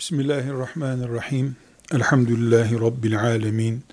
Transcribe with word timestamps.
Bismillahirrahmanirrahim. 0.00 1.56
Elhamdülillahi 1.92 2.80
Rabbil 2.80 3.20
alemin. 3.20 3.84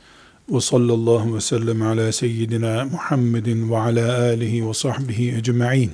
Ve 0.50 0.62
sallallahu 0.62 1.36
ve 1.36 1.42
sellem 1.42 1.82
ala 1.82 2.12
seyyidina 2.12 2.86
Muhammedin 2.86 3.72
ve 3.72 3.78
ala 3.78 4.20
alihi 4.22 4.70
ve 4.70 4.74
sahbihi 4.74 5.36
ecma'in. 5.36 5.92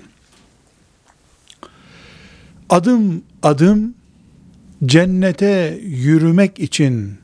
Adım 2.69 3.23
adım 3.43 3.95
cennete 4.85 5.79
yürümek 5.83 6.59
için 6.59 7.17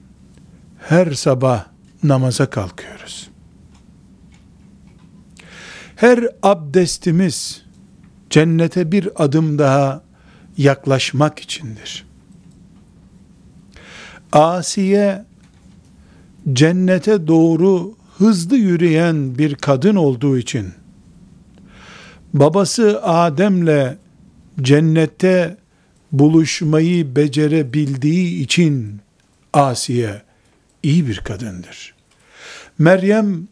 her 0.80 1.12
sabah 1.12 1.66
namaza 2.04 2.50
kalkıyoruz. 2.50 3.30
Her 5.96 6.28
abdestimiz 6.44 7.62
cennete 8.30 8.92
bir 8.92 9.24
adım 9.24 9.60
daha 9.60 10.04
yaklaşmak 10.58 11.40
içindir. 11.40 12.09
Asiye 14.32 15.26
cennete 16.54 17.28
doğru 17.28 17.96
hızlı 18.18 18.58
yürüyen 18.58 19.38
bir 19.38 19.56
kadın 19.56 19.96
olduğu 19.96 20.38
için 20.38 20.74
babası 22.34 23.04
Adem'le 23.04 23.98
cennette 24.62 25.58
buluşmayı 26.12 27.16
becerebildiği 27.16 28.44
için 28.44 29.02
Asiye 29.54 30.22
iyi 30.84 31.08
bir 31.08 31.18
kadındır. 31.18 31.94
Meryem 32.78 33.48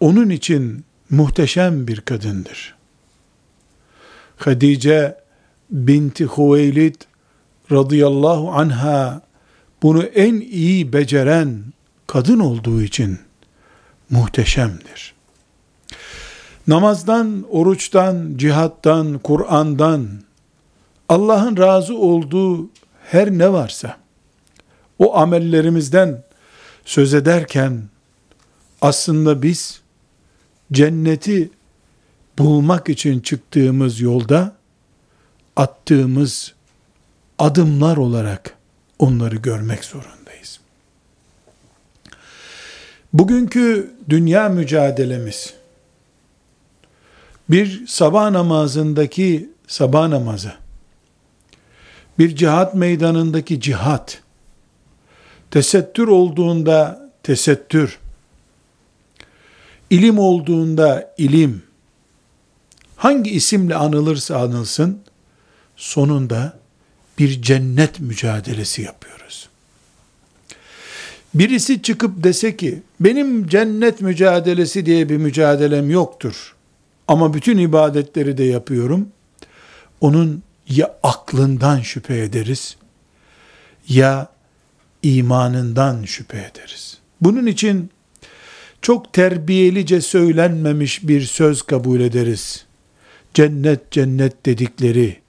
onun 0.00 0.30
için 0.30 0.84
muhteşem 1.10 1.88
bir 1.88 2.00
kadındır. 2.00 2.74
Hadice 4.36 5.16
binti 5.70 6.24
Huveylid 6.24 6.94
radıyallahu 7.72 8.50
anha 8.50 9.22
bunu 9.82 10.02
en 10.02 10.34
iyi 10.34 10.92
beceren 10.92 11.64
kadın 12.06 12.38
olduğu 12.38 12.82
için 12.82 13.18
muhteşemdir. 14.10 15.14
Namazdan, 16.66 17.44
oruçtan, 17.50 18.32
cihattan, 18.36 19.18
Kur'an'dan, 19.18 20.08
Allah'ın 21.08 21.56
razı 21.56 21.96
olduğu 21.96 22.70
her 23.04 23.30
ne 23.30 23.52
varsa, 23.52 23.96
o 24.98 25.16
amellerimizden 25.16 26.22
söz 26.84 27.14
ederken, 27.14 27.82
aslında 28.80 29.42
biz, 29.42 29.80
cenneti 30.72 31.50
bulmak 32.38 32.88
için 32.88 33.20
çıktığımız 33.20 34.00
yolda, 34.00 34.56
attığımız 35.56 36.54
adımlar 37.38 37.96
olarak, 37.96 38.56
onları 39.00 39.36
görmek 39.36 39.84
zorundayız. 39.84 40.60
Bugünkü 43.12 43.94
dünya 44.08 44.48
mücadelemiz 44.48 45.54
bir 47.48 47.86
sabah 47.86 48.30
namazındaki 48.30 49.50
sabah 49.66 50.08
namazı, 50.08 50.52
bir 52.18 52.36
cihat 52.36 52.74
meydanındaki 52.74 53.60
cihat, 53.60 54.22
tesettür 55.50 56.08
olduğunda 56.08 57.10
tesettür, 57.22 57.98
ilim 59.90 60.18
olduğunda 60.18 61.14
ilim, 61.18 61.62
hangi 62.96 63.30
isimle 63.30 63.74
anılırsa 63.74 64.36
anılsın, 64.36 65.00
sonunda 65.76 66.59
bir 67.20 67.42
cennet 67.42 68.00
mücadelesi 68.00 68.82
yapıyoruz. 68.82 69.48
Birisi 71.34 71.82
çıkıp 71.82 72.24
dese 72.24 72.56
ki, 72.56 72.82
benim 73.00 73.46
cennet 73.46 74.00
mücadelesi 74.00 74.86
diye 74.86 75.08
bir 75.08 75.16
mücadelem 75.16 75.90
yoktur. 75.90 76.54
Ama 77.08 77.34
bütün 77.34 77.58
ibadetleri 77.58 78.38
de 78.38 78.44
yapıyorum. 78.44 79.08
Onun 80.00 80.42
ya 80.68 80.98
aklından 81.02 81.80
şüphe 81.80 82.18
ederiz, 82.18 82.76
ya 83.88 84.28
imanından 85.02 86.04
şüphe 86.04 86.38
ederiz. 86.38 86.98
Bunun 87.20 87.46
için 87.46 87.90
çok 88.82 89.12
terbiyelice 89.12 90.00
söylenmemiş 90.00 91.08
bir 91.08 91.22
söz 91.22 91.62
kabul 91.62 92.00
ederiz. 92.00 92.64
Cennet 93.34 93.90
cennet 93.90 94.46
dedikleri 94.46 95.20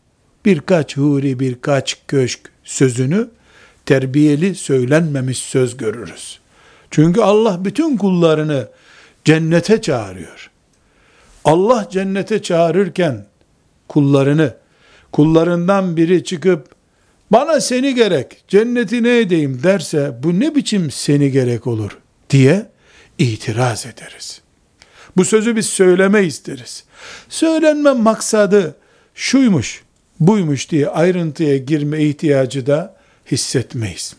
birkaç 0.45 0.97
huri, 0.97 1.39
birkaç 1.39 1.97
köşk 2.07 2.39
sözünü 2.63 3.29
terbiyeli 3.85 4.55
söylenmemiş 4.55 5.37
söz 5.37 5.77
görürüz. 5.77 6.39
Çünkü 6.91 7.21
Allah 7.21 7.65
bütün 7.65 7.97
kullarını 7.97 8.67
cennete 9.25 9.81
çağırıyor. 9.81 10.51
Allah 11.45 11.87
cennete 11.91 12.41
çağırırken 12.41 13.25
kullarını, 13.87 14.53
kullarından 15.11 15.97
biri 15.97 16.23
çıkıp 16.23 16.75
bana 17.31 17.61
seni 17.61 17.95
gerek, 17.95 18.43
cenneti 18.47 19.03
ne 19.03 19.19
edeyim 19.19 19.63
derse 19.63 20.15
bu 20.23 20.39
ne 20.39 20.55
biçim 20.55 20.91
seni 20.91 21.31
gerek 21.31 21.67
olur 21.67 21.97
diye 22.29 22.69
itiraz 23.17 23.85
ederiz. 23.85 24.41
Bu 25.17 25.25
sözü 25.25 25.55
biz 25.55 25.65
söyleme 25.65 26.23
isteriz. 26.23 26.83
Söylenme 27.29 27.91
maksadı 27.91 28.75
şuymuş, 29.15 29.83
buymuş 30.21 30.69
diye 30.69 30.89
ayrıntıya 30.89 31.57
girme 31.57 32.03
ihtiyacı 32.03 32.67
da 32.67 32.95
hissetmeyiz. 33.31 34.15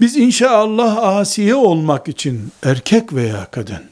Biz 0.00 0.16
inşallah 0.16 0.96
asiye 1.02 1.54
olmak 1.54 2.08
için 2.08 2.52
erkek 2.62 3.12
veya 3.12 3.48
kadın, 3.50 3.84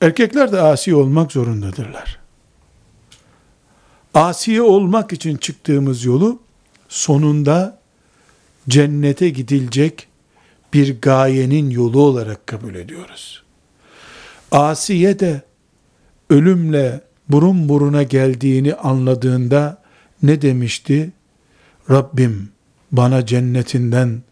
erkekler 0.00 0.52
de 0.52 0.60
asi 0.60 0.94
olmak 0.94 1.32
zorundadırlar. 1.32 2.18
Asiye 4.14 4.62
olmak 4.62 5.12
için 5.12 5.36
çıktığımız 5.36 6.04
yolu 6.04 6.38
sonunda 6.88 7.78
cennete 8.68 9.28
gidilecek 9.28 10.08
bir 10.74 11.00
gayenin 11.00 11.70
yolu 11.70 12.02
olarak 12.02 12.46
kabul 12.46 12.74
ediyoruz. 12.74 13.42
Asiye 14.50 15.18
de 15.18 15.42
ölümle 16.30 17.00
burun 17.28 17.68
buruna 17.68 18.02
geldiğini 18.02 18.74
anladığında 18.74 19.82
ne 20.22 20.42
demişti? 20.42 21.12
Rabbim 21.90 22.48
bana 22.92 23.26
cennetinden 23.26 24.22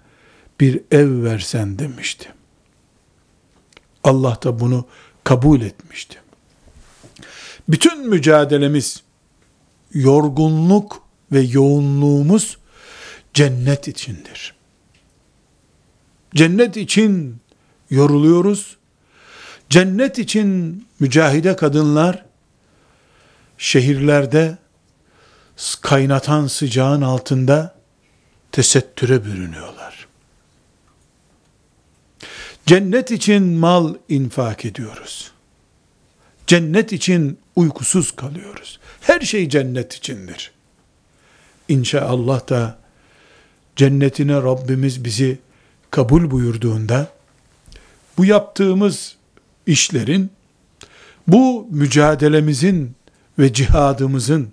bir 0.60 0.80
ev 0.90 1.22
versen 1.22 1.78
demişti. 1.78 2.28
Allah 4.04 4.38
da 4.44 4.60
bunu 4.60 4.86
kabul 5.24 5.60
etmişti. 5.60 6.18
Bütün 7.68 8.08
mücadelemiz, 8.08 9.02
yorgunluk 9.94 11.02
ve 11.32 11.40
yoğunluğumuz 11.40 12.58
cennet 13.34 13.88
içindir. 13.88 14.54
Cennet 16.34 16.76
için 16.76 17.36
yoruluyoruz. 17.90 18.76
Cennet 19.70 20.18
için 20.18 20.84
mücahide 21.00 21.56
kadınlar 21.56 22.24
şehirlerde 23.62 24.58
kaynatan 25.80 26.46
sıcağın 26.46 27.02
altında 27.02 27.74
tesettüre 28.52 29.24
bürünüyorlar. 29.24 30.08
Cennet 32.66 33.10
için 33.10 33.42
mal 33.42 33.94
infak 34.08 34.64
ediyoruz. 34.64 35.32
Cennet 36.46 36.92
için 36.92 37.38
uykusuz 37.56 38.16
kalıyoruz. 38.16 38.80
Her 39.00 39.20
şey 39.20 39.48
cennet 39.48 39.94
içindir. 39.94 40.50
İnşallah 41.68 42.48
da 42.48 42.78
cennetine 43.76 44.34
Rabbimiz 44.34 45.04
bizi 45.04 45.38
kabul 45.90 46.30
buyurduğunda 46.30 47.12
bu 48.18 48.24
yaptığımız 48.24 49.16
işlerin 49.66 50.30
bu 51.26 51.66
mücadelemizin 51.70 52.96
ve 53.38 53.52
cihadımızın 53.52 54.52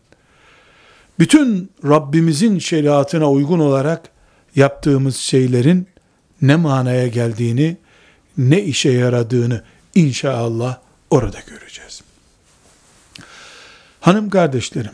bütün 1.19 1.71
Rabbimizin 1.83 2.59
şeriatına 2.59 3.31
uygun 3.31 3.59
olarak 3.59 4.09
yaptığımız 4.55 5.15
şeylerin 5.15 5.87
ne 6.41 6.55
manaya 6.55 7.07
geldiğini, 7.07 7.77
ne 8.37 8.63
işe 8.63 8.91
yaradığını 8.91 9.63
inşallah 9.95 10.77
orada 11.09 11.39
göreceğiz. 11.47 12.01
Hanım 14.01 14.29
kardeşlerim, 14.29 14.93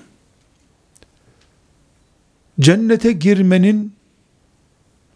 cennete 2.60 3.12
girmenin 3.12 3.94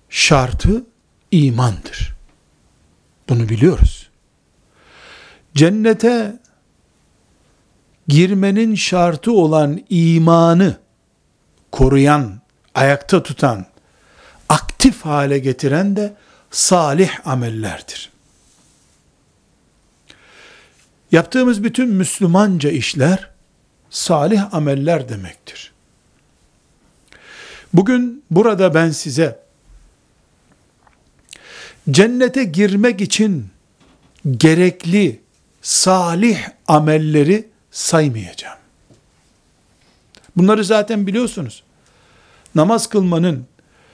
şartı 0.09 0.83
imandır. 1.31 2.15
Bunu 3.29 3.49
biliyoruz. 3.49 4.09
Cennete 5.55 6.39
girmenin 8.09 8.75
şartı 8.75 9.31
olan 9.31 9.83
imanı 9.89 10.77
koruyan, 11.71 12.41
ayakta 12.75 13.23
tutan, 13.23 13.65
aktif 14.49 15.01
hale 15.01 15.39
getiren 15.39 15.95
de 15.95 16.13
salih 16.51 17.27
amellerdir. 17.27 18.09
Yaptığımız 21.11 21.63
bütün 21.63 21.89
Müslümanca 21.89 22.69
işler 22.69 23.29
salih 23.89 24.53
ameller 24.53 25.09
demektir. 25.09 25.71
Bugün 27.73 28.23
burada 28.31 28.73
ben 28.73 28.91
size 28.91 29.39
cennete 31.91 32.43
girmek 32.43 33.01
için 33.01 33.47
gerekli 34.37 35.21
salih 35.61 36.39
amelleri 36.67 37.48
saymayacağım. 37.71 38.57
Bunları 40.37 40.65
zaten 40.65 41.07
biliyorsunuz. 41.07 41.63
Namaz 42.55 42.87
kılmanın, 42.87 43.45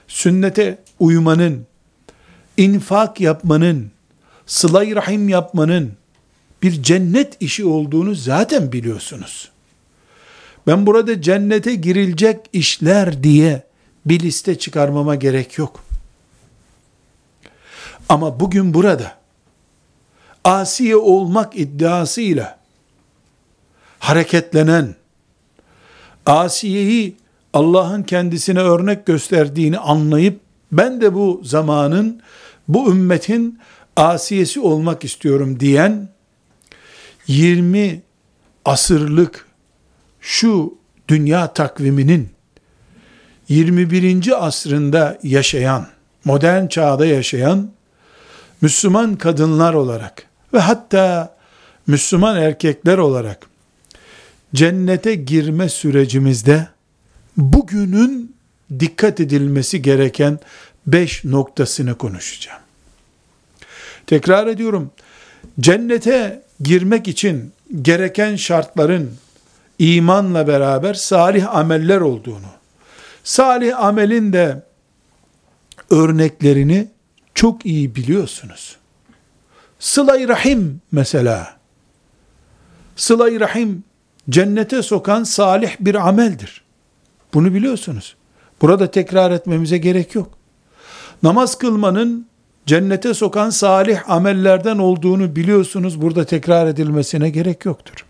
sünnete 0.08 0.78
uymanın, 1.00 1.68
infak 2.58 3.22
yapmanın, 3.22 3.92
sıla 4.46 4.96
rahim 4.96 5.30
yapmanın 5.30 5.94
bir 6.64 6.84
cennet 6.84 7.42
işi 7.42 7.66
olduğunu 7.66 8.16
zaten 8.16 8.72
biliyorsunuz. 8.72 9.52
Ben 10.68 10.86
burada 10.86 11.22
cennete 11.22 11.76
girilecek 11.76 12.40
işler 12.54 13.24
diye 13.24 13.64
bir 14.06 14.20
liste 14.20 14.60
çıkarmama 14.60 15.16
gerek 15.16 15.58
yok. 15.58 15.84
Ama 18.10 18.40
bugün 18.40 18.74
burada 18.74 19.16
asiye 20.44 20.96
olmak 20.96 21.60
iddiasıyla 21.60 22.60
hareketlenen, 24.00 24.96
asiyeyi 26.26 27.18
Allah'ın 27.54 28.04
kendisine 28.04 28.60
örnek 28.60 29.06
gösterdiğini 29.06 29.78
anlayıp, 29.78 30.40
ben 30.72 31.02
de 31.02 31.14
bu 31.14 31.42
zamanın, 31.44 32.22
bu 32.68 32.92
ümmetin 32.92 33.60
asiyesi 33.96 34.60
olmak 34.60 35.04
istiyorum 35.04 35.60
diyen, 35.60 36.10
20 37.28 38.02
asırlık 38.66 39.48
şu 40.22 40.78
dünya 41.08 41.54
takviminin 41.54 42.30
21. 43.50 44.48
asrında 44.48 45.20
yaşayan, 45.24 45.88
modern 46.26 46.68
çağda 46.68 47.06
yaşayan 47.06 47.72
Müslüman 48.62 49.16
kadınlar 49.16 49.74
olarak 49.74 50.28
ve 50.54 50.60
hatta 50.60 51.36
Müslüman 51.88 52.38
erkekler 52.38 52.98
olarak 52.98 53.48
cennete 54.56 55.16
girme 55.16 55.70
sürecimizde 55.70 56.68
bugünün 57.38 58.36
dikkat 58.80 59.20
edilmesi 59.20 59.82
gereken 59.82 60.40
beş 60.88 61.24
noktasını 61.24 61.98
konuşacağım. 61.98 62.62
Tekrar 64.08 64.48
ediyorum, 64.48 64.92
cennete 65.60 66.44
girmek 66.60 67.08
için 67.08 67.54
gereken 67.82 68.36
şartların 68.36 69.18
imanla 69.80 70.48
beraber 70.48 70.94
salih 70.94 71.56
ameller 71.56 72.02
olduğunu, 72.02 72.52
salih 73.24 73.80
amelin 73.80 74.34
de 74.34 74.64
örneklerini 75.90 76.88
çok 77.34 77.66
iyi 77.66 77.96
biliyorsunuz. 77.96 78.78
Sıla-i 79.80 80.28
Rahim 80.28 80.82
mesela. 80.92 81.58
Sıla-i 82.96 83.40
Rahim 83.40 83.84
cennete 84.30 84.82
sokan 84.82 85.24
salih 85.24 85.76
bir 85.80 86.08
ameldir. 86.08 86.62
Bunu 87.34 87.54
biliyorsunuz. 87.54 88.16
Burada 88.62 88.92
tekrar 88.92 89.32
etmemize 89.32 89.78
gerek 89.78 90.16
yok. 90.16 90.30
Namaz 91.24 91.58
kılmanın 91.58 92.28
cennete 92.66 93.14
sokan 93.14 93.50
salih 93.50 94.10
amellerden 94.10 94.78
olduğunu 94.78 95.36
biliyorsunuz. 95.36 96.02
Burada 96.02 96.26
tekrar 96.26 96.68
edilmesine 96.68 97.30
gerek 97.30 97.66
yoktur. 97.66 98.06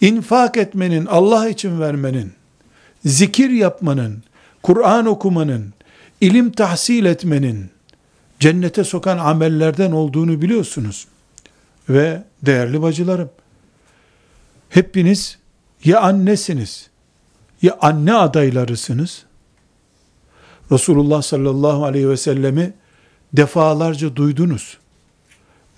İnfak 0.00 0.56
etmenin, 0.56 1.06
Allah 1.06 1.48
için 1.48 1.80
vermenin, 1.80 2.32
zikir 3.04 3.50
yapmanın, 3.50 4.22
Kur'an 4.62 5.06
okumanın, 5.06 5.72
ilim 6.20 6.52
tahsil 6.52 7.04
etmenin, 7.04 7.70
cennete 8.40 8.84
sokan 8.84 9.18
amellerden 9.18 9.92
olduğunu 9.92 10.42
biliyorsunuz. 10.42 11.06
Ve 11.88 12.22
değerli 12.42 12.82
bacılarım, 12.82 13.30
hepiniz 14.72 15.38
ya 15.84 16.00
annesiniz, 16.00 16.90
ya 17.62 17.78
anne 17.80 18.14
adaylarısınız. 18.14 19.24
Resulullah 20.72 21.22
sallallahu 21.22 21.84
aleyhi 21.84 22.08
ve 22.08 22.16
sellemi 22.16 22.74
defalarca 23.32 24.16
duydunuz. 24.16 24.78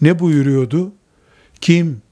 Ne 0.00 0.19
buyuruyordu? 0.19 0.93
Kim 1.61 2.02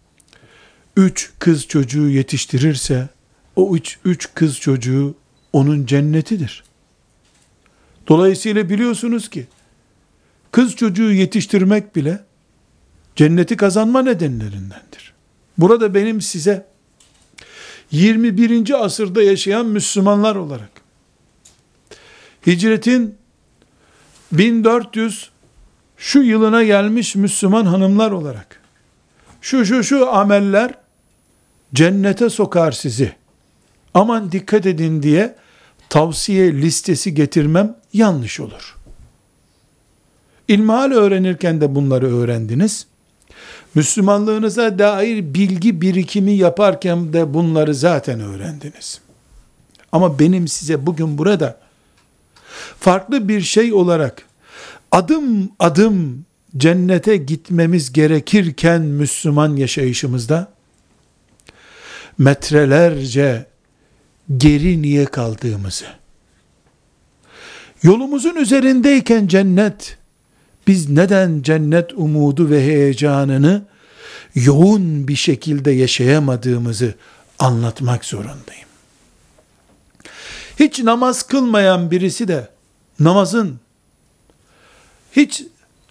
üç 0.96 1.32
kız 1.38 1.66
çocuğu 1.66 2.08
yetiştirirse, 2.08 3.08
o 3.56 3.76
üç, 3.76 3.98
üç 4.04 4.34
kız 4.34 4.60
çocuğu 4.60 5.14
onun 5.52 5.86
cennetidir. 5.86 6.64
Dolayısıyla 8.08 8.68
biliyorsunuz 8.68 9.30
ki, 9.30 9.46
kız 10.52 10.76
çocuğu 10.76 11.12
yetiştirmek 11.12 11.96
bile, 11.96 12.24
cenneti 13.16 13.56
kazanma 13.56 14.02
nedenlerindendir. 14.02 15.12
Burada 15.58 15.94
benim 15.94 16.20
size, 16.20 16.71
21. 17.92 18.84
asırda 18.84 19.22
yaşayan 19.22 19.66
Müslümanlar 19.66 20.36
olarak, 20.36 20.70
hicretin 22.46 23.14
1400 24.32 25.30
şu 25.96 26.22
yılına 26.22 26.62
gelmiş 26.62 27.16
Müslüman 27.16 27.66
hanımlar 27.66 28.10
olarak, 28.10 28.60
şu 29.40 29.64
şu 29.64 29.84
şu 29.84 30.12
ameller, 30.12 30.74
cennete 31.74 32.30
sokar 32.30 32.72
sizi. 32.72 33.12
Aman 33.94 34.32
dikkat 34.32 34.66
edin 34.66 35.02
diye 35.02 35.36
tavsiye 35.88 36.52
listesi 36.52 37.14
getirmem 37.14 37.76
yanlış 37.92 38.40
olur. 38.40 38.76
İlmihal 40.48 40.92
öğrenirken 40.92 41.60
de 41.60 41.74
bunları 41.74 42.16
öğrendiniz. 42.16 42.86
Müslümanlığınıza 43.74 44.78
dair 44.78 45.34
bilgi 45.34 45.80
birikimi 45.80 46.32
yaparken 46.32 47.12
de 47.12 47.34
bunları 47.34 47.74
zaten 47.74 48.20
öğrendiniz. 48.20 49.00
Ama 49.92 50.18
benim 50.18 50.48
size 50.48 50.86
bugün 50.86 51.18
burada 51.18 51.58
farklı 52.80 53.28
bir 53.28 53.40
şey 53.40 53.72
olarak 53.72 54.22
adım 54.92 55.50
adım 55.58 56.24
cennete 56.56 57.16
gitmemiz 57.16 57.92
gerekirken 57.92 58.82
Müslüman 58.82 59.56
yaşayışımızda 59.56 60.52
metrelerce 62.18 63.46
geri 64.36 64.82
niye 64.82 65.04
kaldığımızı, 65.04 65.86
yolumuzun 67.82 68.36
üzerindeyken 68.36 69.26
cennet, 69.26 69.98
biz 70.66 70.88
neden 70.88 71.42
cennet 71.42 71.92
umudu 71.92 72.50
ve 72.50 72.60
heyecanını 72.60 73.62
yoğun 74.34 75.08
bir 75.08 75.16
şekilde 75.16 75.70
yaşayamadığımızı 75.70 76.94
anlatmak 77.38 78.04
zorundayım. 78.04 78.68
Hiç 80.58 80.78
namaz 80.78 81.22
kılmayan 81.22 81.90
birisi 81.90 82.28
de 82.28 82.48
namazın 83.00 83.60
hiç 85.16 85.42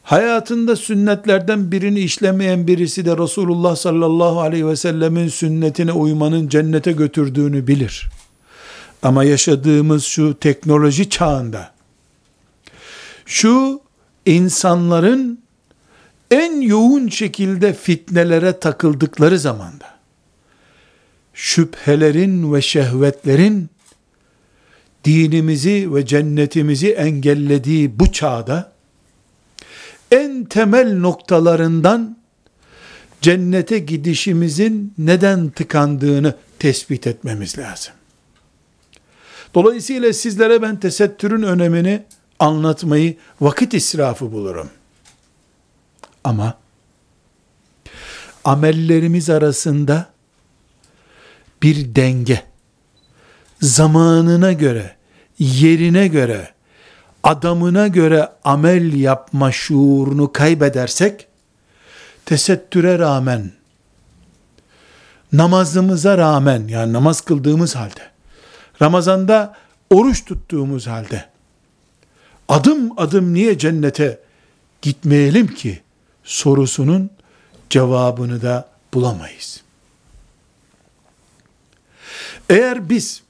hayatında 0.03 0.75
sünnetlerden 0.75 1.71
birini 1.71 1.99
işlemeyen 1.99 2.67
birisi 2.67 3.05
de 3.05 3.17
Resulullah 3.17 3.75
sallallahu 3.75 4.41
aleyhi 4.41 4.67
ve 4.67 4.75
sellemin 4.75 5.27
sünnetine 5.27 5.91
uymanın 5.91 6.47
cennete 6.47 6.91
götürdüğünü 6.91 7.67
bilir. 7.67 8.09
Ama 9.03 9.23
yaşadığımız 9.23 10.03
şu 10.03 10.37
teknoloji 10.39 11.09
çağında, 11.09 11.71
şu 13.25 13.80
insanların 14.25 15.41
en 16.31 16.61
yoğun 16.61 17.07
şekilde 17.07 17.73
fitnelere 17.73 18.59
takıldıkları 18.59 19.39
zamanda, 19.39 19.85
şüphelerin 21.33 22.53
ve 22.53 22.61
şehvetlerin 22.61 23.69
dinimizi 25.03 25.95
ve 25.95 26.05
cennetimizi 26.05 26.91
engellediği 26.91 27.99
bu 27.99 28.11
çağda, 28.11 28.71
en 30.11 30.43
temel 30.43 30.97
noktalarından 30.97 32.17
cennete 33.21 33.79
gidişimizin 33.79 34.93
neden 34.97 35.49
tıkandığını 35.49 36.35
tespit 36.59 37.07
etmemiz 37.07 37.57
lazım. 37.57 37.93
Dolayısıyla 39.53 40.13
sizlere 40.13 40.61
ben 40.61 40.79
tesettürün 40.79 41.43
önemini 41.43 42.03
anlatmayı 42.41 43.17
vakit 43.41 43.73
israfı 43.73 44.31
bulurum. 44.31 44.69
Ama 46.23 46.57
amellerimiz 48.43 49.29
arasında 49.29 50.09
bir 51.63 51.95
denge, 51.95 52.43
zamanına 53.61 54.51
göre, 54.53 54.95
yerine 55.39 56.07
göre 56.07 56.51
adamına 57.23 57.87
göre 57.87 58.29
amel 58.43 58.93
yapma 58.93 59.51
şuurunu 59.51 60.31
kaybedersek, 60.31 61.27
tesettüre 62.25 62.99
rağmen, 62.99 63.51
namazımıza 65.33 66.17
rağmen, 66.17 66.67
yani 66.67 66.93
namaz 66.93 67.21
kıldığımız 67.21 67.75
halde, 67.75 68.11
Ramazanda 68.81 69.55
oruç 69.89 70.25
tuttuğumuz 70.25 70.87
halde, 70.87 71.30
adım 72.51 72.99
adım 72.99 73.33
niye 73.33 73.57
cennete 73.57 74.19
gitmeyelim 74.81 75.47
ki 75.47 75.81
sorusunun 76.23 77.09
cevabını 77.69 78.41
da 78.41 78.69
bulamayız. 78.93 79.61
Eğer 82.49 82.89
biz 82.89 83.21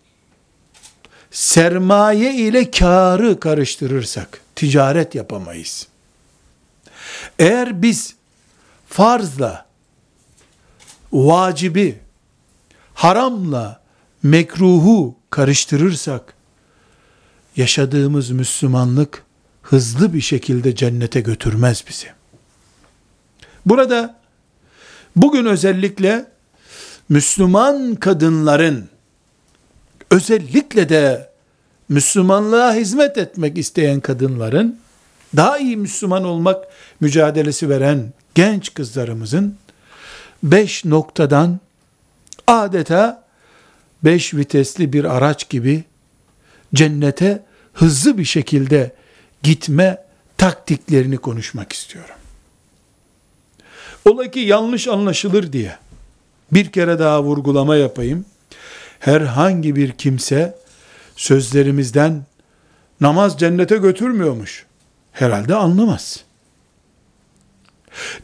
sermaye 1.32 2.36
ile 2.36 2.72
karı 2.72 3.40
karıştırırsak 3.40 4.42
ticaret 4.56 5.16
yapamayız. 5.16 5.88
Eğer 7.40 7.82
biz 7.82 8.16
farzla 8.88 9.66
vacibi, 11.14 12.00
haramla 12.94 13.82
mekruhu 14.24 15.16
karıştırırsak 15.30 16.34
yaşadığımız 17.56 18.32
Müslümanlık 18.32 19.24
hızlı 19.62 20.14
bir 20.14 20.22
şekilde 20.22 20.76
cennete 20.76 21.22
götürmez 21.22 21.84
bizi. 21.90 22.08
Burada 23.66 24.20
bugün 25.16 25.46
özellikle 25.46 26.26
Müslüman 27.10 27.96
kadınların 27.96 28.90
özellikle 30.12 30.90
de 30.90 31.30
Müslümanlığa 31.90 32.74
hizmet 32.74 33.18
etmek 33.18 33.58
isteyen 33.58 34.00
kadınların 34.00 34.80
daha 35.36 35.58
iyi 35.58 35.78
Müslüman 35.78 36.24
olmak 36.24 36.66
mücadelesi 37.00 37.70
veren 37.70 38.14
genç 38.36 38.74
kızlarımızın 38.74 39.58
beş 40.44 40.86
noktadan 40.86 41.60
adeta 42.48 43.24
beş 44.04 44.34
vitesli 44.34 44.94
bir 44.94 45.04
araç 45.04 45.50
gibi 45.50 45.84
cennete 46.74 47.44
hızlı 47.74 48.18
bir 48.18 48.26
şekilde 48.26 48.92
gitme 49.44 50.04
taktiklerini 50.38 51.18
konuşmak 51.18 51.74
istiyorum. 51.74 52.16
Ola 54.06 54.32
ki 54.32 54.40
yanlış 54.40 54.88
anlaşılır 54.88 55.54
diye 55.54 55.78
bir 56.52 56.72
kere 56.72 57.00
daha 57.00 57.24
vurgulama 57.24 57.76
yapayım. 57.76 58.26
Herhangi 59.00 59.76
bir 59.76 59.92
kimse 59.92 60.58
sözlerimizden 61.16 62.24
namaz 63.02 63.40
cennete 63.40 63.78
götürmüyormuş. 63.78 64.66
Herhalde 65.12 65.56
anlamaz. 65.56 66.24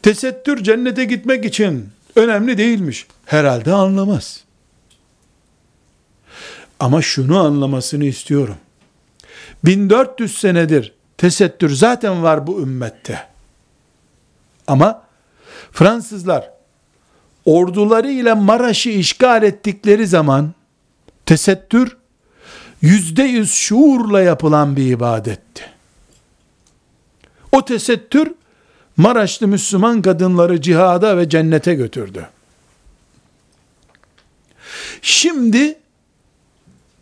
Tesettür 0.02 0.64
cennete 0.64 1.04
gitmek 1.04 1.44
için 1.44 1.88
önemli 2.16 2.58
değilmiş. 2.58 3.06
Herhalde 3.26 3.72
anlamaz. 3.72 4.44
Ama 6.80 7.02
şunu 7.02 7.38
anlamasını 7.38 8.04
istiyorum. 8.04 8.56
1400 9.64 10.38
senedir 10.38 10.92
tesettür 11.16 11.70
zaten 11.70 12.22
var 12.22 12.46
bu 12.46 12.60
ümmette. 12.62 13.26
Ama 14.66 15.02
Fransızlar 15.72 16.50
orduları 17.44 18.10
ile 18.10 18.34
Maraş'ı 18.34 18.90
işgal 18.90 19.42
ettikleri 19.42 20.06
zaman 20.06 20.54
tesettür 21.26 21.96
yüzde 22.82 23.22
yüz 23.22 23.52
şuurla 23.52 24.20
yapılan 24.20 24.76
bir 24.76 24.86
ibadetti. 24.86 25.64
O 27.52 27.64
tesettür 27.64 28.34
Maraşlı 28.96 29.48
Müslüman 29.48 30.02
kadınları 30.02 30.60
cihada 30.60 31.16
ve 31.16 31.28
cennete 31.28 31.74
götürdü. 31.74 32.28
Şimdi 35.02 35.77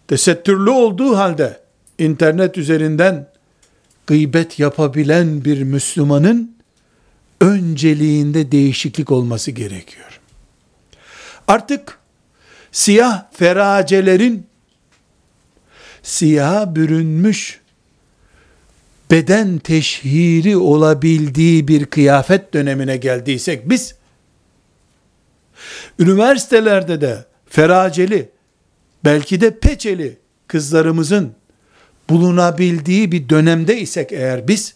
tesettürlü 0.09 0.71
olduğu 0.71 1.17
halde 1.17 1.61
internet 1.99 2.59
üzerinden 2.59 3.29
gıybet 4.07 4.59
yapabilen 4.59 5.45
bir 5.45 5.63
Müslümanın 5.63 6.57
önceliğinde 7.41 8.53
değişiklik 8.53 9.11
olması 9.13 9.51
gerekiyor. 9.51 10.21
Artık 11.49 11.99
siyah 12.73 13.25
feracelerin 13.33 14.47
siyah 16.03 16.75
bürünmüş 16.75 17.61
beden 19.11 19.59
teşhiri 19.59 20.57
olabildiği 20.57 21.69
bir 21.69 21.87
kıyafet 21.87 22.55
dönemine 22.55 22.97
geldiysek 22.97 23.71
biz 23.71 23.95
üniversitelerde 25.99 27.01
de 27.01 27.25
feraceli 27.49 28.36
belki 29.07 29.41
de 29.41 29.59
peçeli 29.59 30.19
kızlarımızın 30.47 31.35
bulunabildiği 32.11 33.13
bir 33.13 33.29
dönemde 33.29 33.81
isek 33.81 34.13
eğer 34.13 34.49
biz 34.49 34.75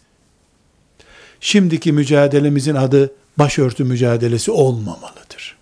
şimdiki 1.40 1.92
mücadelemizin 1.92 2.74
adı 2.74 3.14
başörtü 3.36 3.84
mücadelesi 3.84 4.50
olmamalıdır. 4.50 5.56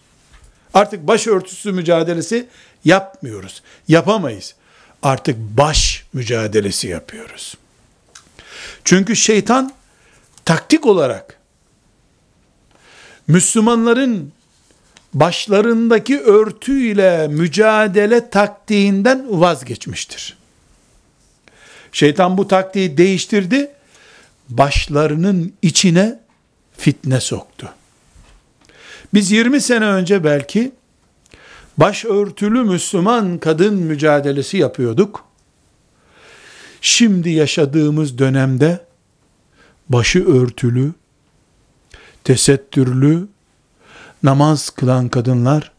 Artık 0.75 1.07
başörtüsü 1.07 1.73
mücadelesi 1.73 2.49
yapmıyoruz. 2.85 3.63
Yapamayız. 3.89 4.55
Artık 5.03 5.37
baş 5.39 6.05
mücadelesi 6.13 6.89
yapıyoruz. 6.89 7.55
Çünkü 8.85 9.17
şeytan 9.17 9.75
taktik 10.45 10.87
olarak 10.87 11.39
Müslümanların 13.29 14.33
başlarındaki 15.15 16.21
örtüyle 16.21 17.29
mücadele 17.29 18.31
taktiğinden 18.31 19.41
vazgeçmiştir. 19.41 20.39
Şeytan 21.93 22.39
bu 22.39 22.49
taktiği 22.49 22.99
değiştirdi, 22.99 23.71
başlarının 24.49 25.53
içine 25.63 26.21
fitne 26.77 27.21
soktu. 27.21 27.71
Biz 29.15 29.31
20 29.31 29.61
sene 29.61 29.85
önce 29.87 30.25
belki 30.25 30.73
başörtülü 31.79 32.63
Müslüman 32.63 33.39
kadın 33.39 33.75
mücadelesi 33.75 34.57
yapıyorduk. 34.57 35.25
Şimdi 36.81 37.31
yaşadığımız 37.31 38.19
dönemde 38.19 38.81
başı 39.89 40.27
örtülü, 40.27 40.93
tesettürlü, 42.25 43.29
namaz 44.23 44.71
kılan 44.71 45.09
kadınlar 45.09 45.73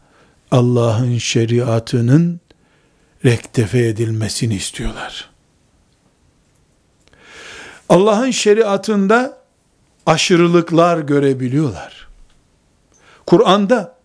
Allah'ın 0.51 1.17
şeriatının 1.17 2.39
rektefe 3.25 3.87
edilmesini 3.87 4.55
istiyorlar. 4.55 5.29
Allah'ın 7.89 8.31
şeriatında 8.31 9.37
aşırılıklar 10.05 10.99
görebiliyorlar. 10.99 12.07
Kur'an'da 13.25 13.95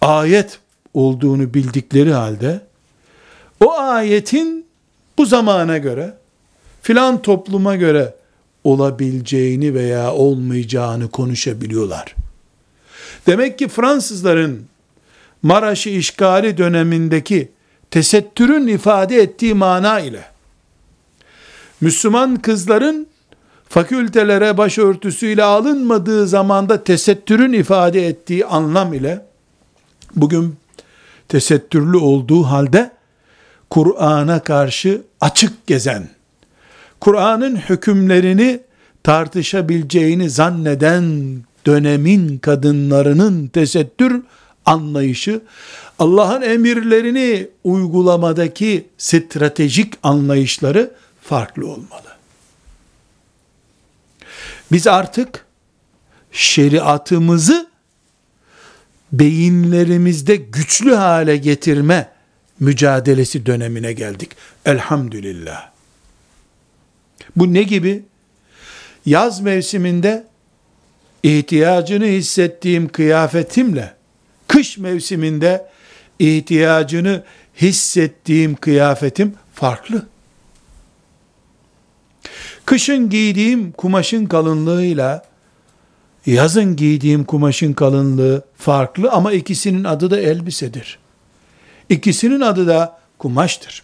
ayet 0.00 0.58
olduğunu 0.94 1.54
bildikleri 1.54 2.12
halde 2.12 2.60
o 3.64 3.78
ayetin 3.78 4.66
bu 5.18 5.26
zamana 5.26 5.78
göre 5.78 6.14
filan 6.82 7.22
topluma 7.22 7.76
göre 7.76 8.14
olabileceğini 8.64 9.74
veya 9.74 10.12
olmayacağını 10.12 11.10
konuşabiliyorlar. 11.10 12.14
Demek 13.26 13.58
ki 13.58 13.68
Fransızların 13.68 14.66
Maraş'ı 15.42 15.90
işgali 15.90 16.58
dönemindeki 16.58 17.48
tesettürün 17.90 18.66
ifade 18.66 19.16
ettiği 19.16 19.54
mana 19.54 20.00
ile 20.00 20.24
Müslüman 21.80 22.36
kızların 22.36 23.06
fakültelere 23.68 24.58
başörtüsüyle 24.58 25.42
alınmadığı 25.42 26.26
zamanda 26.26 26.84
tesettürün 26.84 27.52
ifade 27.52 28.06
ettiği 28.06 28.46
anlam 28.46 28.94
ile 28.94 29.24
bugün 30.16 30.56
tesettürlü 31.28 31.96
olduğu 31.96 32.42
halde 32.42 32.90
Kur'an'a 33.70 34.40
karşı 34.40 35.02
açık 35.20 35.66
gezen, 35.66 36.08
Kur'an'ın 37.00 37.56
hükümlerini 37.56 38.60
tartışabileceğini 39.02 40.30
zanneden 40.30 41.36
dönemin 41.66 42.38
kadınlarının 42.38 43.46
tesettür 43.48 44.22
anlayışı, 44.66 45.40
Allah'ın 45.98 46.42
emirlerini 46.42 47.48
uygulamadaki 47.64 48.86
stratejik 48.98 49.94
anlayışları 50.02 50.94
farklı 51.22 51.66
olmalı. 51.66 52.16
Biz 54.72 54.86
artık 54.86 55.46
şeriatımızı 56.32 57.70
beyinlerimizde 59.12 60.36
güçlü 60.36 60.94
hale 60.94 61.36
getirme 61.36 62.08
mücadelesi 62.60 63.46
dönemine 63.46 63.92
geldik. 63.92 64.30
Elhamdülillah. 64.64 65.70
Bu 67.36 67.54
ne 67.54 67.62
gibi? 67.62 68.04
Yaz 69.06 69.40
mevsiminde 69.40 70.26
ihtiyacını 71.26 72.04
hissettiğim 72.04 72.88
kıyafetimle 72.88 73.94
kış 74.48 74.78
mevsiminde 74.78 75.66
ihtiyacını 76.18 77.22
hissettiğim 77.60 78.54
kıyafetim 78.54 79.34
farklı. 79.54 80.06
Kışın 82.64 83.10
giydiğim 83.10 83.72
kumaşın 83.72 84.26
kalınlığıyla 84.26 85.24
yazın 86.26 86.76
giydiğim 86.76 87.24
kumaşın 87.24 87.72
kalınlığı 87.72 88.44
farklı 88.56 89.10
ama 89.10 89.32
ikisinin 89.32 89.84
adı 89.84 90.10
da 90.10 90.20
elbisedir. 90.20 90.98
İkisinin 91.88 92.40
adı 92.40 92.66
da 92.66 92.98
kumaştır. 93.18 93.82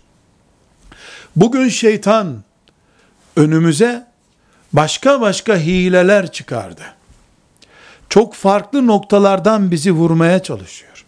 Bugün 1.37 1.69
şeytan 1.69 2.43
önümüze 3.37 4.07
başka 4.73 5.21
başka 5.21 5.57
hileler 5.57 6.33
çıkardı. 6.33 6.83
Çok 8.13 8.35
farklı 8.35 8.87
noktalardan 8.87 9.71
bizi 9.71 9.93
vurmaya 9.93 10.43
çalışıyor. 10.43 11.05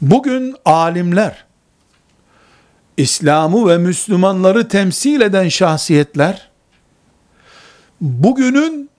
Bugün 0.00 0.56
alimler, 0.64 1.44
İslam'ı 2.96 3.68
ve 3.68 3.78
Müslümanları 3.78 4.68
temsil 4.68 5.20
eden 5.20 5.48
şahsiyetler, 5.48 6.50
bugünün 8.00 8.90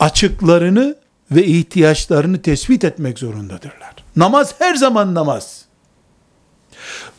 açıklarını 0.00 0.96
ve 1.30 1.44
ihtiyaçlarını 1.44 2.42
tespit 2.42 2.84
etmek 2.84 3.18
zorundadırlar. 3.18 3.94
Namaz 4.16 4.54
her 4.58 4.74
zaman 4.74 5.14
namaz. 5.14 5.64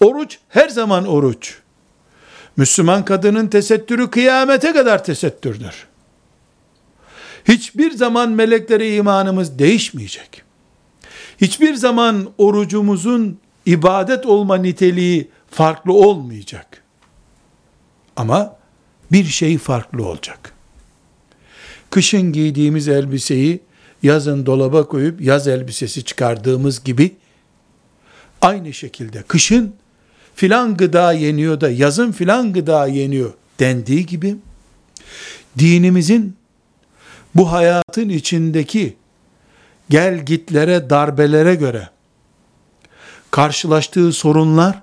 Oruç 0.02 0.38
her 0.50 0.70
zaman 0.70 1.06
oruç. 1.06 1.58
Müslüman 2.58 3.06
kadının 3.06 3.48
tesettürü 3.48 4.12
kıyamete 4.12 4.74
kadar 4.74 5.04
tesettürdür. 5.04 5.89
Hiçbir 7.50 7.92
zaman 7.92 8.32
meleklere 8.32 8.96
imanımız 8.96 9.60
değişmeyecek. 9.60 10.44
Hiçbir 11.42 11.74
zaman 11.74 12.32
orucumuzun 12.38 13.40
ibadet 13.66 14.26
olma 14.26 14.58
niteliği 14.58 15.30
farklı 15.52 15.94
olmayacak. 15.94 16.84
Ama 18.16 18.56
bir 19.12 19.26
şey 19.26 19.58
farklı 19.58 20.06
olacak. 20.06 20.54
Kışın 21.90 22.34
giydiğimiz 22.34 22.88
elbiseyi 22.88 23.60
yazın 24.04 24.46
dolaba 24.46 24.88
koyup 24.88 25.22
yaz 25.22 25.48
elbisesi 25.48 26.04
çıkardığımız 26.04 26.84
gibi 26.84 27.16
aynı 28.42 28.74
şekilde 28.74 29.22
kışın 29.22 29.76
filan 30.36 30.78
gıda 30.78 31.14
yeniyor 31.14 31.62
da 31.62 31.70
yazın 31.70 32.12
filan 32.12 32.54
gıda 32.54 32.88
yeniyor 32.88 33.34
dendiği 33.60 34.06
gibi 34.06 34.36
dinimizin 35.60 36.39
bu 37.36 37.52
hayatın 37.52 38.10
içindeki 38.10 38.98
gel 39.90 40.26
gitlere, 40.26 40.90
darbelere 40.90 41.56
göre 41.56 41.90
karşılaştığı 43.32 44.14
sorunlar 44.14 44.82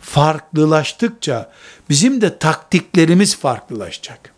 farklılaştıkça 0.00 1.52
bizim 1.90 2.20
de 2.20 2.38
taktiklerimiz 2.38 3.36
farklılaşacak. 3.36 4.34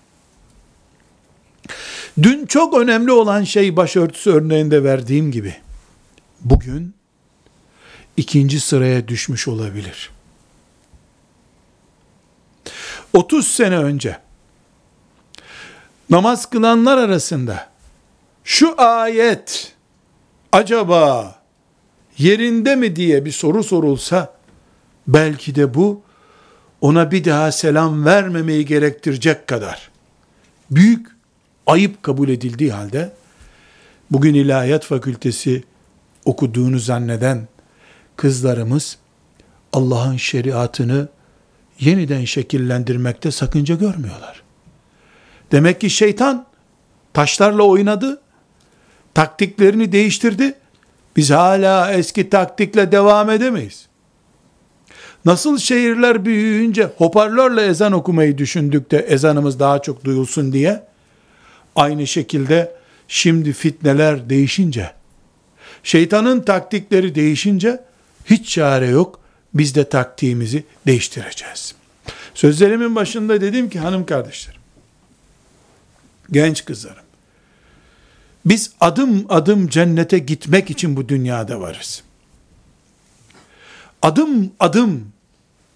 Dün 2.23 2.47
çok 2.47 2.78
önemli 2.78 3.12
olan 3.12 3.45
şey 3.45 3.76
başörtüsü 3.76 4.30
örneğinde 4.30 4.85
verdiğim 4.85 5.33
gibi 5.33 5.57
bugün 6.40 6.95
ikinci 8.16 8.61
sıraya 8.61 9.09
düşmüş 9.09 9.49
olabilir. 9.49 10.11
30 13.12 13.49
sene 13.49 13.78
önce 13.78 14.19
namaz 16.11 16.50
kılanlar 16.50 16.99
arasında 16.99 17.71
şu 18.45 18.75
ayet 18.82 19.75
acaba 20.52 21.34
yerinde 22.19 22.76
mi 22.76 22.97
diye 22.97 23.25
bir 23.25 23.32
soru 23.32 23.65
sorulsa 23.65 24.34
belki 25.06 25.54
de 25.54 25.75
bu 25.75 26.02
ona 26.80 27.11
bir 27.11 27.25
daha 27.25 27.52
selam 27.52 28.04
vermemeyi 28.04 28.67
gerektirecek 28.67 29.47
kadar 29.47 29.91
büyük 30.71 31.06
ayıp 31.67 32.02
kabul 32.02 32.28
edildiği 32.28 32.73
halde 32.73 33.13
bugün 34.11 34.34
ilahiyat 34.34 34.84
fakültesi 34.84 35.65
okuduğunu 36.25 36.78
zanneden 36.78 37.49
kızlarımız 38.17 38.99
Allah'ın 39.73 40.17
şeriatını 40.17 41.08
yeniden 41.80 42.25
şekillendirmekte 42.25 43.30
sakınca 43.30 43.75
görmüyorlar. 43.75 44.40
Demek 45.52 45.80
ki 45.80 45.91
şeytan 45.91 46.47
taşlarla 47.13 47.63
oynadı, 47.63 48.21
taktiklerini 49.15 49.93
değiştirdi. 49.93 50.54
Biz 51.17 51.30
hala 51.30 51.93
eski 51.93 52.30
taktikle 52.30 52.93
devam 52.93 53.30
edemeyiz. 53.30 53.86
Nasıl 55.25 55.58
şehirler 55.58 56.25
büyüyünce 56.25 56.91
hoparlörle 56.97 57.67
ezan 57.67 57.93
okumayı 57.93 58.39
düşündük 58.39 58.91
de 58.91 58.99
ezanımız 58.99 59.60
daha 59.60 59.82
çok 59.82 60.04
duyulsun 60.04 60.52
diye, 60.52 60.82
aynı 61.76 62.06
şekilde 62.06 62.73
şimdi 63.08 63.52
fitneler 63.52 64.30
değişince, 64.30 64.93
şeytanın 65.82 66.41
taktikleri 66.41 67.15
değişince, 67.15 67.84
hiç 68.25 68.50
çare 68.50 68.86
yok, 68.86 69.21
biz 69.54 69.75
de 69.75 69.89
taktiğimizi 69.89 70.65
değiştireceğiz. 70.86 71.75
Sözlerimin 72.34 72.97
başında 72.97 73.41
dedim 73.41 73.71
ki 73.71 73.78
hanım 73.78 74.06
kardeşlerim, 74.06 74.59
genç 76.32 76.64
kızlarım, 76.64 77.04
biz 78.45 78.73
adım 78.80 79.26
adım 79.28 79.69
cennete 79.69 80.19
gitmek 80.19 80.71
için 80.71 80.97
bu 80.97 81.08
dünyada 81.08 81.60
varız. 81.60 82.02
Adım 84.02 84.52
adım 84.60 85.12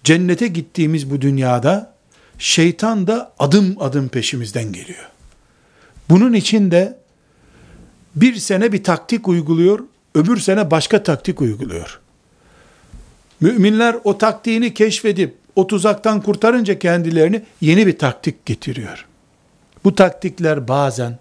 cennete 0.03 0.47
gittiğimiz 0.47 1.11
bu 1.11 1.21
dünyada 1.21 1.93
şeytan 2.37 3.07
da 3.07 3.33
adım 3.39 3.75
adım 3.79 4.07
peşimizden 4.07 4.71
geliyor. 4.71 5.09
Bunun 6.09 6.33
için 6.33 6.71
de 6.71 6.97
bir 8.15 8.35
sene 8.35 8.71
bir 8.71 8.83
taktik 8.83 9.27
uyguluyor, 9.27 9.79
öbür 10.15 10.37
sene 10.37 10.71
başka 10.71 11.03
taktik 11.03 11.41
uyguluyor. 11.41 11.99
Müminler 13.41 13.95
o 14.03 14.17
taktiğini 14.17 14.73
keşfedip 14.73 15.35
o 15.55 15.67
tuzaktan 15.67 16.21
kurtarınca 16.21 16.79
kendilerini 16.79 17.41
yeni 17.61 17.87
bir 17.87 17.97
taktik 17.97 18.45
getiriyor. 18.45 19.05
Bu 19.85 19.95
taktikler 19.95 20.67
bazen 20.67 21.19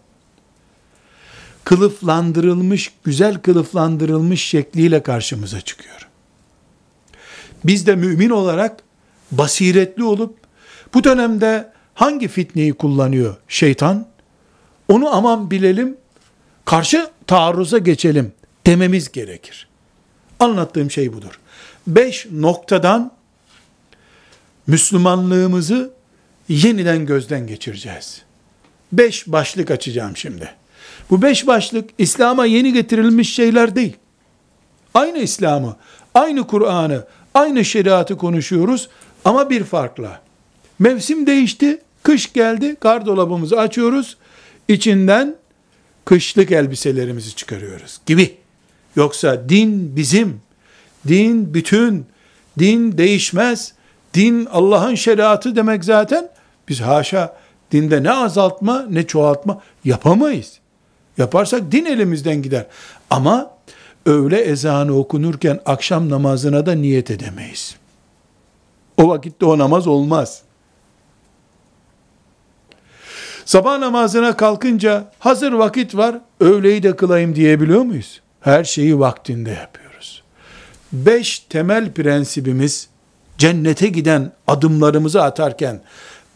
kılıflandırılmış, 1.65 2.93
güzel 3.05 3.39
kılıflandırılmış 3.39 4.43
şekliyle 4.43 5.03
karşımıza 5.03 5.61
çıkıyor. 5.61 6.09
Biz 7.65 7.87
de 7.87 7.97
mümin 7.97 8.31
olarak 8.31 8.83
basiretli 9.33 10.05
olup 10.05 10.39
bu 10.95 11.05
dönemde 11.05 11.73
hangi 11.95 12.29
fitneyi 12.29 12.73
kullanıyor 12.73 13.37
şeytan? 13.49 14.07
Onu 14.89 15.15
aman 15.15 15.51
bilelim, 15.51 15.97
karşı 16.65 17.11
taarruza 17.27 17.79
geçelim 17.79 18.33
dememiz 18.67 19.13
gerekir. 19.13 19.69
Anlattığım 20.41 20.91
şey 20.91 21.13
budur. 21.13 21.41
Beş 21.87 22.27
noktadan 22.31 23.13
Müslümanlığımızı 24.67 25.93
yeniden 26.49 27.07
gözden 27.07 27.47
geçireceğiz. 27.47 28.23
Beş 28.99 29.27
başlık 29.27 29.71
açacağım 29.71 30.17
şimdi. 30.17 30.51
Bu 31.11 31.23
beş 31.23 31.47
başlık 31.47 31.91
İslam'a 31.99 32.47
yeni 32.47 32.73
getirilmiş 32.73 33.35
şeyler 33.35 33.77
değil. 33.77 33.97
Aynı 34.95 35.19
İslam'ı, 35.19 35.77
aynı 36.15 36.47
Kur'an'ı, 36.47 37.05
aynı 37.35 37.65
şeriatı 37.65 38.17
konuşuyoruz 38.17 38.89
ama 39.25 39.51
bir 39.51 39.65
farkla. 39.65 40.21
Mevsim 40.79 41.27
değişti, 41.27 41.79
kış 42.03 42.33
geldi, 42.33 42.77
gardolabımızı 42.81 43.61
açıyoruz, 43.61 44.17
içinden 44.69 45.37
kışlık 46.05 46.53
elbiselerimizi 46.53 47.37
çıkarıyoruz 47.37 48.01
gibi. 48.07 48.37
Yoksa 48.97 49.49
din 49.49 49.97
bizim, 49.97 50.41
din 51.09 51.55
bütün, 51.55 52.07
din 52.59 52.99
değişmez, 52.99 53.73
din 54.15 54.47
Allah'ın 54.47 54.95
şeriatı 54.95 55.57
demek 55.57 55.85
zaten, 55.85 56.29
biz 56.69 56.81
haşa 56.81 57.37
dinde 57.75 58.03
ne 58.03 58.13
azaltma 58.13 58.87
ne 58.91 59.07
çoğaltma 59.07 59.61
yapamayız. 59.85 60.59
Yaparsak 61.19 61.73
din 61.73 61.85
elimizden 61.85 62.43
gider. 62.43 62.67
Ama 63.11 63.51
öğle 64.07 64.41
ezanı 64.41 64.99
okunurken 64.99 65.61
akşam 65.67 66.11
namazına 66.11 66.67
da 66.67 66.73
niyet 66.73 67.11
edemeyiz. 67.11 67.77
O 68.97 69.09
vakitte 69.09 69.47
o 69.47 69.59
namaz 69.59 69.87
olmaz. 69.87 70.43
Sabah 73.45 73.79
namazına 73.79 74.37
kalkınca 74.37 75.13
hazır 75.19 75.53
vakit 75.53 75.97
var, 75.97 76.21
öğleyi 76.41 76.83
de 76.83 76.97
kılayım 76.97 77.37
diyebiliyor 77.37 77.83
muyuz? 77.83 78.21
Her 78.41 78.65
şeyi 78.65 78.99
vaktinde 78.99 79.51
yapıyoruz. 79.51 80.23
Beş 80.93 81.39
temel 81.39 81.93
prensibimiz 81.93 82.89
cennete 83.39 83.89
giden 83.89 84.33
adımlarımızı 84.47 85.23
atarken 85.23 85.81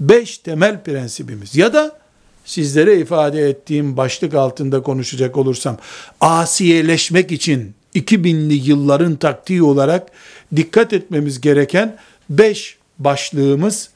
beş 0.00 0.38
temel 0.38 0.82
prensibimiz 0.82 1.56
ya 1.56 1.72
da 1.72 1.98
sizlere 2.44 2.98
ifade 2.98 3.48
ettiğim 3.48 3.96
başlık 3.96 4.34
altında 4.34 4.82
konuşacak 4.82 5.36
olursam 5.36 5.78
asiyeleşmek 6.20 7.32
için 7.32 7.74
2000'li 7.94 8.54
yılların 8.54 9.16
taktiği 9.16 9.62
olarak 9.62 10.10
dikkat 10.56 10.92
etmemiz 10.92 11.40
gereken 11.40 11.98
beş 12.30 12.78
başlığımız 12.98 13.90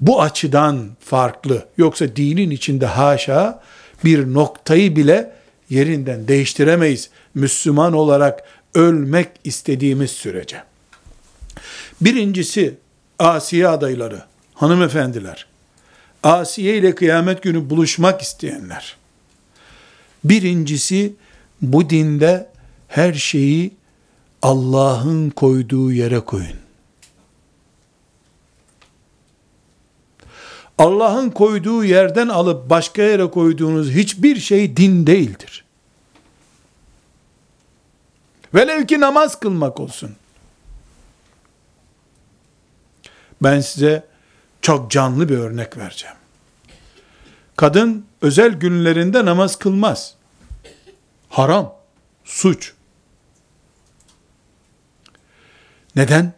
bu 0.00 0.22
açıdan 0.22 0.88
farklı. 1.00 1.66
Yoksa 1.78 2.16
dinin 2.16 2.50
içinde 2.50 2.86
haşa 2.86 3.62
bir 4.04 4.34
noktayı 4.34 4.96
bile 4.96 5.32
yerinden 5.70 6.28
değiştiremeyiz. 6.28 7.10
Müslüman 7.34 7.92
olarak 7.92 8.42
ölmek 8.74 9.28
istediğimiz 9.44 10.10
sürece. 10.10 10.62
Birincisi 12.00 12.74
Asiye 13.18 13.68
adayları, 13.68 14.22
hanımefendiler. 14.54 15.46
Asiye 16.22 16.76
ile 16.76 16.94
kıyamet 16.94 17.42
günü 17.42 17.70
buluşmak 17.70 18.22
isteyenler. 18.22 18.96
Birincisi 20.24 21.12
bu 21.62 21.90
dinde 21.90 22.50
her 22.88 23.14
şeyi 23.14 23.72
Allah'ın 24.42 25.30
koyduğu 25.30 25.92
yere 25.92 26.20
koyun. 26.20 26.56
Allah'ın 30.78 31.30
koyduğu 31.30 31.84
yerden 31.84 32.28
alıp 32.28 32.70
başka 32.70 33.02
yere 33.02 33.30
koyduğunuz 33.30 33.90
hiçbir 33.90 34.36
şey 34.36 34.76
din 34.76 35.06
değildir. 35.06 35.64
Velev 38.54 38.86
ki 38.86 39.00
namaz 39.00 39.40
kılmak 39.40 39.80
olsun. 39.80 40.16
Ben 43.42 43.60
size 43.60 44.04
çok 44.64 44.90
canlı 44.90 45.28
bir 45.28 45.38
örnek 45.38 45.76
vereceğim. 45.76 46.16
Kadın 47.56 48.06
özel 48.22 48.52
günlerinde 48.52 49.24
namaz 49.24 49.56
kılmaz. 49.56 50.14
Haram, 51.28 51.74
suç. 52.24 52.72
Neden? 55.96 56.32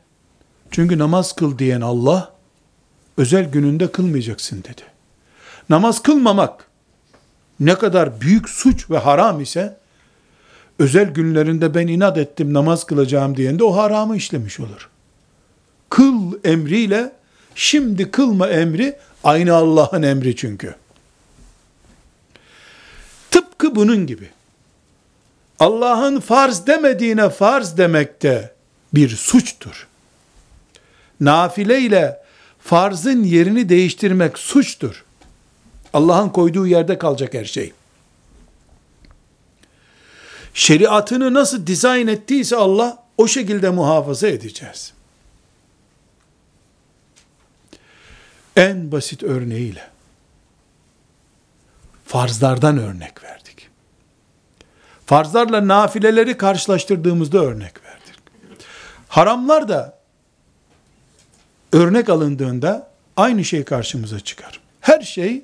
Çünkü 0.70 0.98
namaz 0.98 1.32
kıl 1.32 1.58
diyen 1.58 1.80
Allah, 1.80 2.32
özel 3.16 3.50
gününde 3.50 3.92
kılmayacaksın 3.92 4.58
dedi. 4.64 4.82
Namaz 5.68 6.02
kılmamak 6.02 6.66
ne 7.60 7.74
kadar 7.74 8.20
büyük 8.20 8.48
suç 8.48 8.90
ve 8.90 8.98
haram 8.98 9.40
ise, 9.40 9.76
özel 10.78 11.10
günlerinde 11.10 11.74
ben 11.74 11.86
inat 11.86 12.18
ettim 12.18 12.52
namaz 12.52 12.84
kılacağım 12.84 13.36
diyende 13.36 13.64
o 13.64 13.76
haramı 13.76 14.16
işlemiş 14.16 14.60
olur. 14.60 14.90
Kıl 15.90 16.44
emriyle 16.44 17.15
şimdi 17.56 18.10
kılma 18.10 18.48
emri 18.48 18.98
aynı 19.24 19.54
Allah'ın 19.54 20.02
emri 20.02 20.36
çünkü. 20.36 20.74
Tıpkı 23.30 23.76
bunun 23.76 24.06
gibi. 24.06 24.30
Allah'ın 25.58 26.20
farz 26.20 26.66
demediğine 26.66 27.30
farz 27.30 27.78
demek 27.78 28.22
de 28.22 28.52
bir 28.94 29.08
suçtur. 29.08 29.88
Nafile 31.20 31.80
ile 31.80 32.22
farzın 32.60 33.22
yerini 33.22 33.68
değiştirmek 33.68 34.38
suçtur. 34.38 35.04
Allah'ın 35.92 36.28
koyduğu 36.28 36.66
yerde 36.66 36.98
kalacak 36.98 37.34
her 37.34 37.44
şey. 37.44 37.72
Şeriatını 40.54 41.34
nasıl 41.34 41.66
dizayn 41.66 42.06
ettiyse 42.06 42.56
Allah 42.56 43.04
o 43.18 43.28
şekilde 43.28 43.70
muhafaza 43.70 44.28
edeceğiz. 44.28 44.95
En 48.56 48.92
basit 48.92 49.22
örneğiyle 49.22 49.88
farzlardan 52.04 52.78
örnek 52.78 53.24
verdik. 53.24 53.68
Farzlarla 55.06 55.68
nafileleri 55.68 56.36
karşılaştırdığımızda 56.36 57.38
örnek 57.38 57.84
verdik. 57.84 58.14
Haramlar 59.08 59.68
da 59.68 59.98
örnek 61.72 62.08
alındığında 62.08 62.90
aynı 63.16 63.44
şey 63.44 63.64
karşımıza 63.64 64.20
çıkar. 64.20 64.60
Her 64.80 65.00
şey 65.00 65.42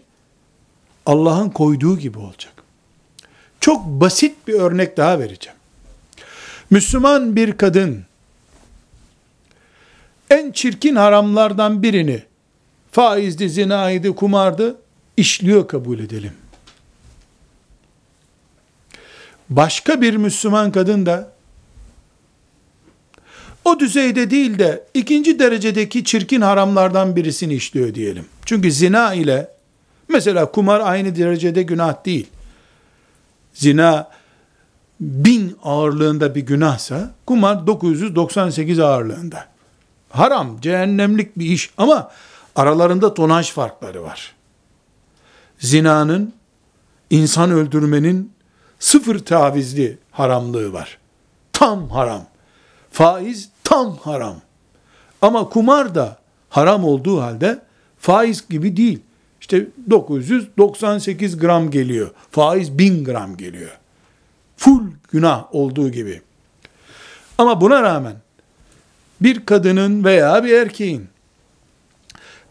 Allah'ın 1.07 1.51
koyduğu 1.51 1.98
gibi 1.98 2.18
olacak. 2.18 2.53
Çok 3.61 3.87
basit 3.87 4.48
bir 4.48 4.55
örnek 4.55 4.96
daha 4.96 5.18
vereceğim. 5.18 5.59
Müslüman 6.70 7.37
bir 7.37 7.57
kadın 7.57 8.05
en 10.31 10.53
çirkin 10.53 10.96
haramlardan 10.96 11.83
birini 11.83 12.22
faizdi, 12.93 13.51
zinaydı, 13.51 14.15
kumardı 14.15 14.77
işliyor 15.17 15.69
kabul 15.69 15.99
edelim. 15.99 16.33
Başka 19.51 20.01
bir 20.01 20.17
Müslüman 20.17 20.73
kadın 20.73 21.07
da 21.07 21.33
o 23.65 23.81
düzeyde 23.81 24.31
değil 24.31 24.59
de 24.59 24.85
ikinci 24.95 25.39
derecedeki 25.39 26.05
çirkin 26.05 26.41
haramlardan 26.41 27.17
birisini 27.17 27.55
işliyor 27.55 27.95
diyelim. 27.95 28.25
Çünkü 28.47 28.73
zina 28.73 29.15
ile 29.15 29.51
mesela 30.09 30.51
kumar 30.51 30.81
aynı 30.81 31.17
derecede 31.17 31.63
günah 31.63 32.05
değil. 32.05 32.27
Zina 33.55 34.11
bin 35.01 35.57
ağırlığında 35.63 36.35
bir 36.35 36.41
günahsa 36.41 37.15
kumar 37.27 37.67
998 37.67 38.79
ağırlığında. 38.79 39.49
Haram, 40.11 40.61
cehennemlik 40.61 41.39
bir 41.39 41.47
iş 41.47 41.71
ama 41.77 42.11
aralarında 42.57 43.15
tonaj 43.15 43.51
farkları 43.51 44.03
var. 44.03 44.35
Zinanın, 45.59 46.33
insan 47.11 47.51
öldürmenin 47.51 48.33
sıfır 48.79 49.19
tavizli 49.19 49.99
haramlığı 50.11 50.73
var. 50.73 50.99
Tam 51.53 51.91
haram. 51.91 52.27
Faiz 52.91 53.49
tam 53.65 53.97
haram. 53.97 54.37
Ama 55.23 55.49
kumar 55.49 55.95
da 55.95 56.19
haram 56.49 56.85
olduğu 56.85 57.21
halde 57.21 57.62
faiz 57.99 58.49
gibi 58.49 58.77
değil. 58.77 59.01
İşte 59.41 59.67
998 59.91 61.38
gram 61.38 61.71
geliyor. 61.71 62.11
Faiz 62.31 62.79
1000 62.79 63.05
gram 63.05 63.37
geliyor. 63.37 63.79
Full 64.57 64.83
günah 65.11 65.55
olduğu 65.55 65.91
gibi. 65.91 66.23
Ama 67.38 67.61
buna 67.61 67.83
rağmen 67.83 68.17
bir 69.21 69.47
kadının 69.47 70.05
veya 70.05 70.45
bir 70.45 70.53
erkeğin 70.53 71.09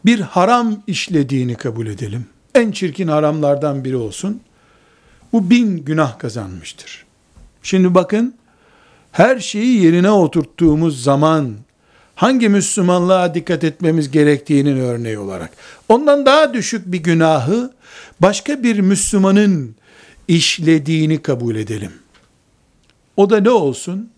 bir 0.06 0.20
haram 0.20 0.84
işlediğini 0.88 1.56
kabul 1.56 1.88
edelim. 1.88 2.26
En 2.56 2.72
çirkin 2.72 3.08
haramlardan 3.08 3.84
biri 3.84 3.96
olsun. 3.96 4.42
Bu 5.34 5.50
bin 5.50 5.78
günah 5.78 6.20
kazanmıştır. 6.20 7.06
Şimdi 7.64 7.96
bakın, 7.96 8.36
her 9.12 9.40
şeyi 9.40 9.84
yerine 9.84 10.12
oturttuğumuz 10.12 11.04
zaman 11.04 11.56
hangi 12.16 12.50
Müslümanlığa 12.50 13.34
dikkat 13.36 13.64
etmemiz 13.64 14.12
gerektiğinin 14.12 14.78
örneği 14.78 15.20
olarak. 15.20 15.52
Ondan 15.90 16.26
daha 16.26 16.54
düşük 16.54 16.92
bir 16.92 17.04
günahı 17.04 17.74
başka 18.20 18.64
bir 18.64 18.80
Müslümanın 18.80 19.76
işlediğini 20.28 21.22
kabul 21.22 21.56
edelim. 21.56 21.92
O 23.18 23.30
da 23.30 23.40
ne 23.40 23.50
olsun? 23.50 24.10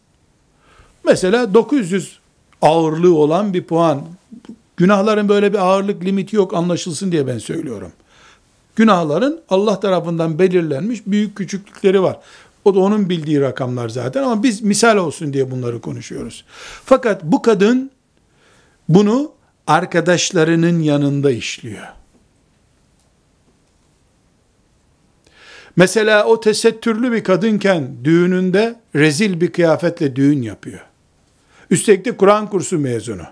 Mesela 1.05 1.53
900 1.53 2.19
ağırlığı 2.61 3.15
olan 3.15 3.53
bir 3.53 3.63
puan. 3.63 4.01
Günahların 4.77 5.29
böyle 5.29 5.53
bir 5.53 5.57
ağırlık 5.57 6.05
limiti 6.05 6.35
yok 6.35 6.53
anlaşılsın 6.53 7.11
diye 7.11 7.27
ben 7.27 7.37
söylüyorum. 7.37 7.91
Günahların 8.75 9.41
Allah 9.49 9.79
tarafından 9.79 10.39
belirlenmiş 10.39 11.01
büyük 11.05 11.35
küçüklükleri 11.37 12.01
var. 12.01 12.19
O 12.65 12.75
da 12.75 12.79
onun 12.79 13.09
bildiği 13.09 13.41
rakamlar 13.41 13.89
zaten 13.89 14.23
ama 14.23 14.43
biz 14.43 14.61
misal 14.61 14.97
olsun 14.97 15.33
diye 15.33 15.51
bunları 15.51 15.81
konuşuyoruz. 15.81 16.45
Fakat 16.85 17.23
bu 17.23 17.41
kadın 17.41 17.91
bunu 18.89 19.31
arkadaşlarının 19.67 20.79
yanında 20.79 21.31
işliyor. 21.31 21.87
Mesela 25.75 26.25
o 26.25 26.39
tesettürlü 26.39 27.11
bir 27.11 27.23
kadınken 27.23 27.91
düğününde 28.03 28.75
rezil 28.95 29.41
bir 29.41 29.51
kıyafetle 29.51 30.15
düğün 30.15 30.41
yapıyor. 30.41 30.79
Üstelik 31.69 32.05
de 32.05 32.17
Kur'an 32.17 32.49
kursu 32.49 32.79
mezunu. 32.79 33.23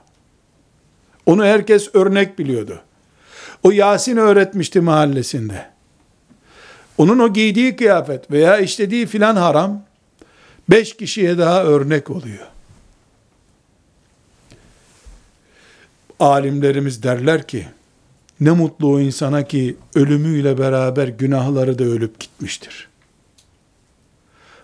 Onu 1.26 1.46
herkes 1.46 1.96
örnek 1.96 2.40
biliyordu. 2.40 2.82
O 3.64 3.72
Yasin 3.72 4.18
öğretmişti 4.18 4.82
mahallesinde. 4.82 5.70
Onun 6.98 7.20
o 7.20 7.34
giydiği 7.34 7.76
kıyafet 7.76 8.32
veya 8.32 8.58
işlediği 8.58 9.06
filan 9.06 9.36
haram, 9.36 9.84
beş 10.70 10.98
kişiye 10.98 11.38
daha 11.38 11.64
örnek 11.64 12.10
oluyor. 12.10 12.48
Alimlerimiz 16.20 17.04
derler 17.04 17.48
ki, 17.48 17.68
ne 18.40 18.52
mutlu 18.52 18.94
o 18.94 19.00
insana 19.00 19.44
ki 19.44 19.78
ölümüyle 19.96 20.58
beraber 20.58 21.08
günahları 21.08 21.80
da 21.80 21.84
ölüp 21.84 22.20
gitmiştir. 22.20 22.88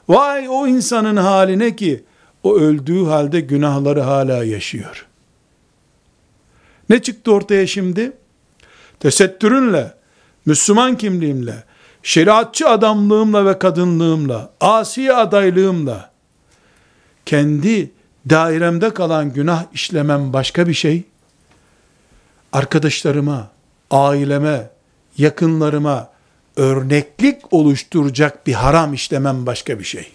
Vay 0.08 0.50
o 0.50 0.68
insanın 0.68 1.18
haline 1.18 1.76
ki 1.76 2.04
o 2.44 2.56
öldüğü 2.56 3.06
halde 3.06 3.40
günahları 3.40 4.02
hala 4.02 4.44
yaşıyor. 4.44 5.07
Ne 6.90 7.02
çıktı 7.02 7.34
ortaya 7.34 7.68
şimdi? 7.68 8.14
tesettürünle, 9.00 9.94
Müslüman 10.46 10.98
kimliğimle, 10.98 11.64
şeriatçı 12.04 12.70
adamlığımla 12.70 13.46
ve 13.46 13.60
kadınlığımla, 13.60 14.52
asi 14.62 15.14
adaylığımla, 15.14 16.12
kendi 17.26 17.92
dairemde 18.30 18.94
kalan 18.94 19.34
günah 19.34 19.66
işlemem 19.74 20.34
başka 20.34 20.68
bir 20.68 20.74
şey, 20.74 21.04
arkadaşlarıma, 22.54 23.52
aileme, 23.92 24.70
yakınlarıma 25.18 26.10
örneklik 26.56 27.54
oluşturacak 27.54 28.48
bir 28.48 28.54
haram 28.54 28.94
işlemem 28.94 29.46
başka 29.46 29.80
bir 29.80 29.84
şey. 29.84 30.12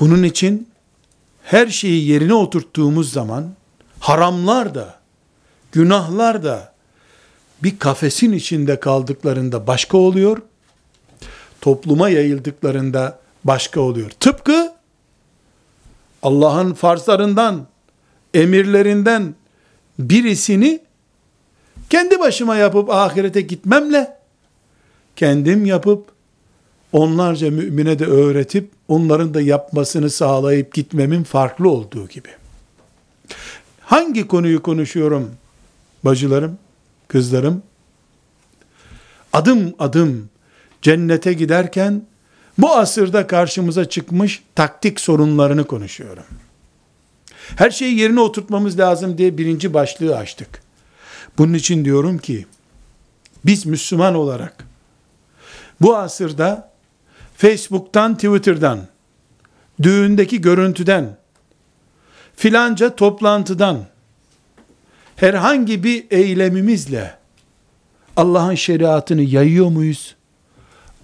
Bunun 0.00 0.22
için 0.22 0.68
her 1.44 1.66
şeyi 1.66 2.08
yerine 2.08 2.34
oturttuğumuz 2.34 3.12
zaman 3.12 3.54
haramlar 4.00 4.74
da, 4.74 4.94
günahlar 5.72 6.44
da 6.44 6.74
bir 7.62 7.78
kafesin 7.78 8.32
içinde 8.32 8.80
kaldıklarında 8.80 9.66
başka 9.66 9.98
oluyor, 9.98 10.38
topluma 11.60 12.08
yayıldıklarında 12.08 13.18
başka 13.44 13.80
oluyor. 13.80 14.10
Tıpkı 14.10 14.72
Allah'ın 16.22 16.74
farzlarından, 16.74 17.66
emirlerinden 18.34 19.34
birisini 19.98 20.80
kendi 21.90 22.20
başıma 22.20 22.56
yapıp 22.56 22.90
ahirete 22.90 23.40
gitmemle 23.40 24.18
kendim 25.16 25.66
yapıp 25.66 26.13
onlarca 26.94 27.50
mümine 27.50 27.98
de 27.98 28.06
öğretip 28.06 28.70
onların 28.88 29.34
da 29.34 29.40
yapmasını 29.40 30.10
sağlayıp 30.10 30.74
gitmemin 30.74 31.24
farklı 31.24 31.70
olduğu 31.70 32.08
gibi. 32.08 32.28
Hangi 33.80 34.26
konuyu 34.26 34.62
konuşuyorum 34.62 35.30
bacılarım, 36.04 36.58
kızlarım? 37.08 37.62
Adım 39.32 39.74
adım 39.78 40.28
cennete 40.82 41.32
giderken 41.32 42.06
bu 42.58 42.76
asırda 42.76 43.26
karşımıza 43.26 43.84
çıkmış 43.84 44.42
taktik 44.54 45.00
sorunlarını 45.00 45.64
konuşuyorum. 45.64 46.24
Her 47.56 47.70
şeyi 47.70 47.98
yerine 47.98 48.20
oturtmamız 48.20 48.78
lazım 48.78 49.18
diye 49.18 49.38
birinci 49.38 49.74
başlığı 49.74 50.16
açtık. 50.16 50.62
Bunun 51.38 51.54
için 51.54 51.84
diyorum 51.84 52.18
ki 52.18 52.46
biz 53.44 53.66
Müslüman 53.66 54.14
olarak 54.14 54.66
bu 55.80 55.96
asırda 55.96 56.73
Facebook'tan, 57.34 58.14
Twitter'dan, 58.14 58.86
düğündeki 59.82 60.40
görüntüden, 60.40 61.16
filanca 62.36 62.96
toplantıdan, 62.96 63.86
herhangi 65.16 65.84
bir 65.84 66.06
eylemimizle 66.10 67.18
Allah'ın 68.16 68.54
şeriatını 68.54 69.22
yayıyor 69.22 69.68
muyuz? 69.68 70.14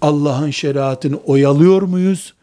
Allah'ın 0.01 0.51
şeriatını 0.51 1.17
oyalıyor 1.17 1.81
muyuz? 1.81 2.33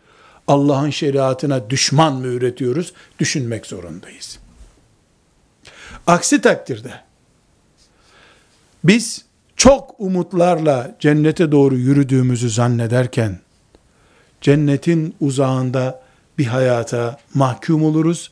Allah'ın 0.49 0.91
şeriatına 0.91 1.71
düşman 1.71 2.15
mı 2.15 2.27
üretiyoruz? 2.27 2.93
Düşünmek 3.19 3.67
zorundayız. 3.67 4.39
Aksi 6.07 6.41
takdirde 6.41 6.93
biz 8.85 9.25
çok 9.57 9.95
umutlarla 9.99 10.97
cennete 11.01 11.53
doğru 11.53 11.77
yürüdüğümüzü 11.77 12.51
zannederken 12.51 13.39
cennetin 14.41 15.15
uzağında 15.21 16.03
bir 16.39 16.47
hayata 16.47 17.19
mahkum 17.35 17.85
oluruz. 17.85 18.31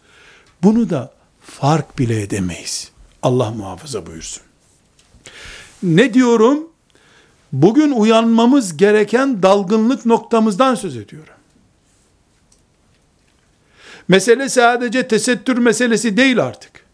Bunu 0.63 0.91
da 0.91 1.13
fark 1.41 1.99
bile 1.99 2.23
edemeyiz. 2.23 2.91
Allah 3.23 3.51
muhafaza 3.51 4.07
buyursun. 4.07 4.43
Ne 5.83 6.15
diyorum? 6.15 6.69
Bugün 7.53 7.93
uyanmamız 7.93 8.77
gereken 8.77 9.43
dalgınlık 9.43 10.07
noktamızdan 10.07 10.75
söz 10.75 10.97
ediyorum. 10.97 11.35
Mesele 14.09 14.49
sadece 14.49 15.09
tesettür 15.09 15.59
meselesi 15.59 16.17
değil 16.17 16.43
artık. 16.43 16.87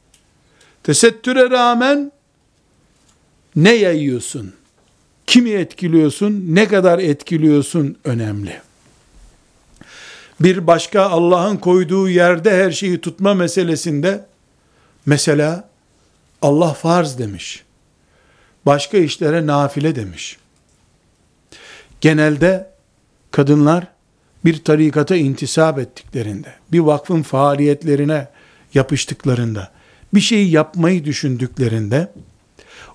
Tesettüre 0.82 1.50
rağmen 1.50 2.12
ne 3.56 3.72
yayıyorsun? 3.72 4.54
Kimi 5.26 5.50
etkiliyorsun? 5.50 6.44
Ne 6.48 6.68
kadar 6.68 6.98
etkiliyorsun? 6.98 7.96
Önemli. 8.04 8.62
Bir 10.40 10.66
başka 10.66 11.02
Allah'ın 11.02 11.56
koyduğu 11.56 12.08
yerde 12.08 12.64
her 12.64 12.70
şeyi 12.70 13.00
tutma 13.00 13.34
meselesinde 13.34 14.24
mesela 15.06 15.68
Allah 16.42 16.72
farz 16.72 17.18
demiş. 17.18 17.64
Başka 18.66 18.98
işlere 18.98 19.46
nafile 19.46 19.96
demiş. 19.96 20.36
Genelde 22.00 22.70
kadınlar 23.30 23.86
bir 24.44 24.64
tarikata 24.64 25.16
intisap 25.16 25.78
ettiklerinde, 25.78 26.54
bir 26.72 26.78
vakfın 26.78 27.22
faaliyetlerine 27.22 28.28
yapıştıklarında, 28.74 29.72
bir 30.14 30.20
şeyi 30.20 30.50
yapmayı 30.50 31.04
düşündüklerinde, 31.04 32.12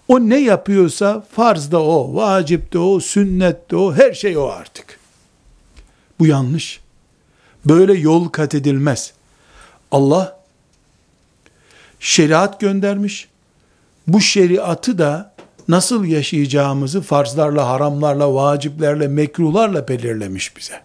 o 0.07 0.19
ne 0.19 0.39
yapıyorsa 0.39 1.25
farz 1.31 1.71
da 1.71 1.83
o, 1.83 2.15
vacip 2.15 2.73
de 2.73 2.79
o, 2.79 2.99
sünnet 2.99 3.71
de 3.71 3.75
o, 3.75 3.93
her 3.93 4.13
şey 4.13 4.37
o 4.37 4.45
artık. 4.45 4.99
Bu 6.19 6.25
yanlış. 6.25 6.79
Böyle 7.69 7.93
yol 7.93 8.29
kat 8.29 8.55
edilmez. 8.55 9.13
Allah 9.91 10.39
şeriat 11.99 12.59
göndermiş. 12.59 13.27
Bu 14.07 14.21
şeriatı 14.21 14.97
da 14.97 15.33
nasıl 15.67 16.05
yaşayacağımızı 16.05 17.01
farzlarla, 17.01 17.67
haramlarla, 17.67 18.33
vaciplerle, 18.33 19.07
mekruhlarla 19.07 19.87
belirlemiş 19.87 20.57
bize. 20.57 20.81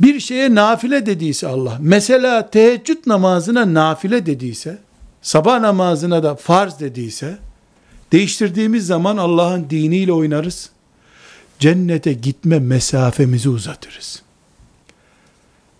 Bir 0.00 0.20
şeye 0.20 0.54
nafile 0.54 1.06
dediyse 1.06 1.46
Allah, 1.46 1.76
mesela 1.80 2.50
teheccüd 2.50 2.98
namazına 3.06 3.74
nafile 3.74 4.26
dediyse, 4.26 4.78
sabah 5.22 5.60
namazına 5.60 6.22
da 6.22 6.34
farz 6.34 6.80
dediyse, 6.80 7.38
değiştirdiğimiz 8.12 8.86
zaman 8.86 9.16
Allah'ın 9.16 9.70
diniyle 9.70 10.12
oynarız, 10.12 10.70
cennete 11.58 12.12
gitme 12.12 12.58
mesafemizi 12.58 13.48
uzatırız. 13.48 14.22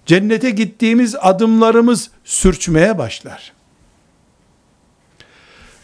Cennete 0.06 0.50
gittiğimiz 0.50 1.16
adımlarımız 1.20 2.10
sürçmeye 2.24 2.98
başlar. 2.98 3.52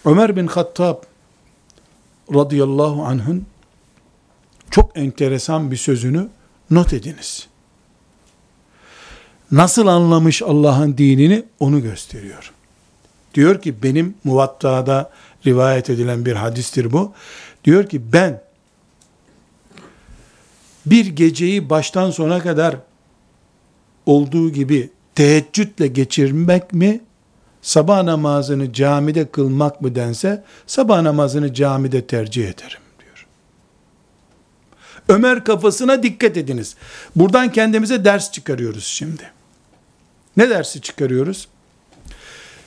Ömer 0.05 0.37
bin 0.37 0.47
Hattab 0.47 1.03
radıyallahu 2.35 3.05
anh'ın 3.05 3.47
çok 4.71 4.97
enteresan 4.97 5.71
bir 5.71 5.77
sözünü 5.77 6.29
not 6.71 6.93
ediniz. 6.93 7.49
Nasıl 9.51 9.87
anlamış 9.87 10.43
Allah'ın 10.43 10.99
dinini 10.99 11.45
onu 11.61 11.83
gösteriyor. 11.83 12.53
Diyor 13.35 13.63
ki 13.63 13.83
benim 13.83 14.15
muvattada 14.25 15.11
rivayet 15.47 15.91
edilen 15.91 16.25
bir 16.25 16.33
hadistir 16.33 16.93
bu. 16.93 17.13
Diyor 17.65 17.89
ki 17.89 18.13
ben 18.13 18.43
bir 20.87 21.07
geceyi 21.07 21.71
baştan 21.71 22.11
sona 22.11 22.41
kadar 22.41 22.77
olduğu 24.07 24.51
gibi 24.53 24.91
teheccüdle 25.15 25.87
geçirmek 25.87 26.73
mi 26.73 27.01
sabah 27.63 28.03
namazını 28.03 28.73
camide 28.73 29.31
kılmak 29.31 29.81
mı 29.81 29.95
dense, 29.95 30.45
sabah 30.67 31.03
namazını 31.03 31.55
camide 31.55 32.07
tercih 32.07 32.43
ederim 32.43 32.81
diyor. 33.01 33.27
Ömer 35.09 35.45
kafasına 35.45 36.03
dikkat 36.03 36.37
ediniz. 36.37 36.77
Buradan 37.17 37.53
kendimize 37.53 38.05
ders 38.05 38.33
çıkarıyoruz 38.33 38.85
şimdi. 38.85 39.23
Ne 40.37 40.51
dersi 40.51 40.81
çıkarıyoruz? 40.81 41.49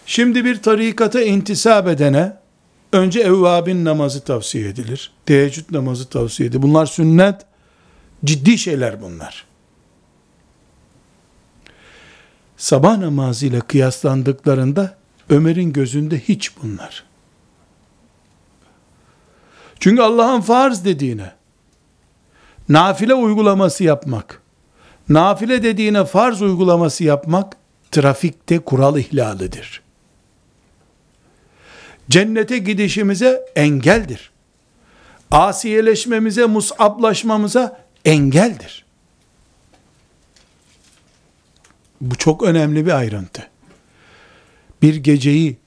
Şimdi 0.06 0.46
bir 0.46 0.62
tarikata 0.62 1.22
intisap 1.22 1.88
edene, 1.88 2.34
önce 2.94 3.20
evvabin 3.20 3.86
namazı 3.86 4.22
tavsiye 4.22 4.70
edilir. 4.70 5.12
Teheccüd 5.26 5.66
namazı 5.72 6.10
tavsiye 6.10 6.50
edilir. 6.50 6.62
Bunlar 6.62 6.86
sünnet, 6.86 7.36
ciddi 8.26 8.58
şeyler 8.58 9.02
bunlar. 9.02 9.49
Sabah 12.60 12.98
namazıyla 12.98 13.62
kıyaslandıklarında 13.62 14.98
Ömer'in 15.30 15.74
gözünde 15.74 16.20
hiç 16.20 16.58
bunlar. 16.58 17.04
Çünkü 19.80 20.02
Allah'ın 20.02 20.42
farz 20.42 20.86
dediğine 20.86 21.32
nafile 22.70 23.14
uygulaması 23.14 23.84
yapmak, 23.84 24.42
nafile 25.10 25.64
dediğine 25.64 26.06
farz 26.06 26.42
uygulaması 26.42 27.04
yapmak 27.04 27.58
trafikte 27.92 28.60
kural 28.60 28.98
ihlalidir. 28.98 29.82
Cennete 32.10 32.58
gidişimize 32.58 33.46
engeldir. 33.56 34.32
Asiyeleşmemize, 35.32 36.46
musablaşmamıza 36.46 37.80
engeldir. 38.06 38.86
Bu 42.02 42.16
çok 42.16 42.44
önemli 42.44 42.86
bir 42.86 42.92
ayrıntı. 42.92 43.48
bir 44.82 44.96
geceyi 44.96 45.58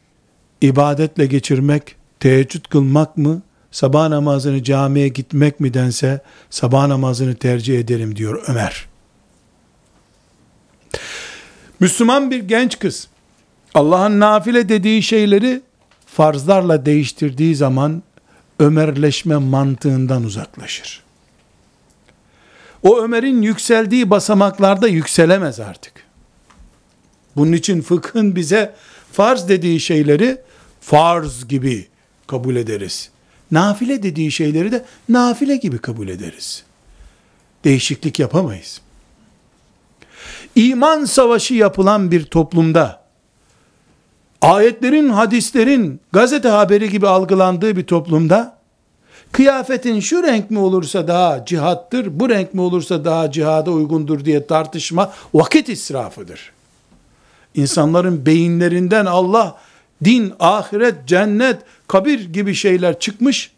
ibadetle 0.60 1.26
geçirmek, 1.26 1.96
teheccüd 2.20 2.64
kılmak 2.64 3.16
mı, 3.16 3.42
sabah 3.70 4.08
namazını 4.08 4.62
camiye 4.62 5.08
gitmek 5.08 5.60
mi 5.60 5.74
dense, 5.74 6.20
sabah 6.50 6.86
namazını 6.86 7.34
tercih 7.34 7.78
ederim 7.78 8.16
diyor 8.16 8.42
Ömer. 8.48 8.86
Müslüman 11.80 12.30
bir 12.30 12.38
genç 12.38 12.78
kız, 12.78 13.08
Allah'ın 13.74 14.20
nafile 14.20 14.68
dediği 14.68 15.02
şeyleri 15.02 15.62
farzlarla 16.06 16.86
değiştirdiği 16.86 17.54
zaman 17.54 18.02
Ömerleşme 18.58 19.36
mantığından 19.36 20.24
uzaklaşır. 20.24 21.02
O 22.82 23.02
Ömer'in 23.02 23.42
yükseldiği 23.42 24.10
basamaklarda 24.10 24.88
yükselemez 24.88 25.60
artık. 25.60 26.01
Bunun 27.36 27.52
için 27.52 27.82
fıkhın 27.82 28.36
bize 28.36 28.74
farz 29.12 29.48
dediği 29.48 29.80
şeyleri 29.80 30.38
farz 30.80 31.48
gibi 31.48 31.86
kabul 32.26 32.56
ederiz. 32.56 33.10
Nafile 33.50 34.02
dediği 34.02 34.32
şeyleri 34.32 34.72
de 34.72 34.84
nafile 35.08 35.56
gibi 35.56 35.78
kabul 35.78 36.08
ederiz. 36.08 36.62
Değişiklik 37.64 38.18
yapamayız. 38.18 38.80
İman 40.54 41.04
savaşı 41.04 41.54
yapılan 41.54 42.10
bir 42.10 42.24
toplumda 42.24 43.02
ayetlerin, 44.42 45.08
hadislerin 45.08 46.00
gazete 46.12 46.48
haberi 46.48 46.90
gibi 46.90 47.08
algılandığı 47.08 47.76
bir 47.76 47.86
toplumda 47.86 48.56
kıyafetin 49.32 50.00
şu 50.00 50.22
renk 50.22 50.50
mi 50.50 50.58
olursa 50.58 51.08
daha 51.08 51.44
cihattır, 51.44 52.20
bu 52.20 52.28
renk 52.28 52.54
mi 52.54 52.60
olursa 52.60 53.04
daha 53.04 53.30
cihada 53.30 53.70
uygundur 53.70 54.24
diye 54.24 54.46
tartışma 54.46 55.12
vakit 55.34 55.68
israfıdır. 55.68 56.52
İnsanların 57.54 58.26
beyinlerinden 58.26 59.06
Allah, 59.06 59.58
din, 60.04 60.32
ahiret, 60.40 60.94
cennet, 61.06 61.56
kabir 61.88 62.32
gibi 62.32 62.54
şeyler 62.54 62.98
çıkmış. 62.98 63.50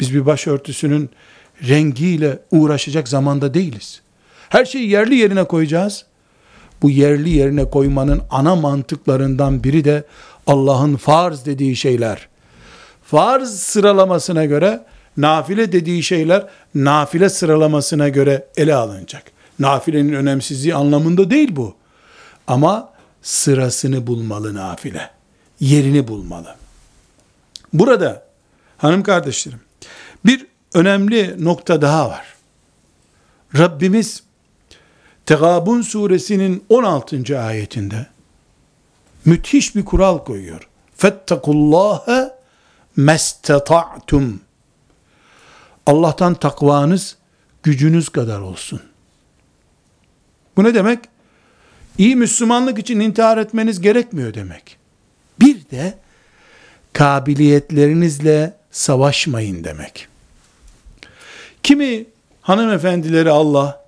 Biz 0.00 0.14
bir 0.14 0.26
başörtüsünün 0.26 1.10
rengiyle 1.68 2.38
uğraşacak 2.50 3.08
zamanda 3.08 3.54
değiliz. 3.54 4.00
Her 4.48 4.64
şeyi 4.64 4.88
yerli 4.88 5.14
yerine 5.14 5.44
koyacağız. 5.44 6.04
Bu 6.82 6.90
yerli 6.90 7.30
yerine 7.30 7.70
koymanın 7.70 8.22
ana 8.30 8.56
mantıklarından 8.56 9.64
biri 9.64 9.84
de 9.84 10.04
Allah'ın 10.46 10.96
farz 10.96 11.46
dediği 11.46 11.76
şeyler. 11.76 12.28
Farz 13.04 13.50
sıralamasına 13.50 14.44
göre 14.44 14.84
nafile 15.16 15.72
dediği 15.72 16.02
şeyler 16.02 16.46
nafile 16.74 17.28
sıralamasına 17.28 18.08
göre 18.08 18.46
ele 18.56 18.74
alınacak. 18.74 19.22
Nafilenin 19.58 20.12
önemsizliği 20.12 20.74
anlamında 20.74 21.30
değil 21.30 21.56
bu. 21.56 21.74
Ama 22.46 22.95
sırasını 23.26 24.06
bulmalı 24.06 24.54
nafile. 24.54 25.10
Yerini 25.60 26.08
bulmalı. 26.08 26.56
Burada 27.72 28.26
hanım 28.78 29.02
kardeşlerim 29.02 29.60
bir 30.24 30.46
önemli 30.74 31.44
nokta 31.44 31.82
daha 31.82 32.08
var. 32.08 32.34
Rabbimiz 33.58 34.22
Tegabun 35.26 35.82
suresinin 35.82 36.64
16. 36.68 37.40
ayetinde 37.40 38.06
müthiş 39.24 39.76
bir 39.76 39.84
kural 39.84 40.18
koyuyor. 40.18 40.68
Fettekullâhe 40.96 42.30
mesteta'tum. 42.96 44.40
Allah'tan 45.86 46.34
takvanız 46.34 47.16
gücünüz 47.62 48.08
kadar 48.08 48.40
olsun. 48.40 48.82
Bu 50.56 50.64
ne 50.64 50.74
demek? 50.74 51.15
İyi 51.98 52.16
Müslümanlık 52.16 52.78
için 52.78 53.00
intihar 53.00 53.38
etmeniz 53.38 53.80
gerekmiyor 53.80 54.34
demek. 54.34 54.76
Bir 55.40 55.70
de 55.70 55.94
kabiliyetlerinizle 56.92 58.54
savaşmayın 58.70 59.64
demek. 59.64 60.08
Kimi 61.62 62.04
hanımefendileri 62.40 63.30
Allah 63.30 63.84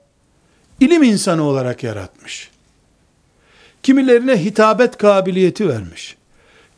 ilim 0.80 1.02
insanı 1.02 1.42
olarak 1.42 1.82
yaratmış. 1.82 2.50
Kimilerine 3.82 4.44
hitabet 4.44 4.96
kabiliyeti 4.96 5.68
vermiş. 5.68 6.16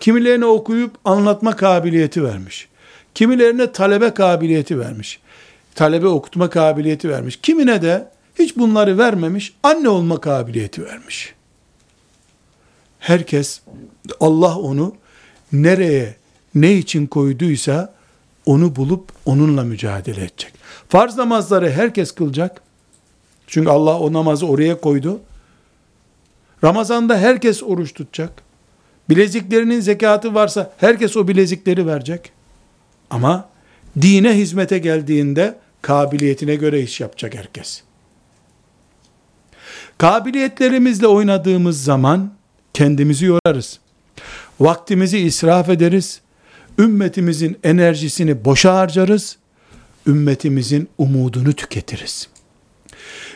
Kimilerine 0.01 0.45
okuyup 0.45 0.97
anlatma 1.05 1.57
kabiliyeti 1.57 2.25
vermiş. 2.25 2.69
Kimilerine 3.14 3.73
talebe 3.73 4.14
kabiliyeti 4.14 4.79
vermiş. 4.79 5.21
Talebe 5.75 6.07
okutma 6.07 6.51
kabiliyeti 6.51 7.09
vermiş. 7.09 7.38
Kimine 7.43 7.83
de 7.83 8.09
hiç 8.38 8.57
bunları 8.57 8.99
vermemiş, 8.99 9.55
anne 9.62 9.88
olma 9.88 10.21
kabiliyeti 10.21 10.85
vermiş. 10.85 11.35
Herkes, 12.99 13.61
Allah 14.21 14.59
onu 14.59 14.95
nereye, 15.53 16.14
ne 16.55 16.73
için 16.73 17.07
koyduysa, 17.07 17.95
onu 18.47 18.77
bulup 18.77 19.12
onunla 19.27 19.64
mücadele 19.64 20.21
edecek. 20.21 20.53
Farz 20.88 21.16
namazları 21.16 21.71
herkes 21.71 22.12
kılacak. 22.12 22.62
Çünkü 23.47 23.71
Allah 23.71 23.99
o 23.99 24.12
namazı 24.12 24.47
oraya 24.47 24.81
koydu. 24.81 25.21
Ramazanda 26.64 27.19
herkes 27.19 27.62
oruç 27.62 27.95
tutacak. 27.95 28.43
Bileziklerinin 29.09 29.81
zekatı 29.81 30.35
varsa 30.35 30.73
herkes 30.79 31.16
o 31.16 31.29
bilezikleri 31.29 31.87
verecek. 31.87 32.33
Ama 33.11 33.49
dine 34.03 34.37
hizmete 34.37 34.79
geldiğinde 34.79 35.59
kabiliyetine 35.83 36.55
göre 36.55 36.81
iş 36.81 37.01
yapacak 37.01 37.35
herkes. 37.35 37.83
Kabiliyetlerimizle 40.00 41.06
oynadığımız 41.06 41.84
zaman 41.84 42.30
kendimizi 42.74 43.24
yorarız. 43.24 43.80
Vaktimizi 44.60 45.18
israf 45.18 45.68
ederiz. 45.68 46.20
Ümmetimizin 46.78 47.58
enerjisini 47.64 48.44
boşa 48.44 48.74
harcarız. 48.74 49.36
Ümmetimizin 50.06 50.88
umudunu 50.98 51.52
tüketiriz. 51.52 52.28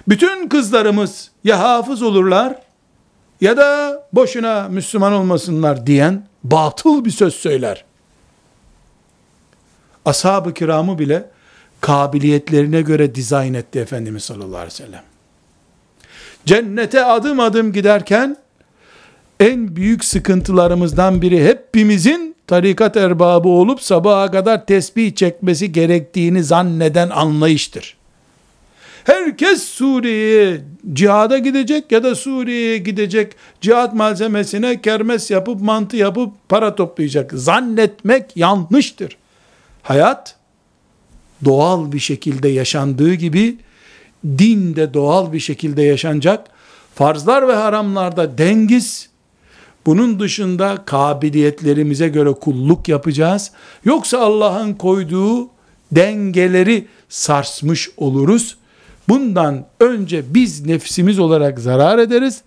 Bütün 0.09 0.49
kızlarımız 0.49 1.31
ya 1.45 1.59
hafız 1.59 2.03
olurlar 2.03 2.59
ya 3.41 3.57
da 3.57 4.03
boşuna 4.13 4.69
Müslüman 4.69 5.13
olmasınlar 5.13 5.87
diyen 5.87 6.27
batıl 6.45 7.05
bir 7.05 7.11
söz 7.11 7.35
söyler. 7.35 7.85
Ashab-ı 10.05 10.55
kiramı 10.55 10.99
bile 10.99 11.31
kabiliyetlerine 11.81 12.83
göre 12.83 13.15
dizayn 13.15 13.55
etti 13.55 13.79
Efendimiz 13.79 14.25
sallallahu 14.25 14.57
aleyhi 14.57 14.67
ve 14.67 14.85
sellem. 14.85 15.14
Cennete 16.47 17.05
adım 17.05 17.41
adım 17.41 17.73
giderken 17.73 18.37
en 19.41 19.77
büyük 19.77 20.05
sıkıntılarımızdan 20.05 21.23
biri 21.23 21.45
hepimizin 21.45 22.37
tarikat 22.47 22.97
erbabı 22.97 23.49
olup 23.49 23.83
sabaha 23.83 24.31
kadar 24.31 24.67
tesbih 24.67 25.15
çekmesi 25.15 25.73
gerektiğini 25.73 26.45
zanneden 26.45 27.11
anlayıştır. 27.11 27.97
Herkes 29.05 29.63
Suriye'ye 29.63 30.61
cihada 30.93 31.39
gidecek 31.39 31.93
ya 31.93 32.05
da 32.05 32.15
Suriye'ye 32.15 32.79
gidecek 32.79 33.33
cihat 33.61 33.95
malzemesine 33.95 34.81
kermes 34.81 35.31
yapıp 35.31 35.61
mantı 35.61 35.97
yapıp 35.97 36.33
para 36.49 36.75
toplayacak. 36.75 37.33
Zannetmek 37.33 38.37
yanlıştır. 38.37 39.17
Hayat 39.83 40.37
doğal 41.45 41.93
bir 41.93 41.99
şekilde 41.99 42.49
yaşandığı 42.49 43.15
gibi 43.15 43.57
din 44.25 44.77
de 44.77 44.95
doğal 44.95 45.33
bir 45.33 45.41
şekilde 45.41 45.83
yaşanacak. 45.83 46.47
Farzlar 46.95 47.49
ve 47.49 47.53
haramlarda 47.53 48.39
dengiz, 48.39 49.09
bunun 49.87 50.21
dışında 50.21 50.83
kabiliyetlerimize 50.87 52.09
göre 52.09 52.33
kulluk 52.33 52.89
yapacağız. 52.89 53.51
Yoksa 53.85 54.19
Allah'ın 54.19 54.75
koyduğu 54.75 55.49
dengeleri 55.93 56.87
sarsmış 57.09 57.91
oluruz. 57.97 58.57
Bundan 59.09 59.67
önce 59.81 60.35
biz 60.35 60.67
nefsimiz 60.67 61.19
olarak 61.19 61.59
zarar 61.59 61.99
ederiz. 61.99 62.43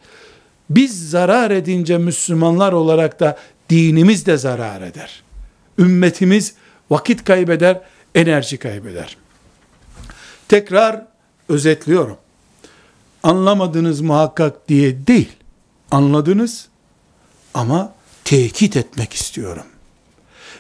Biz 0.69 1.09
zarar 1.09 1.51
edince 1.51 1.97
Müslümanlar 1.97 2.73
olarak 2.73 3.19
da 3.19 3.37
dinimiz 3.69 4.25
de 4.25 4.37
zarar 4.37 4.81
eder. 4.81 5.23
Ümmetimiz 5.77 6.53
vakit 6.89 7.23
kaybeder, 7.23 7.81
enerji 8.15 8.57
kaybeder. 8.57 9.17
Tekrar 10.47 11.05
özetliyorum. 11.49 12.17
Anlamadınız 13.23 14.01
muhakkak 14.01 14.69
diye 14.69 15.07
değil. 15.07 15.31
Anladınız 15.91 16.67
ama 17.53 17.93
tekit 18.23 18.77
etmek 18.77 19.13
istiyorum. 19.13 19.65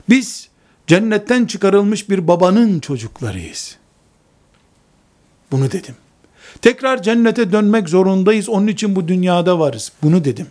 Biz 0.09 0.49
cennetten 0.87 1.45
çıkarılmış 1.45 2.09
bir 2.09 2.27
babanın 2.27 2.79
çocuklarıyız. 2.79 3.77
Bunu 5.51 5.71
dedim. 5.71 5.95
Tekrar 6.61 7.03
cennete 7.03 7.51
dönmek 7.51 7.89
zorundayız. 7.89 8.49
Onun 8.49 8.67
için 8.67 8.95
bu 8.95 9.07
dünyada 9.07 9.59
varız. 9.59 9.91
Bunu 10.03 10.25
dedim. 10.25 10.47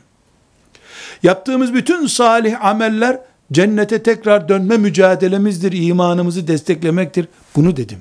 Yaptığımız 1.23 1.75
bütün 1.75 2.07
salih 2.07 2.65
ameller 2.65 3.21
cennete 3.53 4.03
tekrar 4.03 4.49
dönme 4.49 4.77
mücadelemizdir. 4.77 5.73
imanımızı 5.73 6.49
desteklemektir. 6.49 7.29
Bunu 7.57 7.77
dedim. 7.77 7.99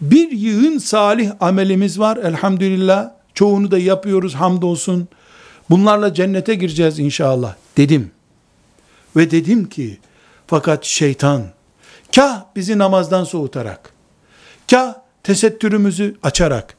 Bir 0.00 0.30
yığın 0.30 0.78
salih 0.78 1.30
amelimiz 1.40 1.98
var 1.98 2.16
elhamdülillah. 2.16 3.10
Çoğunu 3.34 3.70
da 3.70 3.78
yapıyoruz 3.78 4.34
hamdolsun. 4.34 5.08
Bunlarla 5.70 6.14
cennete 6.14 6.54
gireceğiz 6.54 6.98
inşallah 6.98 7.54
dedim. 7.76 8.10
Ve 9.16 9.30
dedim 9.30 9.68
ki 9.68 9.98
fakat 10.46 10.84
şeytan 10.84 11.42
kah 12.14 12.44
bizi 12.56 12.78
namazdan 12.78 13.24
soğutarak, 13.24 13.92
kah 14.70 14.94
tesettürümüzü 15.22 16.16
açarak, 16.22 16.76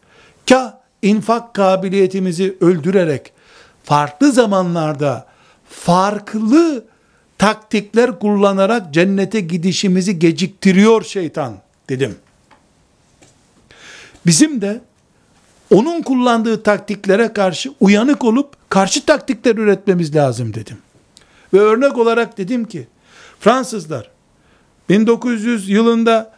kah 0.49 0.73
infak 1.01 1.53
kabiliyetimizi 1.53 2.57
öldürerek, 2.61 3.33
farklı 3.83 4.31
zamanlarda 4.31 5.25
farklı 5.69 6.85
taktikler 7.37 8.19
kullanarak 8.19 8.93
cennete 8.93 9.39
gidişimizi 9.39 10.19
geciktiriyor 10.19 11.03
şeytan 11.03 11.57
dedim. 11.89 12.15
Bizim 14.25 14.61
de 14.61 14.81
onun 15.73 16.01
kullandığı 16.01 16.63
taktiklere 16.63 17.33
karşı 17.33 17.73
uyanık 17.79 18.23
olup 18.23 18.69
karşı 18.69 19.05
taktikler 19.05 19.55
üretmemiz 19.55 20.15
lazım 20.15 20.53
dedim. 20.53 20.77
Ve 21.53 21.59
örnek 21.59 21.97
olarak 21.97 22.37
dedim 22.37 22.65
ki 22.65 22.87
Fransızlar 23.39 24.11
1900 24.89 25.69
yılında 25.69 26.31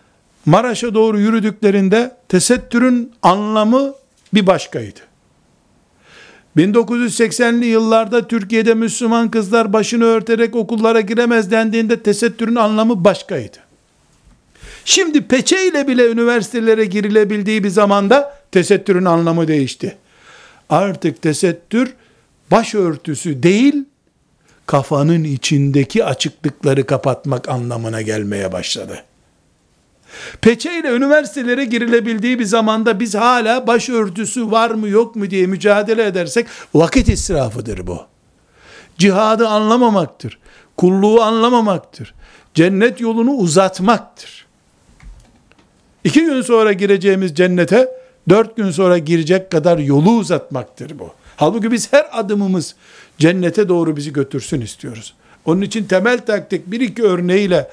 Maraş'a 0.45 0.93
doğru 0.93 1.19
yürüdüklerinde 1.19 2.17
tesettürün 2.29 3.13
anlamı 3.21 3.93
bir 4.33 4.47
başkaydı. 4.47 4.99
1980'li 6.57 7.65
yıllarda 7.65 8.27
Türkiye'de 8.27 8.73
Müslüman 8.73 9.31
kızlar 9.31 9.73
başını 9.73 10.03
örterek 10.03 10.55
okullara 10.55 11.01
giremez 11.01 11.51
dendiğinde 11.51 12.03
tesettürün 12.03 12.55
anlamı 12.55 13.03
başkaydı. 13.03 13.57
Şimdi 14.85 15.27
peçeyle 15.27 15.87
bile 15.87 16.11
üniversitelere 16.11 16.85
girilebildiği 16.85 17.63
bir 17.63 17.69
zamanda 17.69 18.37
tesettürün 18.51 19.05
anlamı 19.05 19.47
değişti. 19.47 19.97
Artık 20.69 21.21
tesettür 21.21 21.93
başörtüsü 22.51 23.43
değil, 23.43 23.85
kafanın 24.65 25.23
içindeki 25.23 26.05
açıklıkları 26.05 26.85
kapatmak 26.85 27.49
anlamına 27.49 28.01
gelmeye 28.01 28.51
başladı. 28.51 29.03
Peçeyle 30.41 30.89
üniversitelere 30.89 31.65
girilebildiği 31.65 32.39
bir 32.39 32.45
zamanda 32.45 32.99
biz 32.99 33.15
hala 33.15 33.67
başörtüsü 33.67 34.51
var 34.51 34.69
mı 34.71 34.87
yok 34.87 35.15
mu 35.15 35.29
diye 35.29 35.47
mücadele 35.47 36.05
edersek 36.05 36.47
vakit 36.73 37.09
israfıdır 37.09 37.87
bu. 37.87 38.01
Cihadı 38.97 39.47
anlamamaktır. 39.47 40.39
Kulluğu 40.77 41.21
anlamamaktır. 41.21 42.13
Cennet 42.53 43.01
yolunu 43.01 43.31
uzatmaktır. 43.31 44.42
İki 46.03 46.21
gün 46.21 46.41
sonra 46.41 46.73
gireceğimiz 46.73 47.35
cennete 47.35 47.89
dört 48.29 48.55
gün 48.55 48.71
sonra 48.71 48.97
girecek 48.97 49.51
kadar 49.51 49.77
yolu 49.77 50.11
uzatmaktır 50.11 50.99
bu. 50.99 51.09
Halbuki 51.35 51.71
biz 51.71 51.93
her 51.93 52.05
adımımız 52.11 52.75
cennete 53.17 53.69
doğru 53.69 53.97
bizi 53.97 54.13
götürsün 54.13 54.61
istiyoruz. 54.61 55.13
Onun 55.45 55.61
için 55.61 55.85
temel 55.85 56.25
taktik 56.25 56.71
bir 56.71 56.81
iki 56.81 57.03
örneğiyle 57.03 57.67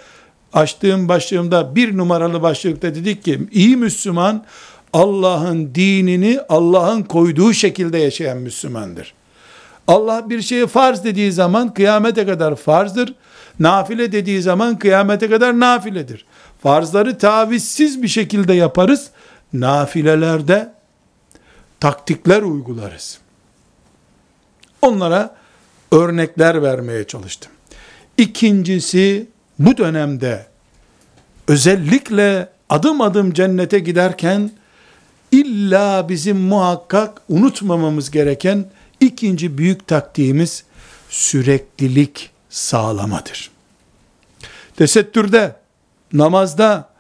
açtığım 0.52 1.08
başlığımda 1.08 1.76
bir 1.76 1.96
numaralı 1.96 2.42
başlıkta 2.42 2.94
dedik 2.94 3.24
ki 3.24 3.40
iyi 3.52 3.76
Müslüman 3.76 4.44
Allah'ın 4.92 5.74
dinini 5.74 6.40
Allah'ın 6.48 7.02
koyduğu 7.02 7.52
şekilde 7.52 7.98
yaşayan 7.98 8.38
Müslümandır. 8.38 9.14
Allah 9.86 10.30
bir 10.30 10.42
şeyi 10.42 10.66
farz 10.66 11.04
dediği 11.04 11.32
zaman 11.32 11.74
kıyamete 11.74 12.26
kadar 12.26 12.56
farzdır. 12.56 13.14
Nafile 13.60 14.12
dediği 14.12 14.42
zaman 14.42 14.78
kıyamete 14.78 15.30
kadar 15.30 15.60
nafiledir. 15.60 16.24
Farzları 16.62 17.18
tavizsiz 17.18 18.02
bir 18.02 18.08
şekilde 18.08 18.52
yaparız. 18.54 19.10
Nafilelerde 19.52 20.72
taktikler 21.80 22.42
uygularız. 22.42 23.18
Onlara 24.82 25.36
örnekler 25.92 26.62
vermeye 26.62 27.06
çalıştım. 27.06 27.52
İkincisi 28.18 29.26
bu 29.58 29.76
dönemde 29.76 30.46
özellikle 31.48 32.48
adım 32.68 33.00
adım 33.00 33.32
cennete 33.32 33.78
giderken 33.78 34.50
illa 35.32 36.08
bizim 36.08 36.36
muhakkak 36.36 37.22
unutmamamız 37.28 38.10
gereken 38.10 38.70
ikinci 39.00 39.58
büyük 39.58 39.86
taktiğimiz 39.86 40.64
süreklilik 41.08 42.30
sağlamadır. 42.50 43.50
Tesettürde, 44.76 45.59
namazda, 46.12 46.90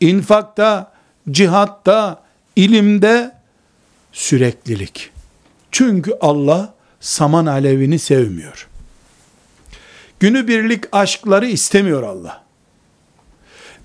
infakta, 0.00 0.92
cihatta, 1.30 2.22
ilimde 2.56 3.32
süreklilik. 4.12 5.10
Çünkü 5.70 6.12
Allah 6.20 6.74
saman 7.00 7.46
alevini 7.46 7.98
sevmiyor. 7.98 8.68
Günübirlik 10.20 10.84
aşkları 10.92 11.46
istemiyor 11.46 12.02
Allah. 12.02 12.44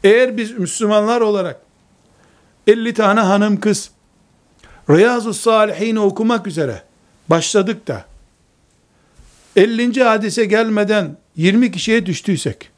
Eğer 0.04 0.38
biz 0.38 0.52
Müslümanlar 0.52 1.22
olarak 1.22 1.62
50 2.68 2.94
tane 2.94 3.20
hanım 3.20 3.60
kız 3.60 3.92
Riyazu 4.90 5.34
Salihin 5.34 5.96
okumak 5.96 6.48
üzere 6.48 6.84
başladık 7.30 7.88
da 7.88 8.06
50. 9.56 10.04
hadise 10.04 10.46
gelmeden 10.46 11.18
20 11.36 11.72
kişiye 11.72 12.06
düştüysek 12.06 12.72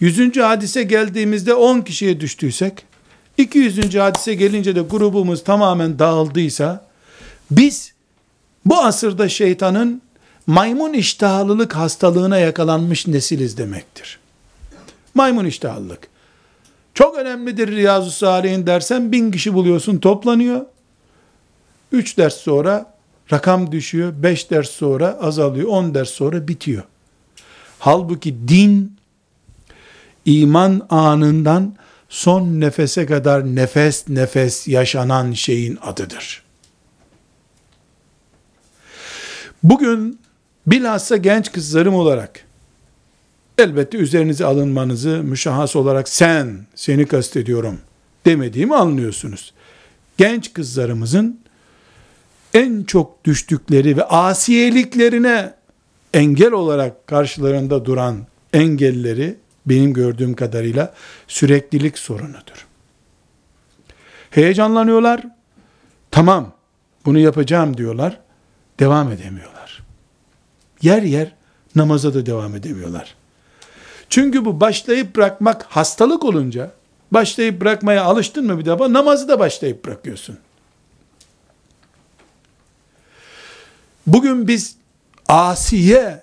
100. 0.00 0.36
hadise 0.36 0.82
geldiğimizde 0.82 1.54
10 1.54 1.80
kişiye 1.80 2.20
düştüysek 2.20 2.84
200. 3.38 3.94
hadise 3.94 4.34
gelince 4.34 4.76
de 4.76 4.80
grubumuz 4.80 5.44
tamamen 5.44 5.98
dağıldıysa 5.98 6.86
biz 7.50 7.92
bu 8.64 8.78
asırda 8.78 9.28
şeytanın 9.28 10.02
maymun 10.46 10.92
iştahlılık 10.92 11.76
hastalığına 11.76 12.38
yakalanmış 12.38 13.06
nesiliz 13.06 13.58
demektir. 13.58 14.18
Maymun 15.14 15.44
iştahlılık. 15.44 16.08
Çok 16.94 17.18
önemlidir 17.18 17.68
Riyazu 17.68 18.10
Salih'in 18.10 18.66
dersen 18.66 19.12
bin 19.12 19.30
kişi 19.30 19.54
buluyorsun 19.54 19.98
toplanıyor. 19.98 20.60
Üç 21.92 22.18
ders 22.18 22.34
sonra 22.34 22.94
rakam 23.32 23.72
düşüyor. 23.72 24.12
Beş 24.16 24.50
ders 24.50 24.70
sonra 24.70 25.18
azalıyor. 25.20 25.68
On 25.68 25.94
ders 25.94 26.10
sonra 26.10 26.48
bitiyor. 26.48 26.82
Halbuki 27.78 28.48
din 28.48 28.95
iman 30.26 30.86
anından 30.90 31.74
son 32.08 32.60
nefese 32.60 33.06
kadar 33.06 33.54
nefes 33.54 34.08
nefes 34.08 34.68
yaşanan 34.68 35.32
şeyin 35.32 35.78
adıdır. 35.82 36.42
Bugün 39.62 40.18
bilhassa 40.66 41.16
genç 41.16 41.52
kızlarım 41.52 41.94
olarak 41.94 42.44
elbette 43.58 43.98
üzerinize 43.98 44.44
alınmanızı 44.44 45.22
müşahhas 45.22 45.76
olarak 45.76 46.08
sen, 46.08 46.66
seni 46.74 47.06
kastediyorum 47.06 47.78
demediğimi 48.26 48.74
anlıyorsunuz. 48.74 49.54
Genç 50.16 50.52
kızlarımızın 50.52 51.40
en 52.54 52.82
çok 52.84 53.24
düştükleri 53.24 53.96
ve 53.96 54.04
asiyeliklerine 54.04 55.54
engel 56.14 56.52
olarak 56.52 57.06
karşılarında 57.06 57.84
duran 57.84 58.26
engelleri 58.52 59.36
benim 59.66 59.92
gördüğüm 59.92 60.34
kadarıyla 60.34 60.94
süreklilik 61.28 61.98
sorunudur. 61.98 62.66
Heyecanlanıyorlar. 64.30 65.26
Tamam 66.10 66.52
bunu 67.04 67.18
yapacağım 67.18 67.76
diyorlar. 67.76 68.20
Devam 68.80 69.12
edemiyorlar. 69.12 69.82
Yer 70.82 71.02
yer 71.02 71.34
namaza 71.74 72.14
da 72.14 72.26
devam 72.26 72.56
edemiyorlar. 72.56 73.14
Çünkü 74.08 74.44
bu 74.44 74.60
başlayıp 74.60 75.16
bırakmak 75.16 75.62
hastalık 75.62 76.24
olunca 76.24 76.72
başlayıp 77.10 77.60
bırakmaya 77.60 78.04
alıştın 78.04 78.46
mı 78.46 78.58
bir 78.58 78.64
defa 78.64 78.92
namazı 78.92 79.28
da 79.28 79.38
başlayıp 79.38 79.84
bırakıyorsun. 79.84 80.38
Bugün 84.06 84.48
biz 84.48 84.76
Asiye, 85.28 86.22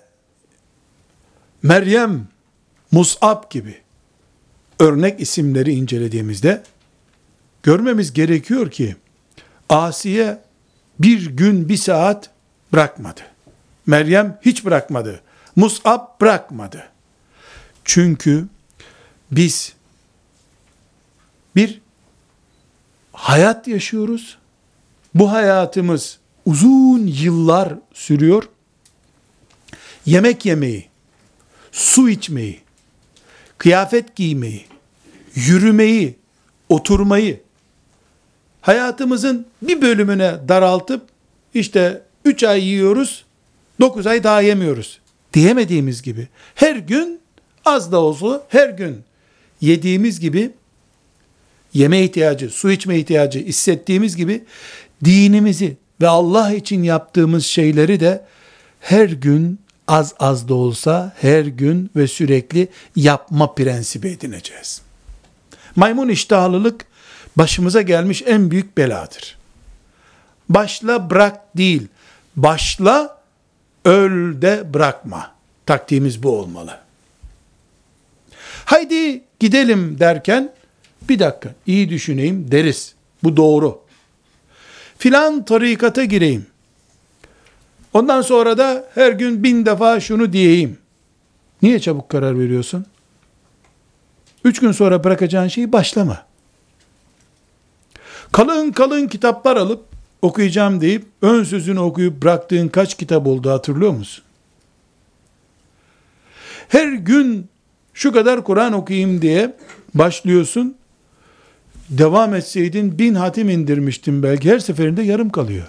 Meryem, 1.62 2.26
Mus'ab 2.94 3.50
gibi 3.50 3.80
örnek 4.78 5.20
isimleri 5.20 5.72
incelediğimizde 5.72 6.62
görmemiz 7.62 8.12
gerekiyor 8.12 8.70
ki 8.70 8.96
Asiye 9.68 10.42
bir 10.98 11.26
gün 11.26 11.68
bir 11.68 11.76
saat 11.76 12.30
bırakmadı. 12.72 13.20
Meryem 13.86 14.38
hiç 14.42 14.64
bırakmadı. 14.64 15.20
Mus'ab 15.56 16.20
bırakmadı. 16.20 16.88
Çünkü 17.84 18.46
biz 19.30 19.72
bir 21.56 21.80
hayat 23.12 23.68
yaşıyoruz. 23.68 24.38
Bu 25.14 25.32
hayatımız 25.32 26.18
uzun 26.46 27.06
yıllar 27.06 27.74
sürüyor. 27.92 28.48
Yemek 30.06 30.46
yemeyi, 30.46 30.88
su 31.72 32.08
içmeyi, 32.08 32.63
kıyafet 33.58 34.16
giymeyi, 34.16 34.64
yürümeyi, 35.34 36.14
oturmayı, 36.68 37.40
hayatımızın 38.60 39.46
bir 39.62 39.82
bölümüne 39.82 40.34
daraltıp 40.48 41.02
işte 41.54 42.02
üç 42.24 42.42
ay 42.42 42.64
yiyoruz, 42.64 43.24
9 43.80 44.06
ay 44.06 44.24
daha 44.24 44.40
yemiyoruz 44.40 45.00
diyemediğimiz 45.32 46.02
gibi 46.02 46.28
her 46.54 46.76
gün 46.76 47.20
az 47.64 47.92
da 47.92 48.00
olsa 48.00 48.46
her 48.48 48.68
gün 48.68 49.02
yediğimiz 49.60 50.20
gibi 50.20 50.50
yeme 51.74 52.02
ihtiyacı, 52.02 52.50
su 52.50 52.70
içme 52.70 52.98
ihtiyacı 52.98 53.38
hissettiğimiz 53.38 54.16
gibi 54.16 54.44
dinimizi 55.04 55.76
ve 56.00 56.08
Allah 56.08 56.54
için 56.54 56.82
yaptığımız 56.82 57.46
şeyleri 57.46 58.00
de 58.00 58.24
her 58.80 59.08
gün 59.08 59.58
az 59.88 60.14
az 60.18 60.48
da 60.48 60.54
olsa 60.54 61.12
her 61.20 61.44
gün 61.44 61.90
ve 61.96 62.06
sürekli 62.06 62.68
yapma 62.96 63.54
prensibi 63.54 64.08
edineceğiz. 64.08 64.82
Maymun 65.76 66.08
iştahlılık 66.08 66.86
başımıza 67.36 67.82
gelmiş 67.82 68.22
en 68.26 68.50
büyük 68.50 68.76
beladır. 68.76 69.38
Başla 70.48 71.10
bırak 71.10 71.56
değil, 71.56 71.86
başla 72.36 73.18
öl 73.84 74.42
de 74.42 74.74
bırakma. 74.74 75.34
Taktiğimiz 75.66 76.22
bu 76.22 76.38
olmalı. 76.38 76.78
Haydi 78.64 79.22
gidelim 79.40 80.00
derken 80.00 80.52
bir 81.08 81.18
dakika 81.18 81.54
iyi 81.66 81.90
düşüneyim 81.90 82.50
deriz. 82.50 82.94
Bu 83.22 83.36
doğru. 83.36 83.80
Filan 84.98 85.44
tarikata 85.44 86.04
gireyim. 86.04 86.46
Ondan 87.94 88.22
sonra 88.22 88.58
da 88.58 88.84
her 88.94 89.12
gün 89.12 89.42
bin 89.42 89.66
defa 89.66 90.00
şunu 90.00 90.32
diyeyim. 90.32 90.78
Niye 91.62 91.80
çabuk 91.80 92.08
karar 92.08 92.38
veriyorsun? 92.38 92.86
Üç 94.44 94.60
gün 94.60 94.72
sonra 94.72 95.04
bırakacağın 95.04 95.48
şeyi 95.48 95.72
başlama. 95.72 96.26
Kalın 98.32 98.72
kalın 98.72 99.06
kitaplar 99.06 99.56
alıp 99.56 99.84
okuyacağım 100.22 100.80
deyip 100.80 101.04
ön 101.22 101.44
sözünü 101.44 101.78
okuyup 101.78 102.22
bıraktığın 102.22 102.68
kaç 102.68 102.96
kitap 102.96 103.26
oldu 103.26 103.50
hatırlıyor 103.50 103.92
musun? 103.92 104.24
Her 106.68 106.92
gün 106.92 107.48
şu 107.94 108.12
kadar 108.12 108.44
Kur'an 108.44 108.72
okuyayım 108.72 109.22
diye 109.22 109.56
başlıyorsun. 109.94 110.76
Devam 111.90 112.34
etseydin 112.34 112.98
bin 112.98 113.14
hatim 113.14 113.48
indirmiştin 113.48 114.22
belki 114.22 114.50
her 114.50 114.58
seferinde 114.58 115.02
yarım 115.02 115.30
kalıyor. 115.30 115.66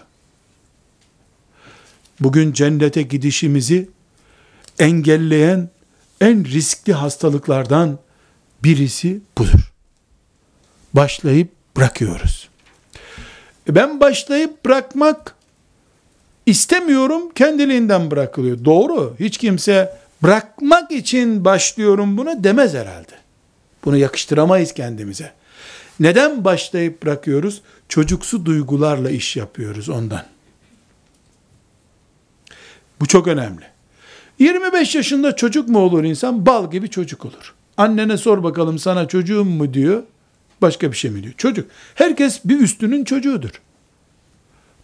Bugün 2.20 2.54
cennete 2.54 3.02
gidişimizi 3.02 3.90
engelleyen 4.80 5.70
en 6.22 6.46
riskli 6.46 6.94
hastalıklardan 6.94 8.00
birisi 8.64 9.22
budur. 9.38 9.74
Başlayıp 10.94 11.50
bırakıyoruz. 11.78 12.50
E 13.70 13.76
ben 13.76 14.00
başlayıp 14.00 14.66
bırakmak 14.66 15.36
istemiyorum, 16.46 17.32
kendiliğinden 17.36 18.12
bırakılıyor. 18.12 18.66
Doğru. 18.66 19.16
Hiç 19.20 19.38
kimse 19.38 19.98
bırakmak 20.24 20.92
için 20.92 21.46
başlıyorum 21.46 22.18
buna 22.18 22.44
demez 22.44 22.74
herhalde. 22.74 23.14
Bunu 23.86 23.98
yakıştıramayız 23.98 24.74
kendimize. 24.74 25.32
Neden 26.00 26.46
başlayıp 26.46 27.04
bırakıyoruz? 27.04 27.62
Çocuksu 27.90 28.46
duygularla 28.46 29.10
iş 29.10 29.36
yapıyoruz 29.36 29.90
ondan. 29.90 30.35
Bu 33.06 33.10
çok 33.10 33.28
önemli. 33.28 33.66
25 34.40 34.96
yaşında 34.96 35.36
çocuk 35.36 35.70
mu 35.70 35.80
olur 35.80 36.04
insan? 36.04 36.46
Bal 36.46 36.72
gibi 36.72 36.90
çocuk 36.90 37.26
olur. 37.26 37.54
Annene 37.78 38.18
sor 38.18 38.44
bakalım 38.44 38.80
sana 38.80 39.08
çocuğum 39.08 39.46
mu 39.46 39.74
diyor. 39.74 40.04
Başka 40.62 40.92
bir 40.92 40.98
şey 40.98 41.12
mi 41.12 41.24
diyor? 41.24 41.34
Çocuk. 41.38 41.70
Herkes 41.96 42.46
bir 42.46 42.60
üstünün 42.60 43.04
çocuğudur. 43.04 43.50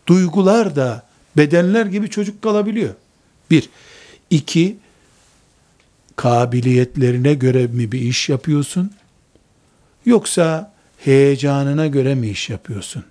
Duygular 0.08 0.76
da 0.76 1.08
bedenler 1.38 1.86
gibi 1.86 2.10
çocuk 2.10 2.42
kalabiliyor. 2.42 2.94
Bir. 3.52 3.70
İki, 4.30 4.78
kabiliyetlerine 6.16 7.34
göre 7.34 7.68
mi 7.68 7.92
bir 7.92 8.02
iş 8.02 8.30
yapıyorsun? 8.30 8.92
Yoksa 10.06 10.74
heyecanına 10.98 11.88
göre 11.88 12.16
mi 12.16 12.30
iş 12.30 12.50
yapıyorsun? 12.50 13.04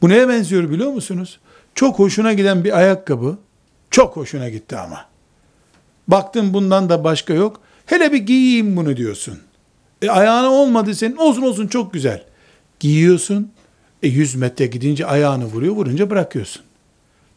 Bu 0.00 0.08
neye 0.08 0.28
benziyor 0.28 0.70
biliyor 0.70 0.90
musunuz? 0.90 1.38
Çok 1.74 1.98
hoşuna 1.98 2.32
giden 2.32 2.64
bir 2.64 2.78
ayakkabı, 2.78 3.38
çok 3.90 4.16
hoşuna 4.16 4.48
gitti 4.48 4.76
ama. 4.76 5.06
Baktın 6.08 6.54
bundan 6.54 6.88
da 6.88 7.04
başka 7.04 7.34
yok. 7.34 7.60
Hele 7.86 8.12
bir 8.12 8.18
giyeyim 8.18 8.76
bunu 8.76 8.96
diyorsun. 8.96 9.38
E 10.02 10.10
ayağına 10.10 10.50
olmadı 10.50 10.94
senin. 10.94 11.16
Olsun 11.16 11.42
olsun 11.42 11.66
çok 11.66 11.92
güzel. 11.92 12.24
Giyiyorsun. 12.80 13.52
E 14.02 14.08
100 14.08 14.34
metre 14.34 14.66
gidince 14.66 15.06
ayağını 15.06 15.44
vuruyor. 15.44 15.74
Vurunca 15.74 16.10
bırakıyorsun. 16.10 16.62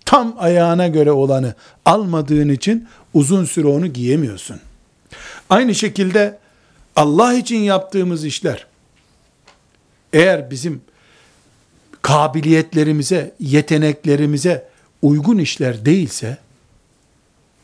Tam 0.06 0.36
ayağına 0.38 0.88
göre 0.88 1.12
olanı 1.12 1.54
almadığın 1.86 2.50
için 2.50 2.88
uzun 3.14 3.46
süre 3.46 3.68
onu 3.68 3.88
giyemiyorsun. 3.88 4.60
Aynı 5.50 5.76
şekilde 5.76 6.40
Allah 6.96 7.34
için 7.34 7.60
yaptığımız 7.60 8.26
işler 8.26 8.66
eğer 10.16 10.52
bizim 10.52 10.82
kabiliyetlerimize, 12.06 13.36
yeteneklerimize 13.40 14.68
uygun 15.02 15.38
işler 15.38 15.86
değilse 15.86 16.38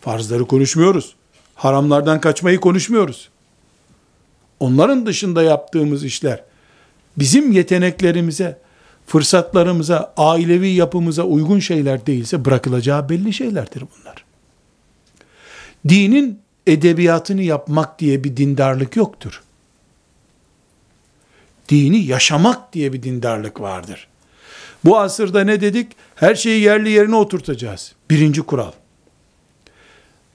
farzları 0.01 0.45
konuşmuyoruz. 0.45 1.15
Haramlardan 1.55 2.21
kaçmayı 2.21 2.59
konuşmuyoruz. 2.59 3.29
Onların 4.59 5.05
dışında 5.05 5.43
yaptığımız 5.43 6.03
işler 6.03 6.43
bizim 7.17 7.51
yeteneklerimize, 7.51 8.57
fırsatlarımıza, 9.07 10.13
ailevi 10.17 10.69
yapımıza 10.69 11.23
uygun 11.23 11.59
şeyler 11.59 12.05
değilse 12.05 12.45
bırakılacağı 12.45 13.09
belli 13.09 13.33
şeylerdir 13.33 13.81
bunlar. 13.81 14.25
Dinin 15.89 16.39
edebiyatını 16.67 17.41
yapmak 17.41 17.99
diye 17.99 18.23
bir 18.23 18.37
dindarlık 18.37 18.95
yoktur. 18.95 19.43
Dini 21.69 21.97
yaşamak 21.97 22.73
diye 22.73 22.93
bir 22.93 23.03
dindarlık 23.03 23.61
vardır. 23.61 24.10
Bu 24.85 24.99
asırda 24.99 25.43
ne 25.43 25.61
dedik? 25.61 25.91
Her 26.15 26.35
şeyi 26.35 26.61
yerli 26.61 26.89
yerine 26.89 27.15
oturtacağız. 27.15 27.93
Birinci 28.09 28.41
kural. 28.41 28.71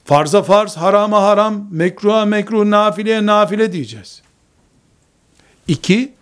Farza 0.05 0.43
farz, 0.43 0.77
harama 0.77 1.23
haram, 1.23 1.69
mekruha 1.71 2.25
mekruh, 2.25 2.65
nafileye 2.65 3.27
nafile 3.27 3.73
diyeceğiz. 3.73 4.23
İki, 5.69 6.13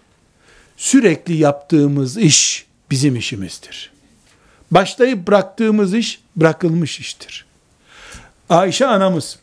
sürekli 0.77 1.37
yaptığımız 1.37 2.17
iş 2.17 2.67
bizim 2.91 3.17
işimizdir. 3.17 3.93
Başlayıp 4.71 5.27
bıraktığımız 5.29 5.95
iş 5.95 6.21
bırakılmış 6.37 7.01
iştir. 7.01 7.47
Ayşe 8.49 8.87
anamız 8.87 9.39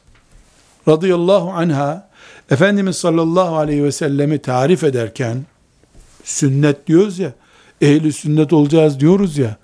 radıyallahu 0.88 1.52
anha 1.52 2.12
Efendimiz 2.52 2.98
sallallahu 2.98 3.58
aleyhi 3.58 3.84
ve 3.84 3.92
sellemi 3.92 4.40
tarif 4.40 4.84
ederken 4.84 5.46
sünnet 6.24 6.88
diyoruz 6.88 7.20
ya 7.20 7.32
ehli 7.82 8.14
sünnet 8.14 8.54
olacağız 8.54 9.00
diyoruz 9.00 9.38
ya 9.38 9.58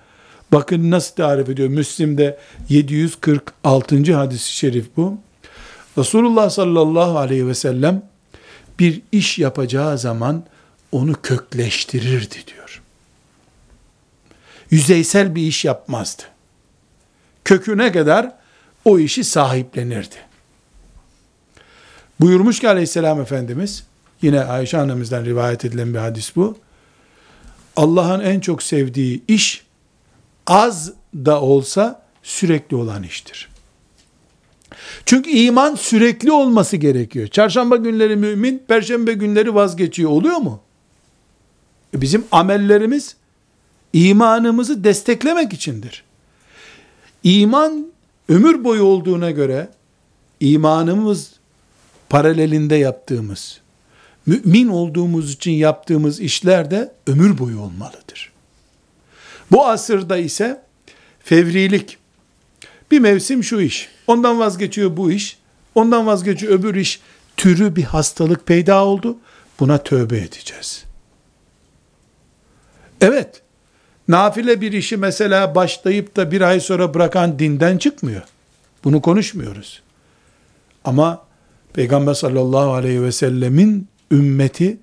bakın 0.51 0.91
nasıl 0.91 1.15
tarif 1.15 1.49
ediyor 1.49 1.69
Müslim'de 1.69 2.37
746. 2.69 4.13
hadis-i 4.13 4.51
şerif 4.53 4.85
bu 4.97 5.17
Resulullah 5.97 6.49
sallallahu 6.49 7.17
aleyhi 7.17 7.47
ve 7.47 7.55
sellem 7.55 8.03
bir 8.79 9.01
iş 9.11 9.39
yapacağı 9.39 9.97
zaman 9.97 10.43
onu 10.91 11.21
kökleştirirdi 11.21 12.35
diyor. 12.47 12.81
Yüzeysel 14.71 15.35
bir 15.35 15.41
iş 15.41 15.65
yapmazdı. 15.65 16.23
Köküne 17.45 17.91
kadar 17.91 18.31
o 18.85 18.99
işi 18.99 19.23
sahiplenirdi. 19.23 20.15
Buyurmuş 22.19 22.59
ki 22.59 22.69
aleyhisselam 22.69 23.21
Efendimiz, 23.21 23.83
yine 24.21 24.43
Ayşe 24.43 24.77
annemizden 24.77 25.25
rivayet 25.25 25.65
edilen 25.65 25.93
bir 25.93 25.99
hadis 25.99 26.35
bu. 26.35 26.57
Allah'ın 27.77 28.19
en 28.19 28.39
çok 28.39 28.63
sevdiği 28.63 29.21
iş, 29.27 29.65
az 30.47 30.93
da 31.15 31.41
olsa 31.41 32.03
sürekli 32.23 32.75
olan 32.75 33.03
iştir. 33.03 33.49
Çünkü 35.05 35.29
iman 35.29 35.75
sürekli 35.75 36.31
olması 36.31 36.77
gerekiyor. 36.77 37.27
Çarşamba 37.27 37.75
günleri 37.75 38.15
mümin, 38.15 38.63
perşembe 38.67 39.13
günleri 39.13 39.55
vazgeçiyor. 39.55 40.11
Oluyor 40.11 40.37
mu? 40.37 40.59
E 41.93 42.01
bizim 42.01 42.25
amellerimiz 42.31 43.15
imanımızı 43.93 44.83
desteklemek 44.83 45.53
içindir. 45.53 46.03
İman 47.23 47.87
ömür 48.29 48.63
boyu 48.63 48.83
olduğuna 48.83 49.31
göre 49.31 49.69
imanımız 50.39 51.31
paralelinde 52.09 52.75
yaptığımız, 52.75 53.61
mümin 54.27 54.67
olduğumuz 54.67 55.33
için 55.33 55.51
yaptığımız 55.51 56.19
işler 56.19 56.71
de 56.71 56.93
ömür 57.07 57.37
boyu 57.37 57.59
olmalıdır. 57.59 58.31
Bu 59.51 59.67
asırda 59.67 60.17
ise 60.17 60.61
fevrilik, 61.19 61.97
bir 62.91 62.99
mevsim 62.99 63.43
şu 63.43 63.61
iş, 63.61 63.89
ondan 64.07 64.39
vazgeçiyor 64.39 64.97
bu 64.97 65.11
iş, 65.11 65.37
ondan 65.75 66.07
vazgeçiyor 66.07 66.59
öbür 66.59 66.75
iş, 66.75 67.01
türü 67.37 67.75
bir 67.75 67.83
hastalık 67.83 68.47
peyda 68.47 68.85
oldu. 68.85 69.17
Buna 69.59 69.77
tövbe 69.77 70.17
edeceğiz. 70.17 70.83
Evet, 73.01 73.41
Nafile 74.07 74.61
bir 74.61 74.71
işi 74.71 74.97
mesela 74.97 75.55
başlayıp 75.55 76.15
da 76.15 76.31
bir 76.31 76.41
ay 76.41 76.59
sonra 76.59 76.93
bırakan 76.93 77.39
dinden 77.39 77.77
çıkmıyor. 77.77 78.21
Bunu 78.83 79.01
konuşmuyoruz. 79.01 79.81
Ama 80.83 81.21
Peygamber 81.73 82.13
sallallahu 82.13 82.73
aleyhi 82.73 83.03
ve 83.03 83.11
sellemin 83.11 83.87
ümmeti 84.11 84.77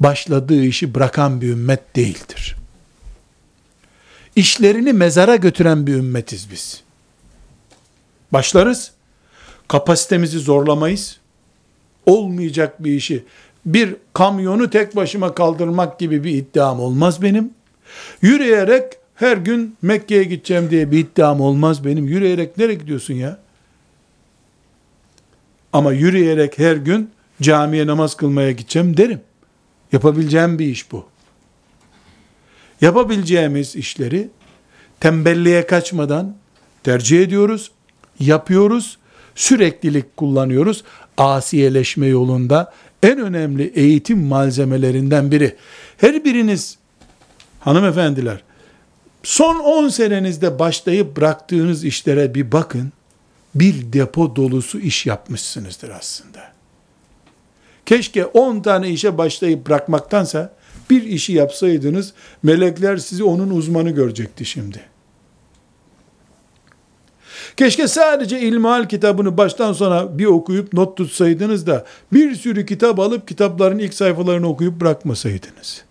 başladığı 0.00 0.64
işi 0.64 0.94
bırakan 0.94 1.40
bir 1.40 1.48
ümmet 1.48 1.96
değildir. 1.96 2.56
İşlerini 4.36 4.92
mezara 4.92 5.36
götüren 5.36 5.86
bir 5.86 5.94
ümmetiz 5.94 6.50
biz. 6.50 6.82
Başlarız, 8.32 8.92
kapasitemizi 9.68 10.38
zorlamayız, 10.38 11.18
olmayacak 12.06 12.84
bir 12.84 12.92
işi, 12.92 13.24
bir 13.66 13.96
kamyonu 14.12 14.70
tek 14.70 14.96
başıma 14.96 15.34
kaldırmak 15.34 15.98
gibi 15.98 16.24
bir 16.24 16.34
iddiam 16.34 16.80
olmaz 16.80 17.22
benim. 17.22 17.50
Yürüyerek 18.22 18.92
her 19.14 19.36
gün 19.36 19.76
Mekke'ye 19.82 20.24
gideceğim 20.24 20.70
diye 20.70 20.90
bir 20.90 20.98
iddiam 20.98 21.40
olmaz 21.40 21.84
benim. 21.84 22.06
Yürüyerek 22.06 22.58
nereye 22.58 22.74
gidiyorsun 22.74 23.14
ya? 23.14 23.38
Ama 25.72 25.92
yürüyerek 25.92 26.58
her 26.58 26.76
gün 26.76 27.10
camiye 27.42 27.86
namaz 27.86 28.16
kılmaya 28.16 28.52
gideceğim 28.52 28.96
derim. 28.96 29.20
Yapabileceğim 29.92 30.58
bir 30.58 30.66
iş 30.66 30.92
bu. 30.92 31.06
Yapabileceğimiz 32.80 33.76
işleri 33.76 34.28
tembelliğe 35.00 35.66
kaçmadan 35.66 36.36
tercih 36.84 37.22
ediyoruz, 37.22 37.70
yapıyoruz, 38.20 38.98
süreklilik 39.34 40.16
kullanıyoruz. 40.16 40.84
Asiyeleşme 41.16 42.06
yolunda 42.06 42.72
en 43.02 43.18
önemli 43.18 43.72
eğitim 43.74 44.26
malzemelerinden 44.26 45.30
biri. 45.30 45.56
Her 45.96 46.24
biriniz 46.24 46.78
hanımefendiler 47.60 48.42
son 49.22 49.58
10 49.58 49.88
senenizde 49.88 50.58
başlayıp 50.58 51.16
bıraktığınız 51.16 51.84
işlere 51.84 52.34
bir 52.34 52.52
bakın. 52.52 52.92
Bir 53.54 53.92
depo 53.92 54.36
dolusu 54.36 54.80
iş 54.80 55.06
yapmışsınızdır 55.06 55.88
aslında. 55.90 56.57
Keşke 57.88 58.24
10 58.24 58.60
tane 58.60 58.88
işe 58.88 59.18
başlayıp 59.18 59.66
bırakmaktansa 59.66 60.52
bir 60.90 61.02
işi 61.02 61.32
yapsaydınız 61.32 62.12
melekler 62.42 62.96
sizi 62.96 63.24
onun 63.24 63.50
uzmanı 63.50 63.90
görecekti 63.90 64.44
şimdi. 64.44 64.80
Keşke 67.56 67.88
sadece 67.88 68.40
İlmihal 68.40 68.88
kitabını 68.88 69.36
baştan 69.36 69.72
sona 69.72 70.18
bir 70.18 70.24
okuyup 70.24 70.72
not 70.72 70.96
tutsaydınız 70.96 71.66
da 71.66 71.84
bir 72.12 72.34
sürü 72.34 72.66
kitap 72.66 72.98
alıp 72.98 73.28
kitapların 73.28 73.78
ilk 73.78 73.94
sayfalarını 73.94 74.48
okuyup 74.48 74.80
bırakmasaydınız. 74.80 75.84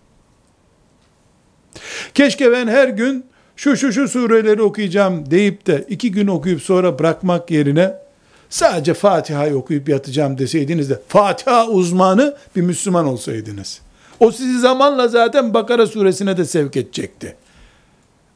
Keşke 2.14 2.52
ben 2.52 2.68
her 2.68 2.88
gün 2.88 3.24
şu 3.56 3.76
şu 3.76 3.92
şu 3.92 4.08
sureleri 4.08 4.62
okuyacağım 4.62 5.30
deyip 5.30 5.66
de 5.66 5.84
iki 5.88 6.12
gün 6.12 6.26
okuyup 6.26 6.62
sonra 6.62 6.98
bırakmak 6.98 7.50
yerine 7.50 8.07
sadece 8.50 8.94
Fatiha'yı 8.94 9.56
okuyup 9.56 9.88
yatacağım 9.88 10.38
deseydiniz 10.38 10.90
de 10.90 11.00
Fatiha 11.08 11.66
uzmanı 11.66 12.36
bir 12.56 12.62
Müslüman 12.62 13.06
olsaydınız. 13.06 13.80
O 14.20 14.32
sizi 14.32 14.60
zamanla 14.60 15.08
zaten 15.08 15.54
Bakara 15.54 15.86
suresine 15.86 16.36
de 16.36 16.44
sevk 16.44 16.76
edecekti. 16.76 17.36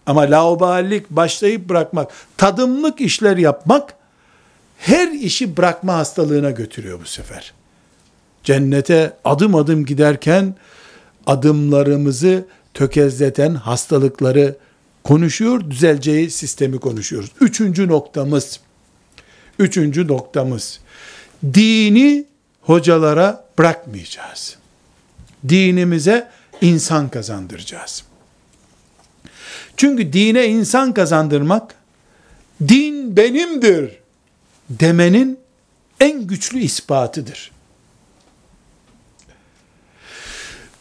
Ama 0.06 0.20
laubalilik 0.20 1.10
başlayıp 1.10 1.68
bırakmak, 1.68 2.10
tadımlık 2.36 3.00
işler 3.00 3.36
yapmak, 3.36 3.94
her 4.78 5.08
işi 5.08 5.56
bırakma 5.56 5.94
hastalığına 5.94 6.50
götürüyor 6.50 7.00
bu 7.00 7.06
sefer. 7.06 7.52
Cennete 8.44 9.12
adım 9.24 9.54
adım 9.54 9.84
giderken, 9.84 10.54
adımlarımızı 11.26 12.44
tökezleten 12.74 13.54
hastalıkları 13.54 14.56
konuşuyor, 15.04 15.70
düzeleceği 15.70 16.30
sistemi 16.30 16.78
konuşuyoruz. 16.80 17.30
Üçüncü 17.40 17.88
noktamız, 17.88 18.60
üçüncü 19.58 20.08
noktamız, 20.08 20.80
dini 21.44 22.24
hocalara 22.60 23.44
bırakmayacağız. 23.58 24.56
Dinimize 25.48 26.30
insan 26.60 27.08
kazandıracağız. 27.08 28.04
Çünkü 29.76 30.12
dine 30.12 30.46
insan 30.46 30.94
kazandırmak, 30.94 31.74
din 32.68 33.16
benimdir 33.16 33.98
demenin 34.70 35.38
en 36.00 36.26
güçlü 36.26 36.58
ispatıdır. 36.58 37.50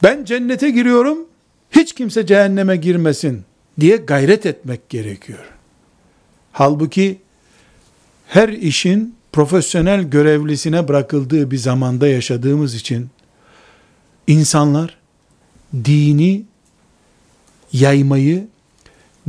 Ben 0.03 0.25
cennete 0.25 0.69
giriyorum, 0.69 1.27
hiç 1.71 1.95
kimse 1.95 2.25
cehenneme 2.25 2.75
girmesin 2.75 3.43
diye 3.79 3.97
gayret 3.97 4.45
etmek 4.45 4.89
gerekiyor. 4.89 5.45
Halbuki 6.51 7.20
her 8.31 8.49
işin 8.49 9.15
profesyonel 9.31 10.03
görevlisine 10.03 10.87
bırakıldığı 10.87 11.51
bir 11.51 11.57
zamanda 11.57 12.07
yaşadığımız 12.07 12.75
için 12.75 13.09
insanlar 14.27 14.97
dini 15.73 16.43
yaymayı 17.73 18.47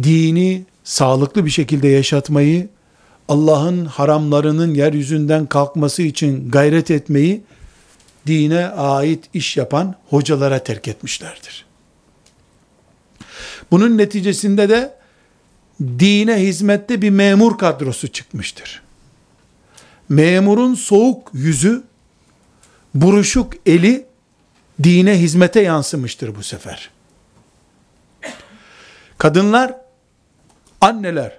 dini 0.03 0.65
sağlıklı 0.85 1.47
bir 1.47 1.51
şekilde 1.51 1.89
yaşatmayı, 1.89 2.69
Allah'ın 3.29 3.85
haramlarının 3.85 4.75
yeryüzünden 4.75 5.47
kalkması 5.47 6.03
için 6.03 6.51
gayret 6.51 6.91
etmeyi 6.91 7.43
dine 8.27 8.67
ait 8.67 9.25
iş 9.35 9.57
yapan 9.57 9.95
hocalara 10.11 10.59
terk 10.59 10.89
etmişlerdir. 10.89 11.65
Bunun 13.71 13.99
neticesinde 13.99 14.69
de 14.69 14.95
dine 15.81 16.37
hizmette 16.37 17.03
bir 17.03 17.11
memur 17.11 17.59
kadrosu 17.59 18.09
çıkmıştır. 18.09 18.83
Memurun 20.13 20.75
soğuk 20.75 21.31
yüzü, 21.35 21.83
buruşuk 22.95 23.53
eli 23.67 24.07
dine 24.83 25.19
hizmete 25.19 25.61
yansımıştır 25.61 26.35
bu 26.35 26.43
sefer. 26.43 26.91
Kadınlar 29.19 29.75
anneler 30.81 31.39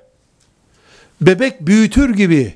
bebek 1.22 1.62
büyütür 1.62 2.16
gibi 2.16 2.56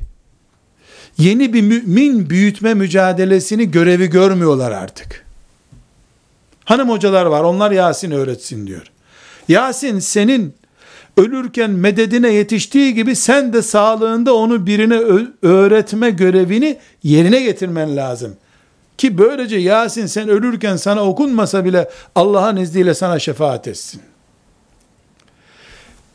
yeni 1.18 1.54
bir 1.54 1.62
mümin 1.62 2.30
büyütme 2.30 2.74
mücadelesini 2.74 3.72
görevi 3.72 4.10
görmüyorlar 4.10 4.72
artık. 4.72 5.26
Hanım 6.66 6.90
hocalar 6.90 7.26
var 7.26 7.44
onlar 7.44 7.72
Yasin 7.72 8.12
öğretsin 8.12 8.68
diyor. 8.68 8.92
Yasin 9.48 10.00
senin 10.00 10.56
ölürken 11.18 11.70
mededine 11.72 12.34
yetiştiği 12.34 12.94
gibi 12.94 13.16
sen 13.16 13.54
de 13.54 13.62
sağlığında 13.62 14.36
onu 14.36 14.68
birine 14.68 14.98
öğretme 15.42 16.10
görevini 16.10 16.78
yerine 17.04 17.42
getirmen 17.42 17.98
lazım. 17.98 18.36
Ki 18.98 19.18
böylece 19.18 19.58
Yasin 19.58 20.06
sen 20.06 20.30
ölürken 20.30 20.76
sana 20.76 21.04
okunmasa 21.04 21.66
bile 21.66 21.90
Allah'ın 22.16 22.58
izniyle 22.58 22.94
sana 22.94 23.20
şefaat 23.20 23.68
etsin 23.68 24.02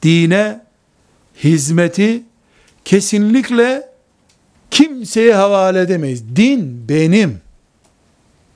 dine 0.02 0.60
hizmeti 1.44 2.22
kesinlikle 2.84 3.88
kimseye 4.70 5.34
havale 5.34 5.80
edemeyiz. 5.80 6.36
Din 6.36 6.88
benim. 6.88 7.40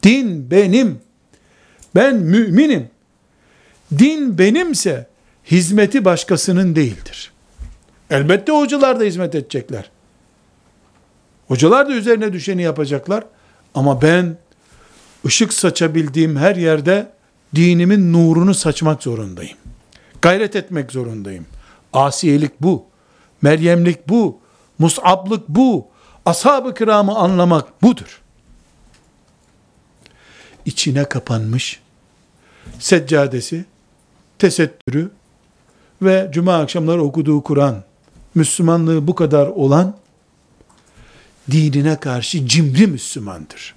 Din 0.03 0.51
benim. 0.51 1.01
Ben 1.94 2.16
müminim. 2.16 2.88
Din 3.99 4.38
benimse 4.38 5.07
hizmeti 5.51 6.05
başkasının 6.05 6.76
değildir. 6.76 7.32
Elbette 8.11 8.53
hocalar 8.53 9.01
da 9.01 9.05
hizmet 9.05 9.34
edecekler. 9.34 9.90
Hocalar 11.49 11.88
da 11.88 11.92
üzerine 11.92 12.32
düşeni 12.32 12.62
yapacaklar. 12.62 13.24
Ama 13.74 14.03
ben 14.03 14.36
ışık 15.26 15.53
saçabildiğim 15.53 16.36
her 16.36 16.57
yerde 16.57 17.12
dinimin 17.55 18.12
nurunu 18.12 18.55
saçmak 18.55 19.03
zorundayım. 19.03 19.59
Gayret 20.22 20.57
etmek 20.57 20.92
zorundayım. 20.92 21.47
Asiyelik 21.92 22.62
bu. 22.62 22.86
Meryemlik 23.42 24.09
bu. 24.09 24.40
Mus'ablık 24.78 25.49
bu. 25.49 25.88
Ashab-ı 26.26 26.74
kiramı 26.74 27.16
anlamak 27.16 27.82
budur. 27.82 28.22
İçine 30.64 31.05
kapanmış, 31.05 31.80
seccadesi, 32.78 33.64
tesettürü 34.38 35.11
ve 36.03 36.30
cuma 36.32 36.55
akşamları 36.55 37.03
okuduğu 37.03 37.42
Kur'an, 37.42 37.82
Müslümanlığı 38.34 39.07
bu 39.07 39.14
kadar 39.14 39.47
olan, 39.47 39.94
dinine 41.51 41.97
karşı 41.97 42.49
cimri 42.49 42.86
Müslümandır. 42.86 43.74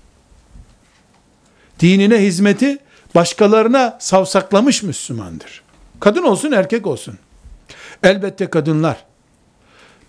Dinine 1.79 2.17
hizmeti 2.17 2.77
başkalarına 3.15 3.97
savsaklamış 3.99 4.83
Müslümandır. 4.83 5.61
Kadın 5.99 6.23
olsun 6.23 6.51
erkek 6.51 6.87
olsun. 6.87 7.17
Elbette 8.03 8.49
kadınlar. 8.49 9.05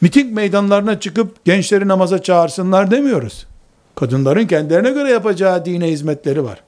Miting 0.00 0.32
meydanlarına 0.32 1.00
çıkıp 1.00 1.44
gençleri 1.44 1.88
namaza 1.88 2.22
çağırsınlar 2.22 2.90
demiyoruz. 2.90 3.46
Kadınların 3.94 4.46
kendilerine 4.46 4.90
göre 4.90 5.11
yapacağı 5.11 5.64
dine 5.64 5.88
hizmetleri 5.88 6.44
var. 6.44 6.62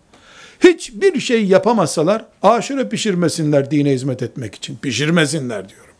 Hiçbir 0.64 1.20
şey 1.20 1.46
yapamasalar 1.46 2.24
aşure 2.42 2.88
pişirmesinler 2.88 3.70
dine 3.70 3.90
hizmet 3.90 4.22
etmek 4.22 4.54
için. 4.54 4.76
Pişirmesinler 4.76 5.68
diyorum. 5.68 5.94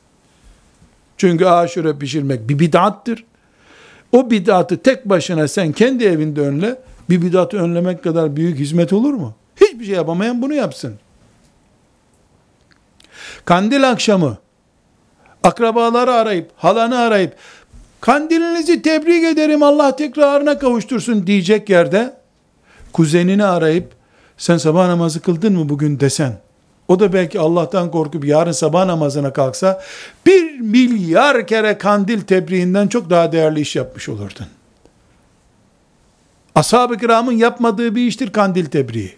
Çünkü 1.16 1.46
aşure 1.46 1.98
pişirmek 1.98 2.48
bir 2.48 2.58
bid'attır. 2.58 3.24
O 4.12 4.30
bid'atı 4.30 4.82
tek 4.82 5.04
başına 5.04 5.48
sen 5.48 5.72
kendi 5.72 6.04
evinde 6.04 6.40
önle, 6.40 6.78
bir 7.10 7.22
bid'atı 7.22 7.56
önlemek 7.56 8.04
kadar 8.04 8.36
büyük 8.36 8.58
hizmet 8.58 8.92
olur 8.92 9.14
mu? 9.14 9.34
Hiçbir 9.56 9.84
şey 9.84 9.94
yapamayan 9.94 10.42
bunu 10.42 10.54
yapsın. 10.54 10.94
Kandil 13.44 13.90
akşamı 13.90 14.38
akrabaları 15.42 16.12
arayıp, 16.12 16.50
halanı 16.56 16.98
arayıp, 16.98 17.34
kandilinizi 18.00 18.82
tebrik 18.82 19.24
ederim 19.24 19.62
Allah 19.62 19.96
tekrarına 19.96 20.58
kavuştursun 20.58 21.26
diyecek 21.26 21.68
yerde, 21.68 22.16
kuzenini 22.92 23.44
arayıp, 23.44 24.01
sen 24.42 24.56
sabah 24.56 24.86
namazı 24.86 25.20
kıldın 25.20 25.52
mı 25.52 25.68
bugün 25.68 26.00
desen, 26.00 26.38
o 26.88 27.00
da 27.00 27.12
belki 27.12 27.40
Allah'tan 27.40 27.90
korkup 27.90 28.24
yarın 28.24 28.52
sabah 28.52 28.86
namazına 28.86 29.32
kalksa, 29.32 29.82
bir 30.26 30.60
milyar 30.60 31.46
kere 31.46 31.78
kandil 31.78 32.20
tebriğinden 32.20 32.88
çok 32.88 33.10
daha 33.10 33.32
değerli 33.32 33.60
iş 33.60 33.76
yapmış 33.76 34.08
olurdun. 34.08 34.46
Ashab-ı 36.54 36.98
kiramın 36.98 37.32
yapmadığı 37.32 37.94
bir 37.94 38.06
iştir 38.06 38.32
kandil 38.32 38.64
tebriği. 38.64 39.16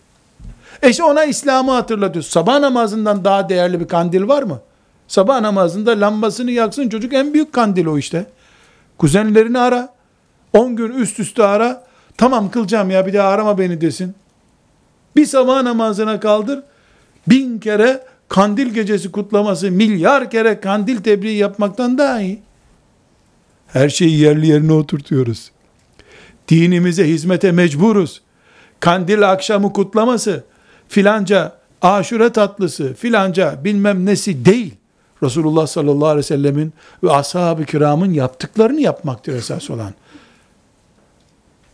E 0.83 0.91
işte 0.91 1.05
ona 1.05 1.25
İslam'ı 1.25 1.73
hatırlatıyor. 1.73 2.25
Sabah 2.25 2.59
namazından 2.59 3.25
daha 3.25 3.49
değerli 3.49 3.81
bir 3.81 3.89
kandil 3.89 4.29
var 4.29 4.43
mı? 4.43 4.61
Sabah 5.09 5.41
namazında 5.41 5.91
lambasını 5.91 6.51
yaksın 6.51 6.89
çocuk 6.89 7.13
en 7.13 7.35
büyük 7.35 7.53
kandil 7.53 7.87
o 7.87 7.99
işte. 7.99 8.27
Kuzenlerini 8.99 9.59
ara. 9.59 9.89
10 10.53 10.77
gün 10.77 10.93
üst 10.93 11.21
üste 11.21 11.45
ara. 11.45 11.85
Tamam 12.17 12.51
kılacağım 12.51 12.91
ya 12.91 13.07
bir 13.07 13.13
daha 13.13 13.29
arama 13.29 13.59
beni 13.59 13.81
desin. 13.81 14.15
Bir 15.17 15.27
sabah 15.27 15.63
namazına 15.63 16.21
kaldır. 16.21 16.63
Bin 17.27 17.59
kere 17.59 18.05
kandil 18.29 18.67
gecesi 18.67 19.13
kutlaması, 19.13 19.71
milyar 19.71 20.31
kere 20.31 20.61
kandil 20.61 20.97
tebriği 20.97 21.37
yapmaktan 21.37 21.99
daha 21.99 22.21
iyi. 22.21 22.43
Her 23.67 23.89
şeyi 23.89 24.21
yerli 24.21 24.47
yerine 24.47 24.73
oturtuyoruz. 24.73 25.51
Dinimize 26.49 27.09
hizmete 27.09 27.53
mecburuz. 27.53 28.23
Kandil 28.81 29.31
akşamı 29.31 29.73
kutlaması, 29.73 30.45
filanca 30.89 31.53
aşure 31.83 32.33
tatlısı, 32.33 32.95
filanca 32.95 33.65
bilmem 33.65 34.07
nesi 34.07 34.45
değil. 34.45 34.75
Resulullah 35.23 35.67
sallallahu 35.67 36.07
aleyhi 36.07 36.19
ve 36.19 36.23
sellemin 36.23 36.73
ve 37.03 37.13
ashab-ı 37.13 37.65
kiramın 37.65 38.13
yaptıklarını 38.13 38.81
yapmaktır 38.81 39.35
esas 39.35 39.71
olan. 39.71 39.95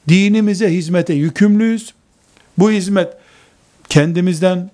Dinimize 0.08 0.72
hizmete 0.72 1.14
yükümlüyüz. 1.14 1.94
Bu 2.58 2.70
hizmet 2.70 3.19
kendimizden, 3.90 4.70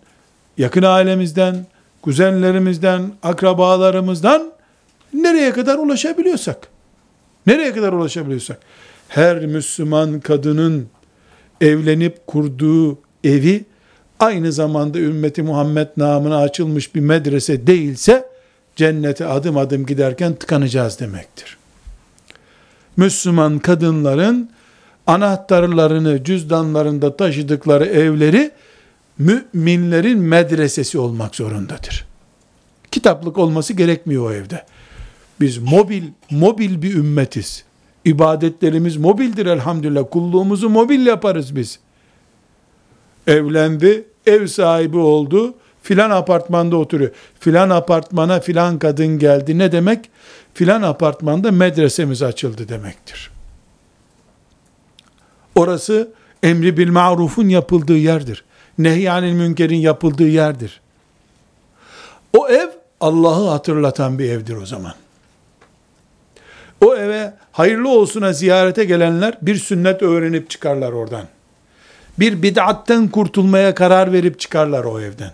yakın 0.58 0.82
ailemizden, 0.82 1.66
kuzenlerimizden, 2.02 3.12
akrabalarımızdan 3.22 4.52
nereye 5.14 5.52
kadar 5.52 5.78
ulaşabiliyorsak, 5.78 6.68
nereye 7.46 7.72
kadar 7.72 7.92
ulaşabiliyorsak, 7.92 8.58
her 9.08 9.46
Müslüman 9.46 10.20
kadının 10.20 10.88
evlenip 11.60 12.26
kurduğu 12.26 12.98
evi 13.24 13.64
aynı 14.20 14.52
zamanda 14.52 14.98
ümmeti 14.98 15.42
Muhammed 15.42 15.88
namına 15.96 16.38
açılmış 16.38 16.94
bir 16.94 17.00
medrese 17.00 17.66
değilse 17.66 18.28
cennete 18.76 19.26
adım 19.26 19.56
adım 19.56 19.86
giderken 19.86 20.34
tıkanacağız 20.34 21.00
demektir. 21.00 21.56
Müslüman 22.96 23.58
kadınların 23.58 24.50
anahtarlarını 25.06 26.24
cüzdanlarında 26.24 27.16
taşıdıkları 27.16 27.84
evleri 27.86 28.50
müminlerin 29.18 30.18
medresesi 30.18 30.98
olmak 30.98 31.36
zorundadır. 31.36 32.06
Kitaplık 32.90 33.38
olması 33.38 33.72
gerekmiyor 33.72 34.30
o 34.30 34.32
evde. 34.32 34.66
Biz 35.40 35.58
mobil, 35.58 36.02
mobil 36.30 36.82
bir 36.82 36.94
ümmetiz. 36.94 37.64
İbadetlerimiz 38.04 38.96
mobildir 38.96 39.46
elhamdülillah. 39.46 40.04
Kulluğumuzu 40.10 40.68
mobil 40.68 41.06
yaparız 41.06 41.56
biz. 41.56 41.78
Evlendi, 43.26 44.06
ev 44.26 44.46
sahibi 44.46 44.98
oldu, 44.98 45.54
filan 45.82 46.10
apartmanda 46.10 46.76
oturuyor. 46.76 47.10
Filan 47.40 47.70
apartmana 47.70 48.40
filan 48.40 48.78
kadın 48.78 49.18
geldi. 49.18 49.58
Ne 49.58 49.72
demek? 49.72 50.10
Filan 50.54 50.82
apartmanda 50.82 51.52
medresemiz 51.52 52.22
açıldı 52.22 52.68
demektir. 52.68 53.30
Orası 55.54 56.12
emri 56.42 56.76
bil 56.76 56.90
marufun 56.90 57.48
yapıldığı 57.48 57.96
yerdir. 57.96 58.44
Nehyanil 58.78 59.32
münkerin 59.32 59.76
yapıldığı 59.76 60.28
yerdir. 60.28 60.80
O 62.32 62.48
ev 62.48 62.68
Allah'ı 63.00 63.48
hatırlatan 63.48 64.18
bir 64.18 64.30
evdir 64.30 64.56
o 64.56 64.66
zaman. 64.66 64.94
O 66.80 66.96
eve 66.96 67.34
hayırlı 67.52 67.88
olsuna 67.88 68.32
ziyarete 68.32 68.84
gelenler 68.84 69.38
bir 69.42 69.56
sünnet 69.56 70.02
öğrenip 70.02 70.50
çıkarlar 70.50 70.92
oradan. 70.92 71.28
Bir 72.18 72.42
bid'atten 72.42 73.08
kurtulmaya 73.08 73.74
karar 73.74 74.12
verip 74.12 74.40
çıkarlar 74.40 74.84
o 74.84 75.00
evden. 75.00 75.32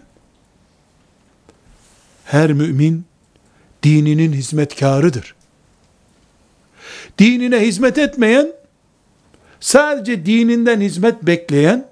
Her 2.25 2.53
mümin 2.53 3.05
dininin 3.83 4.33
hizmetkarıdır. 4.33 5.35
Dinine 7.19 7.61
hizmet 7.61 7.99
etmeyen, 7.99 8.53
sadece 9.61 10.27
dininden 10.27 10.81
hizmet 10.81 11.23
bekleyen, 11.23 11.92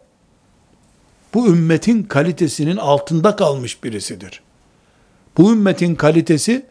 bu 1.34 1.46
ümmetin 1.46 2.02
kalitesinin 2.02 2.76
altında 2.76 3.36
kalmış 3.36 3.84
birisidir. 3.84 4.40
Bu 5.36 5.52
ümmetin 5.52 5.94
kalitesi, 5.94 6.66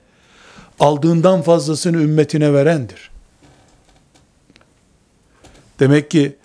aldığından 0.80 1.42
fazlasını 1.42 1.98
ümmetine 1.98 2.54
verendir. 2.54 3.12
Demek 5.80 6.12
ki 6.12 6.36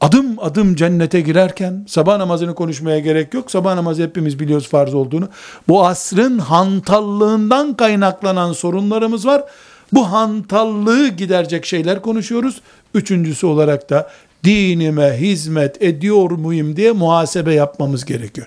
adım 0.00 0.38
adım 0.38 0.74
cennete 0.74 1.20
girerken 1.20 1.84
sabah 1.88 2.16
namazını 2.16 2.54
konuşmaya 2.54 2.98
gerek 2.98 3.34
yok. 3.34 3.50
Sabah 3.50 3.74
namazı 3.74 4.02
hepimiz 4.02 4.40
biliyoruz 4.40 4.68
farz 4.68 4.94
olduğunu. 4.94 5.28
Bu 5.68 5.86
asrın 5.86 6.38
hantallığından 6.38 7.74
kaynaklanan 7.74 8.52
sorunlarımız 8.52 9.26
var. 9.26 9.44
Bu 9.92 10.12
hantallığı 10.12 11.08
giderecek 11.08 11.66
şeyler 11.66 12.02
konuşuyoruz. 12.02 12.60
Üçüncüsü 12.94 13.46
olarak 13.46 13.90
da 13.90 14.10
dinime 14.44 15.16
hizmet 15.20 15.82
ediyor 15.82 16.30
muyum 16.30 16.76
diye 16.76 16.92
muhasebe 16.92 17.54
yapmamız 17.54 18.04
gerekiyor. 18.04 18.46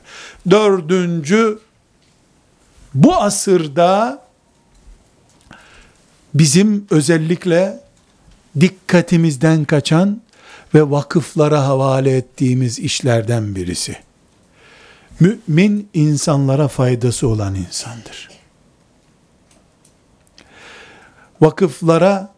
Dördüncü, 0.50 1.60
bu 2.94 3.16
asırda 3.16 4.22
bizim 6.34 6.88
özellikle 6.90 7.80
dikkatimizden 8.60 9.66
kaçan 9.66 10.22
ve 10.74 10.92
vakıflara 10.92 11.68
havale 11.68 12.18
ettiğimiz 12.18 12.80
işlerden 12.80 13.56
birisi. 13.56 13.98
Mümin 15.20 15.90
insanlara 15.94 16.68
faydası 16.68 17.28
olan 17.28 17.56
insandır. 17.56 18.30
Vakıflara 21.42 22.37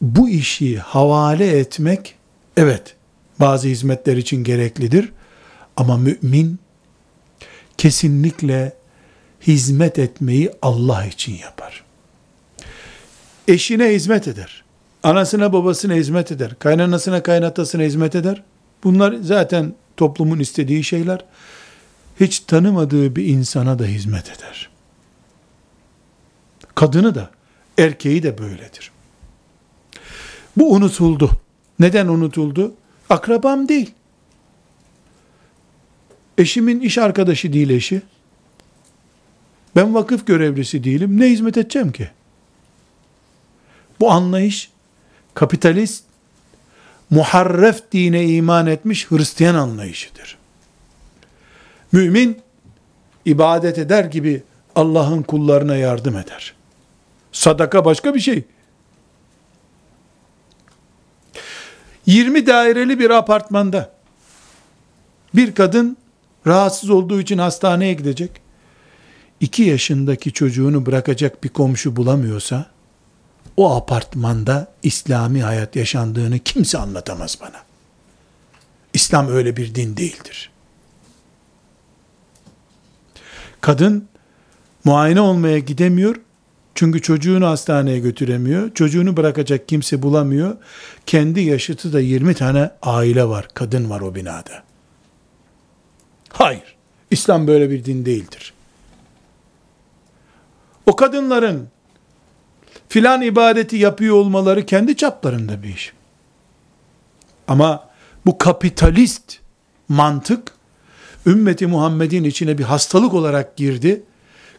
bu 0.00 0.28
işi 0.28 0.78
havale 0.78 1.58
etmek 1.58 2.14
evet 2.56 2.96
bazı 3.40 3.68
hizmetler 3.68 4.16
için 4.16 4.44
gereklidir 4.44 5.12
ama 5.76 5.96
mümin 5.96 6.58
kesinlikle 7.76 8.72
hizmet 9.46 9.98
etmeyi 9.98 10.50
Allah 10.62 11.06
için 11.06 11.32
yapar. 11.36 11.84
Eşine 13.48 13.88
hizmet 13.88 14.28
eder. 14.28 14.64
Anasına 15.02 15.52
babasına 15.52 15.94
hizmet 15.94 16.32
eder. 16.32 16.58
Kaynanasına 16.58 17.22
kaynatasına 17.22 17.82
hizmet 17.82 18.14
eder. 18.14 18.42
Bunlar 18.84 19.12
zaten 19.22 19.74
toplumun 19.96 20.38
istediği 20.38 20.84
şeyler. 20.84 21.24
Hiç 22.20 22.40
tanımadığı 22.40 23.16
bir 23.16 23.24
insana 23.26 23.78
da 23.78 23.84
hizmet 23.84 24.28
eder. 24.28 24.70
Kadını 26.74 27.14
da, 27.14 27.30
erkeği 27.78 28.22
de 28.22 28.38
böyledir. 28.38 28.90
Bu 30.56 30.72
unutuldu. 30.72 31.30
Neden 31.78 32.08
unutuldu? 32.08 32.74
Akrabam 33.10 33.68
değil. 33.68 33.90
Eşimin 36.38 36.80
iş 36.80 36.98
arkadaşı 36.98 37.52
değil 37.52 37.70
eşi. 37.70 38.02
Ben 39.76 39.94
vakıf 39.94 40.26
görevlisi 40.26 40.84
değilim. 40.84 41.20
Ne 41.20 41.26
hizmet 41.26 41.56
edeceğim 41.56 41.92
ki? 41.92 42.10
Bu 44.00 44.10
anlayış 44.10 44.70
kapitalist, 45.34 46.04
muharref 47.10 47.92
dine 47.92 48.26
iman 48.26 48.66
etmiş 48.66 49.10
Hristiyan 49.10 49.54
anlayışıdır. 49.54 50.38
Mümin, 51.92 52.42
ibadet 53.24 53.78
eder 53.78 54.04
gibi 54.04 54.42
Allah'ın 54.74 55.22
kullarına 55.22 55.76
yardım 55.76 56.16
eder. 56.16 56.54
Sadaka 57.32 57.84
başka 57.84 58.14
bir 58.14 58.20
şey. 58.20 58.44
20 62.10 62.46
daireli 62.46 62.98
bir 62.98 63.10
apartmanda 63.10 63.92
Bir 65.34 65.54
kadın 65.54 65.96
rahatsız 66.46 66.90
olduğu 66.90 67.20
için 67.20 67.38
hastaneye 67.38 67.94
gidecek. 67.94 68.30
İki 69.40 69.62
yaşındaki 69.62 70.32
çocuğunu 70.32 70.86
bırakacak 70.86 71.44
bir 71.44 71.48
komşu 71.48 71.96
bulamıyorsa, 71.96 72.66
o 73.56 73.76
apartmanda 73.76 74.72
İslami 74.82 75.42
hayat 75.42 75.76
yaşandığını 75.76 76.38
kimse 76.38 76.78
anlatamaz 76.78 77.38
bana. 77.40 77.62
İslam 78.94 79.28
öyle 79.28 79.56
bir 79.56 79.74
din 79.74 79.96
değildir. 79.96 80.50
Kadın 83.60 84.08
muayene 84.84 85.20
olmaya 85.20 85.58
gidemiyor. 85.58 86.16
Çünkü 86.80 87.02
çocuğunu 87.02 87.46
hastaneye 87.46 87.98
götüremiyor. 87.98 88.74
Çocuğunu 88.74 89.16
bırakacak 89.16 89.68
kimse 89.68 90.02
bulamıyor. 90.02 90.56
Kendi 91.06 91.40
yaşıtı 91.40 91.92
da 91.92 92.00
20 92.00 92.34
tane 92.34 92.70
aile 92.82 93.24
var, 93.24 93.48
kadın 93.54 93.90
var 93.90 94.00
o 94.00 94.14
binada. 94.14 94.62
Hayır. 96.28 96.76
İslam 97.10 97.46
böyle 97.46 97.70
bir 97.70 97.84
din 97.84 98.04
değildir. 98.04 98.52
O 100.86 100.96
kadınların 100.96 101.68
filan 102.88 103.22
ibadeti 103.22 103.76
yapıyor 103.76 104.14
olmaları 104.14 104.66
kendi 104.66 104.96
çaplarında 104.96 105.62
bir 105.62 105.68
iş. 105.68 105.92
Ama 107.48 107.88
bu 108.26 108.38
kapitalist 108.38 109.38
mantık 109.88 110.52
ümmeti 111.26 111.66
Muhammed'in 111.66 112.24
içine 112.24 112.58
bir 112.58 112.64
hastalık 112.64 113.14
olarak 113.14 113.56
girdi. 113.56 114.02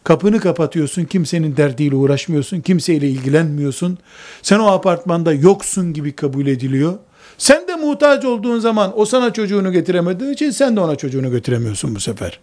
Kapını 0.04 0.40
kapatıyorsun, 0.40 1.04
kimsenin 1.04 1.56
derdiyle 1.56 1.96
uğraşmıyorsun, 1.96 2.60
kimseyle 2.60 3.08
ilgilenmiyorsun. 3.08 3.98
Sen 4.42 4.58
o 4.58 4.66
apartmanda 4.66 5.32
yoksun 5.32 5.92
gibi 5.92 6.12
kabul 6.12 6.46
ediliyor. 6.46 6.98
Sen 7.38 7.68
de 7.68 7.76
muhtaç 7.76 8.24
olduğun 8.24 8.58
zaman 8.58 9.00
o 9.00 9.04
sana 9.04 9.32
çocuğunu 9.32 9.72
getiremediği 9.72 10.32
için 10.32 10.50
sen 10.50 10.76
de 10.76 10.80
ona 10.80 10.96
çocuğunu 10.96 11.30
götüremiyorsun 11.30 11.94
bu 11.94 12.00
sefer. 12.00 12.40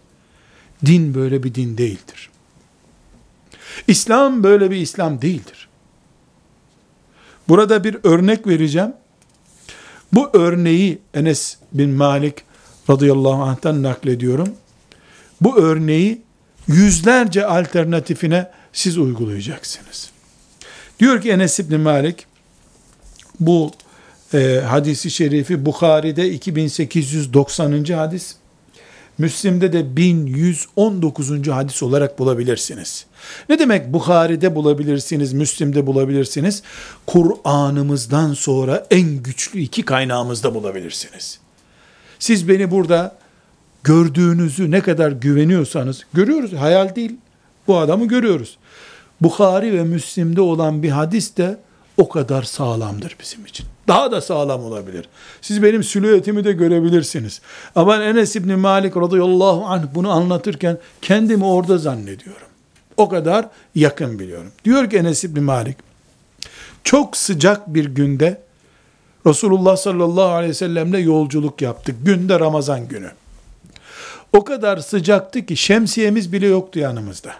Din 0.86 1.14
böyle 1.14 1.42
bir 1.42 1.54
din 1.54 1.78
değildir. 1.78 2.30
İslam 3.88 4.42
böyle 4.42 4.70
bir 4.70 4.76
İslam 4.76 5.22
değildir. 5.22 5.68
Burada 7.48 7.84
bir 7.84 7.96
örnek 8.04 8.46
vereceğim. 8.46 8.92
Bu 10.12 10.30
örneği 10.32 10.98
Enes 11.14 11.56
bin 11.72 11.90
Malik 11.90 12.34
radıyallahu 12.90 13.42
anh'tan 13.42 13.82
naklediyorum. 13.82 14.48
Bu 15.40 15.58
örneği 15.58 16.22
yüzlerce 16.74 17.46
alternatifine 17.46 18.50
siz 18.72 18.98
uygulayacaksınız. 18.98 20.10
Diyor 21.00 21.22
ki 21.22 21.30
Enes 21.30 21.58
bin 21.58 21.80
Malik 21.80 22.26
bu 23.40 23.72
e, 24.34 24.60
hadisi 24.66 25.10
şerifi 25.10 25.66
Bukhari'de 25.66 26.30
2890. 26.30 27.84
hadis 27.84 28.34
Müslim'de 29.18 29.72
de 29.72 29.96
1119. 29.96 31.48
hadis 31.48 31.82
olarak 31.82 32.18
bulabilirsiniz. 32.18 33.06
Ne 33.48 33.58
demek 33.58 33.92
Bukhari'de 33.92 34.54
bulabilirsiniz, 34.54 35.32
Müslim'de 35.32 35.86
bulabilirsiniz? 35.86 36.62
Kur'an'ımızdan 37.06 38.34
sonra 38.34 38.86
en 38.90 39.22
güçlü 39.22 39.60
iki 39.60 39.82
kaynağımızda 39.82 40.54
bulabilirsiniz. 40.54 41.38
Siz 42.18 42.48
beni 42.48 42.70
burada 42.70 43.19
gördüğünüzü 43.84 44.70
ne 44.70 44.80
kadar 44.80 45.12
güveniyorsanız, 45.12 46.02
görüyoruz, 46.14 46.52
hayal 46.52 46.94
değil, 46.94 47.16
bu 47.66 47.78
adamı 47.78 48.08
görüyoruz. 48.08 48.58
Bukhari 49.20 49.72
ve 49.72 49.84
Müslim'de 49.84 50.40
olan 50.40 50.82
bir 50.82 50.90
hadis 50.90 51.36
de 51.36 51.58
o 51.96 52.08
kadar 52.08 52.42
sağlamdır 52.42 53.16
bizim 53.20 53.46
için. 53.46 53.66
Daha 53.88 54.12
da 54.12 54.20
sağlam 54.20 54.64
olabilir. 54.64 55.08
Siz 55.40 55.62
benim 55.62 55.84
silüetimi 55.84 56.44
de 56.44 56.52
görebilirsiniz. 56.52 57.40
Ama 57.74 58.04
Enes 58.04 58.36
İbni 58.36 58.56
Malik 58.56 58.96
radıyallahu 58.96 59.66
anh 59.66 59.82
bunu 59.94 60.10
anlatırken 60.10 60.78
kendimi 61.02 61.44
orada 61.44 61.78
zannediyorum. 61.78 62.46
O 62.96 63.08
kadar 63.08 63.48
yakın 63.74 64.18
biliyorum. 64.18 64.52
Diyor 64.64 64.90
ki 64.90 64.96
Enes 64.96 65.24
İbni 65.24 65.40
Malik, 65.40 65.76
çok 66.84 67.16
sıcak 67.16 67.74
bir 67.74 67.84
günde 67.84 68.40
Resulullah 69.26 69.76
sallallahu 69.76 70.28
aleyhi 70.28 70.50
ve 70.50 70.54
sellemle 70.54 70.98
yolculuk 70.98 71.62
yaptık. 71.62 71.96
Günde 72.02 72.40
Ramazan 72.40 72.88
günü. 72.88 73.10
O 74.32 74.44
kadar 74.44 74.76
sıcaktı 74.76 75.46
ki 75.46 75.56
şemsiyemiz 75.56 76.32
bile 76.32 76.46
yoktu 76.46 76.78
yanımızda. 76.78 77.34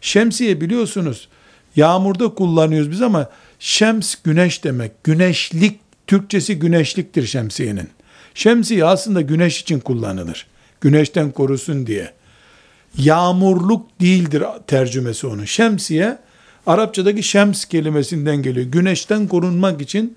Şemsiye 0.00 0.60
biliyorsunuz 0.60 1.28
yağmurda 1.76 2.28
kullanıyoruz 2.28 2.90
biz 2.90 3.02
ama 3.02 3.30
Şems 3.60 4.14
güneş 4.24 4.64
demek. 4.64 5.04
Güneşlik, 5.04 5.80
Türkçesi 6.06 6.58
güneşliktir 6.58 7.26
şemsiyenin. 7.26 7.88
Şemsiye 8.34 8.84
aslında 8.84 9.20
güneş 9.20 9.60
için 9.60 9.80
kullanılır. 9.80 10.46
Güneşten 10.80 11.30
korusun 11.30 11.86
diye. 11.86 12.12
Yağmurluk 12.98 14.00
değildir 14.00 14.42
tercümesi 14.66 15.26
onun. 15.26 15.44
Şemsiye, 15.44 16.18
Arapçadaki 16.66 17.22
şems 17.22 17.64
kelimesinden 17.64 18.42
geliyor. 18.42 18.66
Güneşten 18.66 19.28
korunmak 19.28 19.80
için 19.80 20.16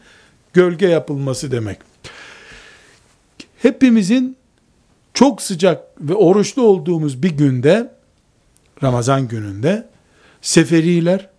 gölge 0.53 0.87
yapılması 0.87 1.51
demek. 1.51 1.77
Hepimizin 3.61 4.37
çok 5.13 5.41
sıcak 5.41 5.83
ve 6.01 6.13
oruçlu 6.13 6.61
olduğumuz 6.61 7.23
bir 7.23 7.31
günde, 7.31 7.91
Ramazan 8.83 9.27
gününde, 9.27 9.87
seferiler, 10.41 11.29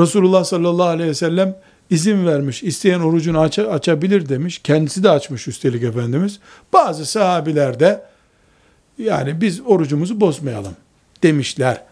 Resulullah 0.00 0.44
sallallahu 0.44 0.86
aleyhi 0.86 1.10
ve 1.10 1.14
sellem 1.14 1.56
izin 1.90 2.26
vermiş. 2.26 2.62
İsteyen 2.62 3.00
orucunu 3.00 3.40
aç 3.40 3.58
açabilir 3.58 4.28
demiş. 4.28 4.60
Kendisi 4.64 5.02
de 5.02 5.10
açmış 5.10 5.48
üstelik 5.48 5.82
Efendimiz. 5.82 6.38
Bazı 6.72 7.06
sahabiler 7.06 7.80
de 7.80 8.02
yani 8.98 9.40
biz 9.40 9.60
orucumuzu 9.60 10.20
bozmayalım 10.20 10.76
demişler. 11.22 11.82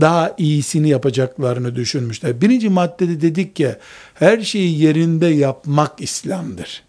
Daha 0.00 0.34
iyisini 0.38 0.88
yapacaklarını 0.88 1.76
düşünmüşler. 1.76 2.40
Birinci 2.40 2.68
maddede 2.68 3.20
dedik 3.20 3.56
ki 3.56 3.76
her 4.14 4.40
şeyi 4.40 4.82
yerinde 4.82 5.26
yapmak 5.26 6.00
İslam'dır. 6.00 6.82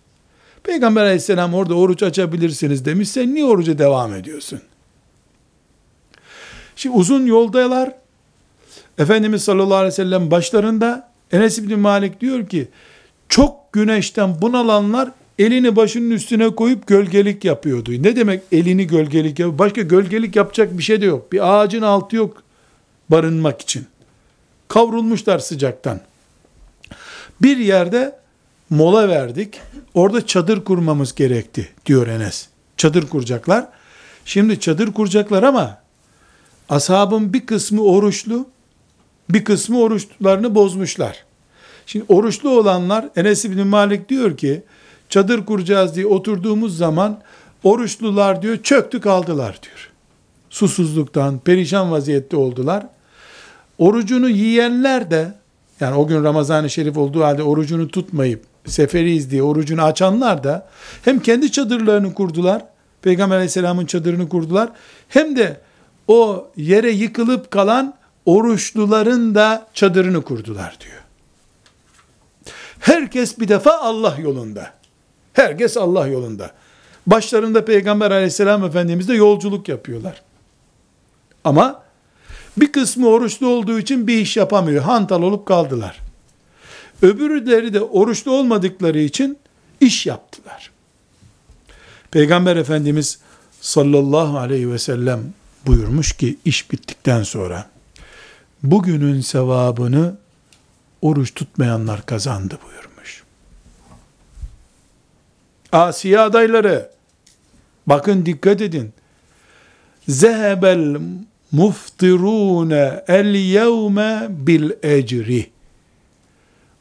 Peygamber 0.68 1.02
aleyhisselam 1.02 1.54
orada 1.54 1.76
oruç 1.76 2.04
açabilirsiniz 2.04 2.86
demiş. 2.86 3.10
Sen 3.10 3.34
niye 3.36 3.46
oruca 3.46 3.78
devam 3.78 4.14
ediyorsun? 4.14 4.62
Şimdi 6.76 6.96
uzun 6.96 7.26
yoldalar 7.26 7.94
Efendimiz 8.98 9.44
sallallahu 9.44 9.76
aleyhi 9.76 9.92
ve 9.92 9.96
sellem 9.96 10.32
başlarında 10.32 11.12
Enes 11.32 11.58
İbni 11.58 11.76
Malik 11.76 12.22
diyor 12.22 12.48
ki 12.48 12.68
çok 13.30 13.74
güneşten 13.74 14.42
bunalanlar 14.42 15.12
elini 15.40 15.76
başının 15.76 16.12
üstüne 16.12 16.56
koyup 16.56 16.88
gölgelik 16.88 17.46
yapıyordu. 17.46 17.92
Ne 17.92 18.16
demek 18.16 18.42
elini 18.52 18.88
gölgelik 18.88 19.40
yap? 19.40 19.60
Başka 19.60 19.82
gölgelik 19.82 20.36
yapacak 20.36 20.78
bir 20.78 20.84
şey 20.84 21.02
de 21.02 21.06
yok. 21.06 21.32
Bir 21.32 21.54
ağacın 21.54 21.82
altı 21.82 22.16
yok 22.16 22.44
barınmak 23.10 23.62
için. 23.62 23.86
Kavrulmuşlar 24.68 25.40
sıcaktan. 25.40 26.00
Bir 27.42 27.58
yerde 27.58 28.16
mola 28.70 29.10
verdik. 29.10 29.60
Orada 29.94 30.26
çadır 30.26 30.64
kurmamız 30.64 31.16
gerekti 31.16 31.70
diyor 31.86 32.08
Enes. 32.08 32.48
Çadır 32.78 33.10
kuracaklar. 33.10 33.68
Şimdi 34.26 34.60
çadır 34.60 34.94
kuracaklar 34.94 35.44
ama 35.44 35.78
ashabın 36.70 37.34
bir 37.34 37.46
kısmı 37.46 37.82
oruçlu, 37.82 38.48
bir 39.30 39.44
kısmı 39.44 39.80
oruçlarını 39.80 40.56
bozmuşlar. 40.56 41.26
Şimdi 41.86 42.06
oruçlu 42.10 42.50
olanlar 42.50 43.10
Enes 43.16 43.46
İbni 43.46 43.64
Malik 43.64 44.10
diyor 44.10 44.38
ki 44.38 44.64
çadır 45.10 45.46
kuracağız 45.46 45.96
diye 45.96 46.06
oturduğumuz 46.06 46.78
zaman 46.78 47.20
oruçlular 47.64 48.42
diyor 48.42 48.58
çöktü 48.64 49.02
kaldılar 49.02 49.60
diyor. 49.64 49.92
Susuzluktan 50.50 51.40
perişan 51.40 51.92
vaziyette 51.92 52.38
oldular. 52.38 52.88
Orucunu 53.78 54.30
yiyenler 54.30 55.12
de 55.12 55.34
yani 55.80 55.96
o 55.96 56.08
gün 56.08 56.24
Ramazan-ı 56.24 56.70
Şerif 56.70 56.98
olduğu 56.98 57.24
halde 57.24 57.44
orucunu 57.44 57.88
tutmayıp 57.88 58.47
seferiyiz 58.68 59.32
diye 59.32 59.44
orucunu 59.44 59.84
açanlar 59.84 60.44
da 60.44 60.68
hem 61.06 61.20
kendi 61.20 61.52
çadırlarını 61.52 62.14
kurdular, 62.14 62.66
Peygamber 63.02 63.36
aleyhisselamın 63.36 63.86
çadırını 63.86 64.30
kurdular, 64.30 64.70
hem 65.08 65.38
de 65.38 65.62
o 66.08 66.48
yere 66.56 66.92
yıkılıp 66.92 67.52
kalan 67.52 67.94
oruçluların 68.26 69.36
da 69.36 69.68
çadırını 69.74 70.22
kurdular 70.22 70.78
diyor. 70.80 71.02
Herkes 72.80 73.40
bir 73.40 73.48
defa 73.48 73.78
Allah 73.78 74.18
yolunda. 74.22 74.74
Herkes 75.34 75.78
Allah 75.78 76.08
yolunda. 76.08 76.52
Başlarında 77.08 77.66
Peygamber 77.66 78.12
aleyhisselam 78.12 78.64
efendimiz 78.64 79.08
de 79.08 79.14
yolculuk 79.14 79.70
yapıyorlar. 79.70 80.22
Ama 81.44 81.84
bir 82.58 82.72
kısmı 82.72 83.08
oruçlu 83.08 83.48
olduğu 83.48 83.80
için 83.80 84.08
bir 84.08 84.18
iş 84.18 84.38
yapamıyor. 84.38 84.84
Hantal 84.84 85.22
olup 85.22 85.46
kaldılar. 85.46 86.07
Öbürleri 87.02 87.74
de 87.74 87.82
oruçlu 87.82 88.32
olmadıkları 88.32 89.00
için 89.00 89.38
iş 89.82 90.06
yaptılar. 90.06 90.72
Peygamber 92.12 92.56
Efendimiz 92.56 93.20
sallallahu 93.62 94.38
aleyhi 94.38 94.72
ve 94.72 94.80
sellem 94.80 95.34
buyurmuş 95.66 96.12
ki 96.12 96.38
iş 96.46 96.72
bittikten 96.72 97.24
sonra 97.24 97.70
bugünün 98.64 99.22
sevabını 99.22 100.18
oruç 101.02 101.34
tutmayanlar 101.34 102.06
kazandı 102.06 102.58
buyurmuş. 102.66 103.24
Asiye 105.72 106.20
adayları 106.20 106.98
Bakın 107.88 108.26
dikkat 108.26 108.62
edin. 108.62 108.94
Zehebel 110.08 110.98
muftirune 111.52 113.04
el 113.08 113.36
yevme 113.36 114.28
bil 114.30 114.72
ecri. 114.84 115.50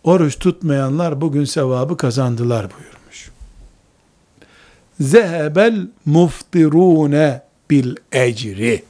Oruç 0.06 0.38
tutmayanlar 0.38 1.20
bugün 1.20 1.44
sevabı 1.44 1.96
kazandılar 1.96 2.66
buyurmuş. 2.70 3.30
Zehebel 5.00 5.88
muftirune 6.04 7.42
bil 7.70 7.96
ecri. 8.12 8.82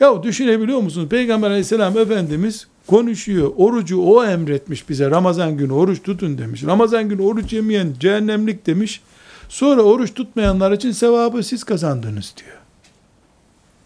Ya 0.00 0.22
düşünebiliyor 0.22 0.80
musunuz? 0.80 1.08
Peygamber 1.08 1.48
aleyhisselam 1.48 1.98
Efendimiz 1.98 2.66
konuşuyor. 2.86 3.52
Orucu 3.56 4.02
o 4.02 4.24
emretmiş 4.24 4.88
bize. 4.88 5.10
Ramazan 5.10 5.56
günü 5.56 5.72
oruç 5.72 6.02
tutun 6.02 6.38
demiş. 6.38 6.64
Ramazan 6.64 7.08
günü 7.08 7.22
oruç 7.22 7.52
yemeyen 7.52 7.94
cehennemlik 8.00 8.66
demiş. 8.66 9.00
Sonra 9.48 9.82
oruç 9.82 10.14
tutmayanlar 10.14 10.72
için 10.72 10.92
sevabı 10.92 11.42
siz 11.42 11.64
kazandınız 11.64 12.34
diyor. 12.36 12.58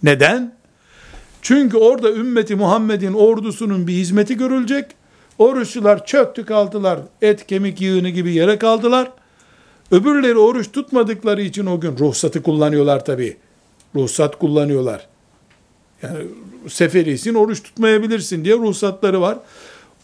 Neden? 0.02 0.54
Çünkü 1.42 1.76
orada 1.76 2.12
ümmeti 2.12 2.56
Muhammed'in 2.56 3.12
ordusunun 3.12 3.86
bir 3.86 3.92
hizmeti 3.92 4.36
görülecek. 4.36 5.01
Oruçlular 5.42 6.06
çöktü 6.06 6.44
kaldılar. 6.44 6.98
Et 7.22 7.46
kemik 7.46 7.80
yığını 7.80 8.08
gibi 8.08 8.34
yere 8.34 8.58
kaldılar. 8.58 9.10
Öbürleri 9.90 10.38
oruç 10.38 10.72
tutmadıkları 10.72 11.42
için 11.42 11.66
o 11.66 11.80
gün 11.80 11.98
ruhsatı 11.98 12.42
kullanıyorlar 12.42 13.04
tabi. 13.04 13.36
Ruhsat 13.94 14.38
kullanıyorlar. 14.38 15.06
Yani 16.02 16.18
seferisin 16.68 17.34
oruç 17.34 17.62
tutmayabilirsin 17.62 18.44
diye 18.44 18.56
ruhsatları 18.56 19.20
var. 19.20 19.38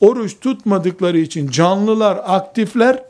Oruç 0.01 0.41
tutmadıkları 0.41 1.19
için 1.19 1.51
canlılar, 1.51 2.21
aktifler 2.25 3.03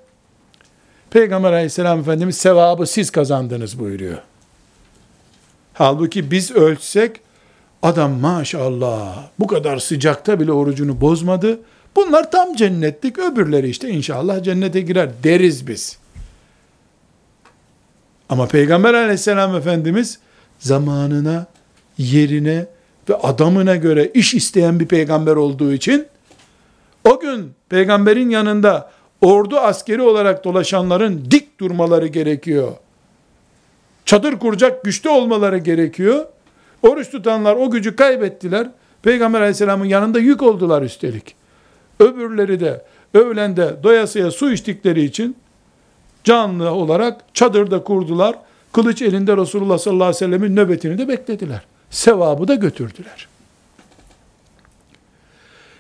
Peygamber 1.11 1.53
aleyhisselam 1.53 2.01
efendimiz 2.01 2.37
sevabı 2.37 2.87
siz 2.87 3.11
kazandınız 3.11 3.79
buyuruyor. 3.79 4.18
Halbuki 5.74 6.31
biz 6.31 6.51
ölçsek 6.51 7.20
adam 7.83 8.12
maşallah 8.12 9.29
bu 9.39 9.47
kadar 9.47 9.79
sıcakta 9.79 10.41
bile 10.41 10.53
orucunu 10.53 11.01
bozmadı. 11.01 11.61
Bunlar 11.99 12.30
tam 12.30 12.55
cennetlik 12.55 13.18
öbürleri 13.18 13.68
işte 13.68 13.88
inşallah 13.88 14.42
cennete 14.42 14.80
girer 14.80 15.11
deriz 15.22 15.66
biz. 15.66 15.99
Ama 18.28 18.46
Peygamber 18.46 18.94
aleyhisselam 18.94 19.57
efendimiz 19.57 20.18
zamanına, 20.59 21.46
yerine 21.99 22.66
ve 23.09 23.14
adamına 23.14 23.76
göre 23.76 24.11
iş 24.14 24.34
isteyen 24.34 24.80
bir 24.80 24.86
peygamber 24.86 25.36
olduğu 25.36 25.72
için 25.72 26.07
o 27.05 27.20
gün 27.20 27.53
peygamberin 27.68 28.30
yanında 28.30 28.90
ordu 29.20 29.59
askeri 29.59 30.03
olarak 30.03 30.44
dolaşanların 30.44 31.30
dik 31.30 31.61
durmaları 31.61 32.07
gerekiyor. 32.07 32.72
Çadır 34.05 34.38
kuracak 34.38 34.84
güçlü 34.84 35.11
olmaları 35.11 35.59
gerekiyor. 35.59 36.26
Oruç 36.82 37.11
tutanlar 37.11 37.57
o 37.57 37.70
gücü 37.70 37.96
kaybettiler. 37.96 38.70
Peygamber 39.03 39.40
aleyhisselamın 39.40 39.84
yanında 39.84 40.18
yük 40.18 40.42
oldular 40.42 40.82
üstelik. 40.82 41.38
Öbürleri 42.01 42.61
de 42.61 42.84
öğlende 43.14 43.76
doyasıya 43.82 44.30
su 44.30 44.53
içtikleri 44.53 45.05
için 45.05 45.36
canlı 46.24 46.70
olarak 46.70 47.20
çadırda 47.34 47.84
kurdular. 47.84 48.36
Kılıç 48.72 49.03
elinde 49.03 49.36
Resulullah 49.36 49.78
sallallahu 49.78 50.05
aleyhi 50.05 50.14
ve 50.14 50.18
sellemin 50.18 50.57
nöbetini 50.57 50.99
de 50.99 51.09
beklediler. 51.09 51.61
Sevabı 51.90 52.49
da 52.49 52.55
götürdüler. 52.55 53.28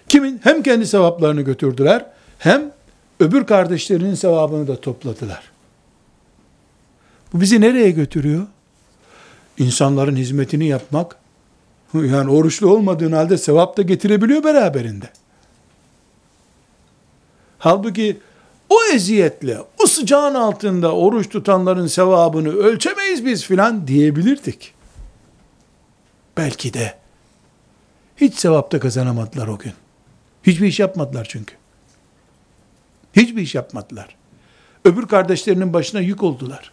Kimin? 0.08 0.40
Hem 0.42 0.62
kendi 0.62 0.86
sevaplarını 0.86 1.42
götürdüler, 1.42 2.06
hem 2.38 2.72
öbür 3.20 3.44
kardeşlerinin 3.44 4.14
sevabını 4.14 4.68
da 4.68 4.80
topladılar. 4.80 5.42
Bu 7.32 7.40
bizi 7.40 7.60
nereye 7.60 7.90
götürüyor? 7.90 8.46
İnsanların 9.58 10.16
hizmetini 10.16 10.66
yapmak, 10.66 11.16
yani 11.94 12.30
oruçlu 12.30 12.70
olmadığın 12.70 13.12
halde 13.12 13.38
sevap 13.38 13.76
da 13.76 13.82
getirebiliyor 13.82 14.44
beraberinde. 14.44 15.06
Halbuki 17.58 18.20
o 18.68 18.84
eziyetle, 18.92 19.58
o 19.82 19.86
sıcağın 19.86 20.34
altında 20.34 20.94
oruç 20.94 21.28
tutanların 21.28 21.86
sevabını 21.86 22.48
ölçemeyiz 22.48 23.26
biz 23.26 23.44
filan 23.44 23.86
diyebilirdik. 23.86 24.74
Belki 26.36 26.74
de 26.74 26.94
hiç 28.16 28.34
sevapta 28.34 28.80
kazanamadılar 28.80 29.48
o 29.48 29.58
gün. 29.58 29.72
Hiçbir 30.42 30.66
iş 30.66 30.80
yapmadılar 30.80 31.26
çünkü. 31.30 31.54
Hiçbir 33.16 33.42
iş 33.42 33.54
yapmadılar. 33.54 34.16
Öbür 34.84 35.06
kardeşlerinin 35.06 35.72
başına 35.72 36.00
yük 36.00 36.22
oldular. 36.22 36.72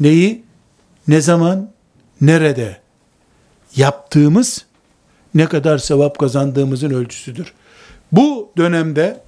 Neyi, 0.00 0.44
ne 1.08 1.20
zaman, 1.20 1.70
nerede 2.20 2.80
yaptığımız 3.76 4.66
ne 5.34 5.46
kadar 5.46 5.78
sevap 5.78 6.18
kazandığımızın 6.18 6.90
ölçüsüdür. 6.90 7.54
Bu 8.12 8.52
dönemde 8.56 9.20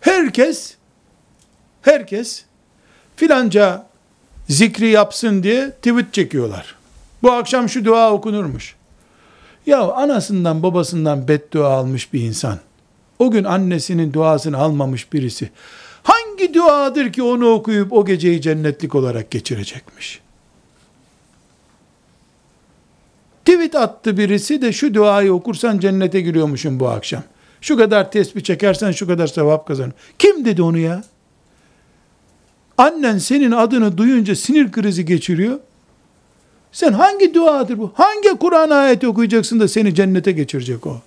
herkes 0.00 0.74
herkes 1.82 2.44
filanca 3.16 3.86
zikri 4.48 4.88
yapsın 4.88 5.42
diye 5.42 5.70
tweet 5.70 6.12
çekiyorlar. 6.12 6.74
Bu 7.22 7.32
akşam 7.32 7.68
şu 7.68 7.84
dua 7.84 8.12
okunurmuş. 8.12 8.76
Ya 9.66 9.92
anasından 9.92 10.62
babasından 10.62 11.28
beddua 11.28 11.68
almış 11.68 12.12
bir 12.12 12.20
insan. 12.20 12.58
O 13.18 13.30
gün 13.30 13.44
annesinin 13.44 14.12
duasını 14.12 14.56
almamış 14.58 15.12
birisi. 15.12 15.50
Hangi 16.02 16.54
duadır 16.54 17.12
ki 17.12 17.22
onu 17.22 17.50
okuyup 17.50 17.92
o 17.92 18.04
geceyi 18.04 18.40
cennetlik 18.40 18.94
olarak 18.94 19.30
geçirecekmiş? 19.30 20.20
Tweet 23.48 23.74
attı 23.74 24.18
birisi 24.18 24.62
de 24.62 24.72
şu 24.72 24.94
duayı 24.94 25.32
okursan 25.32 25.78
cennete 25.78 26.20
giriyormuşum 26.20 26.80
bu 26.80 26.88
akşam. 26.88 27.22
Şu 27.60 27.76
kadar 27.76 28.10
tesbih 28.12 28.40
çekersen 28.40 28.92
şu 28.92 29.06
kadar 29.06 29.26
sevap 29.26 29.68
kazanır. 29.68 29.92
Kim 30.18 30.44
dedi 30.44 30.62
onu 30.62 30.78
ya? 30.78 31.04
Annen 32.78 33.18
senin 33.18 33.50
adını 33.50 33.98
duyunca 33.98 34.36
sinir 34.36 34.72
krizi 34.72 35.04
geçiriyor. 35.04 35.58
Sen 36.72 36.92
hangi 36.92 37.34
duadır 37.34 37.78
bu? 37.78 37.92
Hangi 37.94 38.28
Kur'an 38.28 38.70
ayeti 38.70 39.08
okuyacaksın 39.08 39.60
da 39.60 39.68
seni 39.68 39.94
cennete 39.94 40.32
geçirecek 40.32 40.86
o? 40.86 41.00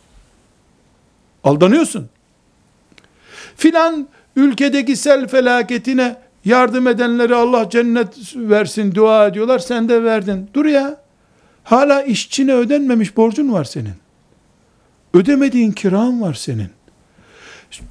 Aldanıyorsun. 1.44 2.10
Filan 3.56 4.08
ülkedeki 4.36 4.96
sel 4.96 5.28
felaketine 5.28 6.16
yardım 6.46 6.88
edenleri 6.88 7.36
Allah 7.36 7.70
cennet 7.70 8.36
versin 8.36 8.96
dua 8.96 9.28
ediyorlar. 9.28 9.60
Sen 9.60 9.89
de 9.89 10.04
verdin. 10.04 10.50
Dur 10.54 10.66
ya. 10.66 11.01
Hala 11.64 12.01
işçine 12.01 12.53
ödenmemiş 12.53 13.18
borcun 13.18 13.53
var 13.53 13.64
senin. 13.64 13.93
Ödemediğin 15.14 15.72
kiran 15.72 16.22
var 16.22 16.34
senin. 16.34 16.70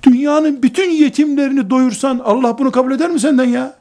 Dünyanın 0.02 0.62
bütün 0.62 0.90
yetimlerini 0.90 1.70
doyursan 1.70 2.20
Allah 2.24 2.58
bunu 2.58 2.70
kabul 2.70 2.92
eder 2.92 3.10
mi 3.10 3.20
senden 3.20 3.44
ya? 3.44 3.74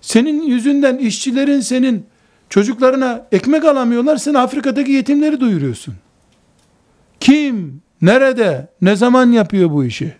Senin 0.00 0.42
yüzünden 0.42 0.98
işçilerin 0.98 1.60
senin 1.60 2.06
çocuklarına 2.48 3.26
ekmek 3.32 3.64
alamıyorlar. 3.64 4.16
Sen 4.16 4.34
Afrika'daki 4.34 4.92
yetimleri 4.92 5.40
doyuruyorsun. 5.40 5.94
Kim, 7.20 7.82
nerede, 8.02 8.68
ne 8.82 8.96
zaman 8.96 9.32
yapıyor 9.32 9.70
bu 9.70 9.84
işi? 9.84 10.14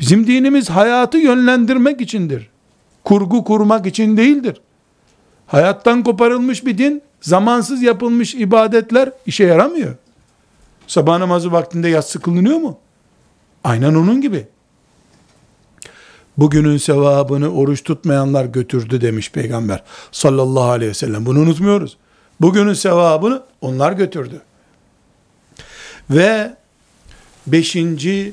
Bizim 0.00 0.26
dinimiz 0.26 0.70
hayatı 0.70 1.18
yönlendirmek 1.18 2.00
içindir. 2.00 2.50
Kurgu 3.04 3.44
kurmak 3.44 3.86
için 3.86 4.16
değildir. 4.16 4.60
Hayattan 5.48 6.04
koparılmış 6.04 6.66
bir 6.66 6.78
din, 6.78 7.02
zamansız 7.20 7.82
yapılmış 7.82 8.34
ibadetler 8.34 9.12
işe 9.26 9.44
yaramıyor. 9.44 9.94
Sabah 10.86 11.18
namazı 11.18 11.52
vaktinde 11.52 11.88
yatsı 11.88 12.20
kılınıyor 12.20 12.58
mu? 12.58 12.78
Aynen 13.64 13.94
onun 13.94 14.20
gibi. 14.20 14.46
Bugünün 16.36 16.76
sevabını 16.76 17.48
oruç 17.48 17.84
tutmayanlar 17.84 18.44
götürdü 18.44 19.00
demiş 19.00 19.32
peygamber 19.32 19.82
sallallahu 20.12 20.70
aleyhi 20.70 20.90
ve 20.90 20.94
sellem. 20.94 21.26
Bunu 21.26 21.38
unutmuyoruz. 21.38 21.96
Bugünün 22.40 22.72
sevabını 22.72 23.42
onlar 23.60 23.92
götürdü. 23.92 24.42
Ve 26.10 26.56
beşinci 27.46 28.32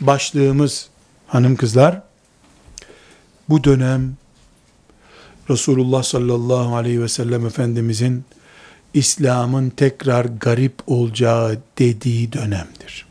başlığımız 0.00 0.88
hanım 1.26 1.56
kızlar, 1.56 2.02
bu 3.48 3.64
dönem 3.64 4.16
Resulullah 5.50 6.02
sallallahu 6.02 6.76
aleyhi 6.76 7.02
ve 7.02 7.08
sellem 7.08 7.46
Efendimizin 7.46 8.24
İslam'ın 8.94 9.70
tekrar 9.70 10.24
garip 10.24 10.74
olacağı 10.86 11.58
dediği 11.78 12.32
dönemdir. 12.32 13.06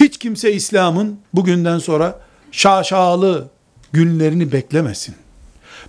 Hiç 0.00 0.18
kimse 0.18 0.52
İslam'ın 0.52 1.18
bugünden 1.34 1.78
sonra 1.78 2.20
şaşalı 2.52 3.48
günlerini 3.92 4.52
beklemesin. 4.52 5.14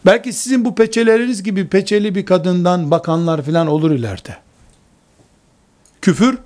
Belki 0.06 0.34
sizin 0.34 0.66
bu 0.66 0.76
peçeleriniz 0.76 1.44
gibi 1.44 1.68
peçeli 1.68 2.16
bir 2.16 2.26
kadından 2.26 2.92
bakanlar 2.92 3.42
filan 3.42 3.68
olur 3.68 3.92
ileride. 3.92 4.38
Küfür 6.02 6.38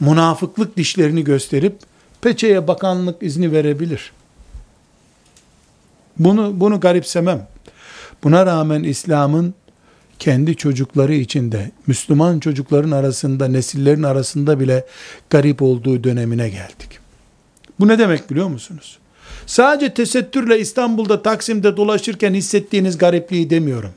münafıklık 0.00 0.76
dişlerini 0.76 1.24
gösterip 1.24 1.78
peçeye 2.20 2.68
bakanlık 2.68 3.22
izni 3.22 3.52
verebilir. 3.52 4.12
Bunu 6.20 6.60
bunu 6.60 6.80
garipsemem. 6.80 7.46
Buna 8.24 8.46
rağmen 8.46 8.82
İslam'ın 8.82 9.54
kendi 10.18 10.56
çocukları 10.56 11.14
içinde, 11.14 11.70
Müslüman 11.86 12.40
çocukların 12.40 12.90
arasında, 12.90 13.48
nesillerin 13.48 14.02
arasında 14.02 14.60
bile 14.60 14.86
garip 15.30 15.62
olduğu 15.62 16.04
dönemine 16.04 16.48
geldik. 16.48 16.98
Bu 17.80 17.88
ne 17.88 17.98
demek 17.98 18.30
biliyor 18.30 18.48
musunuz? 18.48 18.98
Sadece 19.46 19.94
tesettürle 19.94 20.60
İstanbul'da 20.60 21.22
Taksim'de 21.22 21.76
dolaşırken 21.76 22.34
hissettiğiniz 22.34 22.98
garipliği 22.98 23.50
demiyorum. 23.50 23.90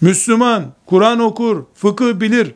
Müslüman, 0.00 0.64
Kur'an 0.86 1.20
okur, 1.20 1.64
fıkıh 1.74 2.20
bilir. 2.20 2.54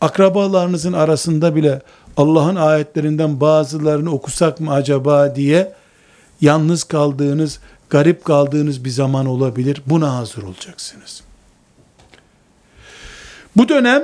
Akrabalarınızın 0.00 0.92
arasında 0.92 1.56
bile 1.56 1.82
Allah'ın 2.16 2.56
ayetlerinden 2.56 3.40
bazılarını 3.40 4.10
okusak 4.10 4.60
mı 4.60 4.72
acaba 4.72 5.36
diye 5.36 5.72
yalnız 6.40 6.84
kaldığınız, 6.84 7.60
garip 7.90 8.24
kaldığınız 8.24 8.84
bir 8.84 8.90
zaman 8.90 9.26
olabilir. 9.26 9.82
Buna 9.86 10.16
hazır 10.16 10.42
olacaksınız. 10.42 11.22
Bu 13.56 13.68
dönem 13.68 14.02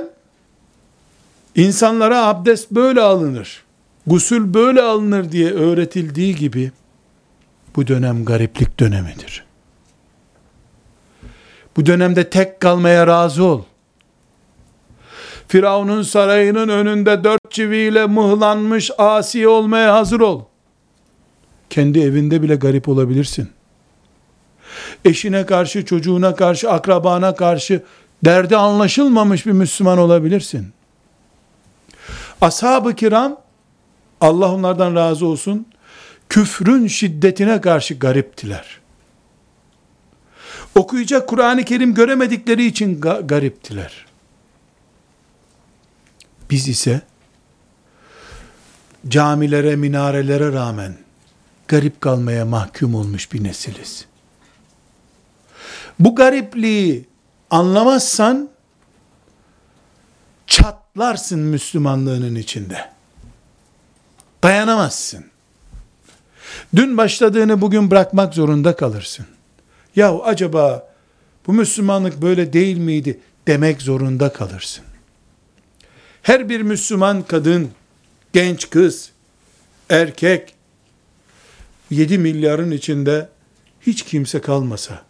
insanlara 1.55 2.25
abdest 2.25 2.71
böyle 2.71 3.01
alınır, 3.01 3.63
gusül 4.07 4.53
böyle 4.53 4.81
alınır 4.81 5.31
diye 5.31 5.51
öğretildiği 5.51 6.35
gibi 6.35 6.71
bu 7.75 7.87
dönem 7.87 8.25
gariplik 8.25 8.79
dönemidir. 8.79 9.45
Bu 11.77 11.85
dönemde 11.85 12.29
tek 12.29 12.59
kalmaya 12.59 13.07
razı 13.07 13.43
ol. 13.43 13.63
Firavun'un 15.47 16.01
sarayının 16.01 16.69
önünde 16.69 17.23
dört 17.23 17.51
çiviyle 17.51 18.05
mıhlanmış 18.05 18.91
asi 18.97 19.47
olmaya 19.47 19.93
hazır 19.93 20.19
ol. 20.19 20.41
Kendi 21.69 21.99
evinde 21.99 22.41
bile 22.41 22.55
garip 22.55 22.89
olabilirsin. 22.89 23.49
Eşine 25.05 25.45
karşı, 25.45 25.85
çocuğuna 25.85 26.35
karşı, 26.35 26.71
akrabana 26.71 27.35
karşı 27.35 27.83
derdi 28.25 28.57
anlaşılmamış 28.57 29.45
bir 29.45 29.51
Müslüman 29.51 29.97
olabilirsin. 29.97 30.73
Ashab-ı 32.41 32.95
kiram, 32.95 33.41
Allah 34.21 34.53
onlardan 34.53 34.95
razı 34.95 35.25
olsun, 35.25 35.67
küfrün 36.29 36.87
şiddetine 36.87 37.61
karşı 37.61 37.93
gariptiler. 37.93 38.79
Okuyacak 40.75 41.29
Kur'an-ı 41.29 41.65
Kerim 41.65 41.93
göremedikleri 41.93 42.65
için 42.65 43.01
ga- 43.01 43.27
gariptiler. 43.27 44.05
Biz 46.49 46.67
ise 46.67 47.01
camilere, 49.07 49.75
minarelere 49.75 50.53
rağmen 50.53 51.06
garip 51.67 52.01
kalmaya 52.01 52.45
mahkum 52.45 52.95
olmuş 52.95 53.33
bir 53.33 53.43
nesiliz. 53.43 54.05
Bu 55.99 56.15
garipliği 56.15 57.05
anlamazsan 57.49 58.49
çatlarsın 60.47 61.39
Müslümanlığının 61.39 62.35
içinde. 62.35 62.89
Dayanamazsın. 64.43 65.25
Dün 66.75 66.97
başladığını 66.97 67.61
bugün 67.61 67.91
bırakmak 67.91 68.33
zorunda 68.33 68.75
kalırsın. 68.75 69.25
Ya 69.95 70.19
acaba 70.19 70.93
bu 71.47 71.53
Müslümanlık 71.53 72.21
böyle 72.21 72.53
değil 72.53 72.77
miydi 72.77 73.19
demek 73.47 73.81
zorunda 73.81 74.33
kalırsın. 74.33 74.83
Her 76.21 76.49
bir 76.49 76.61
Müslüman 76.61 77.23
kadın, 77.23 77.71
genç 78.33 78.69
kız, 78.69 79.11
erkek 79.89 80.56
7 81.89 82.17
milyarın 82.17 82.71
içinde 82.71 83.29
hiç 83.81 84.03
kimse 84.03 84.41
kalmasa 84.41 85.01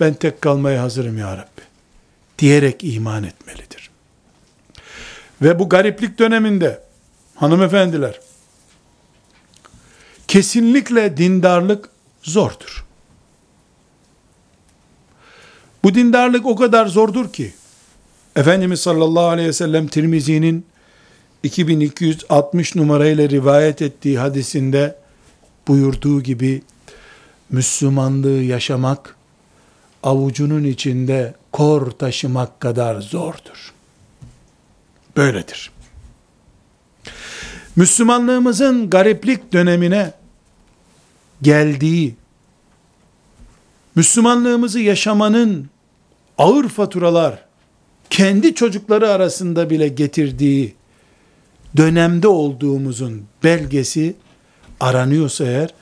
ben 0.00 0.14
tek 0.14 0.42
kalmaya 0.42 0.82
hazırım 0.82 1.18
ya 1.18 1.36
Rabbi 1.36 1.62
diyerek 2.38 2.84
iman 2.84 3.24
etmelidir. 3.24 3.90
Ve 5.42 5.58
bu 5.58 5.68
gariplik 5.68 6.18
döneminde 6.18 6.82
hanımefendiler 7.34 8.20
kesinlikle 10.28 11.16
dindarlık 11.16 11.88
zordur. 12.22 12.84
Bu 15.84 15.94
dindarlık 15.94 16.46
o 16.46 16.56
kadar 16.56 16.86
zordur 16.86 17.32
ki 17.32 17.54
Efendimiz 18.36 18.80
sallallahu 18.80 19.26
aleyhi 19.26 19.48
ve 19.48 19.52
sellem 19.52 19.86
Tirmizi'nin 19.86 20.66
2260 21.42 22.74
numarayla 22.74 23.28
rivayet 23.28 23.82
ettiği 23.82 24.18
hadisinde 24.18 24.96
buyurduğu 25.68 26.22
gibi 26.22 26.62
Müslümanlığı 27.50 28.42
yaşamak 28.42 29.16
avucunun 30.02 30.64
içinde 30.64 31.34
kor 31.52 31.90
taşımak 31.90 32.60
kadar 32.60 33.00
zordur. 33.00 33.72
Böyledir. 35.16 35.70
Müslümanlığımızın 37.76 38.90
gariplik 38.90 39.52
dönemine 39.52 40.12
geldiği, 41.42 42.14
Müslümanlığımızı 43.94 44.80
yaşamanın 44.80 45.70
ağır 46.38 46.68
faturalar, 46.68 47.44
kendi 48.10 48.54
çocukları 48.54 49.10
arasında 49.10 49.70
bile 49.70 49.88
getirdiği 49.88 50.74
dönemde 51.76 52.28
olduğumuzun 52.28 53.22
belgesi 53.44 54.14
aranıyorsa 54.80 55.44
eğer 55.44 55.74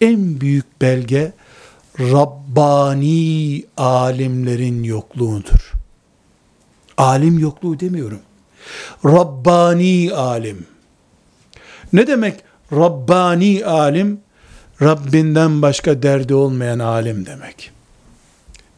en 0.00 0.40
büyük 0.40 0.80
belge 0.80 1.32
Rabbani 2.00 3.64
alimlerin 3.76 4.82
yokluğudur. 4.82 5.72
Alim 6.98 7.38
yokluğu 7.38 7.80
demiyorum. 7.80 8.20
Rabbani 9.04 10.12
alim. 10.14 10.66
Ne 11.92 12.06
demek 12.06 12.40
Rabbani 12.72 13.66
alim? 13.66 14.20
Rabbinden 14.82 15.62
başka 15.62 16.02
derdi 16.02 16.34
olmayan 16.34 16.78
alim 16.78 17.26
demek. 17.26 17.70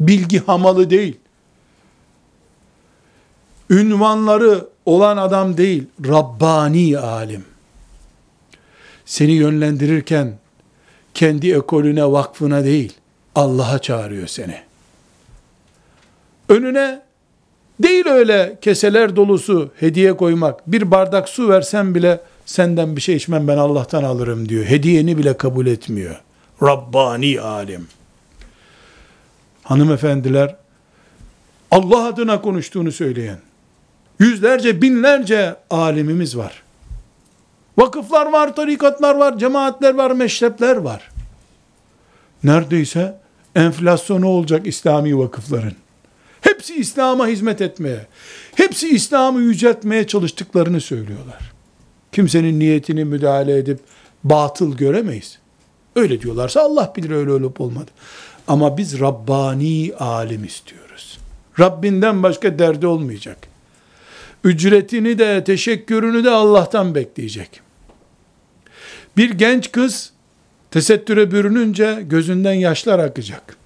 Bilgi 0.00 0.44
hamalı 0.46 0.90
değil. 0.90 1.16
Ünvanları 3.70 4.68
olan 4.86 5.16
adam 5.16 5.56
değil, 5.56 5.86
Rabbani 6.06 6.98
alim. 6.98 7.44
Seni 9.08 9.32
yönlendirirken 9.32 10.38
kendi 11.14 11.52
ekolüne, 11.52 12.04
vakfına 12.04 12.64
değil, 12.64 12.92
Allah'a 13.34 13.78
çağırıyor 13.78 14.26
seni. 14.26 14.60
Önüne 16.48 17.02
değil 17.82 18.06
öyle 18.06 18.58
keseler 18.60 19.16
dolusu 19.16 19.70
hediye 19.76 20.16
koymak. 20.16 20.72
Bir 20.72 20.90
bardak 20.90 21.28
su 21.28 21.48
versen 21.48 21.94
bile 21.94 22.20
senden 22.46 22.96
bir 22.96 23.00
şey 23.00 23.16
içmem 23.16 23.48
ben 23.48 23.56
Allah'tan 23.56 24.02
alırım 24.02 24.48
diyor. 24.48 24.64
Hediyeni 24.64 25.18
bile 25.18 25.36
kabul 25.36 25.66
etmiyor. 25.66 26.20
Rabbani 26.62 27.40
alim. 27.40 27.86
Hanımefendiler 29.62 30.56
Allah 31.70 32.06
adına 32.06 32.42
konuştuğunu 32.42 32.92
söyleyen 32.92 33.38
yüzlerce 34.18 34.82
binlerce 34.82 35.56
alimimiz 35.70 36.36
var. 36.36 36.67
Vakıflar 37.78 38.32
var, 38.32 38.56
tarikatlar 38.56 39.14
var, 39.14 39.38
cemaatler 39.38 39.94
var, 39.94 40.10
meşrepler 40.10 40.76
var. 40.76 41.10
Neredeyse 42.44 43.20
enflasyonu 43.54 44.28
olacak 44.28 44.66
İslami 44.66 45.18
vakıfların. 45.18 45.72
Hepsi 46.40 46.74
İslam'a 46.74 47.26
hizmet 47.26 47.60
etmeye, 47.60 48.06
hepsi 48.54 48.88
İslam'ı 48.88 49.40
yüceltmeye 49.40 50.06
çalıştıklarını 50.06 50.80
söylüyorlar. 50.80 51.52
Kimsenin 52.12 52.60
niyetini 52.60 53.04
müdahale 53.04 53.58
edip 53.58 53.80
batıl 54.24 54.76
göremeyiz. 54.76 55.38
Öyle 55.96 56.20
diyorlarsa 56.20 56.60
Allah 56.62 56.92
bilir 56.96 57.10
öyle 57.10 57.32
olup 57.32 57.60
olmadı. 57.60 57.90
Ama 58.48 58.76
biz 58.78 59.00
Rabbani 59.00 59.92
alim 59.98 60.44
istiyoruz. 60.44 61.18
Rabbinden 61.60 62.22
başka 62.22 62.58
derdi 62.58 62.86
olmayacak. 62.86 63.38
Ücretini 64.44 65.18
de 65.18 65.44
teşekkürünü 65.44 66.24
de 66.24 66.30
Allah'tan 66.30 66.94
bekleyecek. 66.94 67.67
Bir 69.18 69.30
genç 69.30 69.72
kız 69.72 70.12
tesettüre 70.70 71.30
bürününce 71.30 71.98
gözünden 72.06 72.52
yaşlar 72.52 72.98
akacak. 72.98 73.56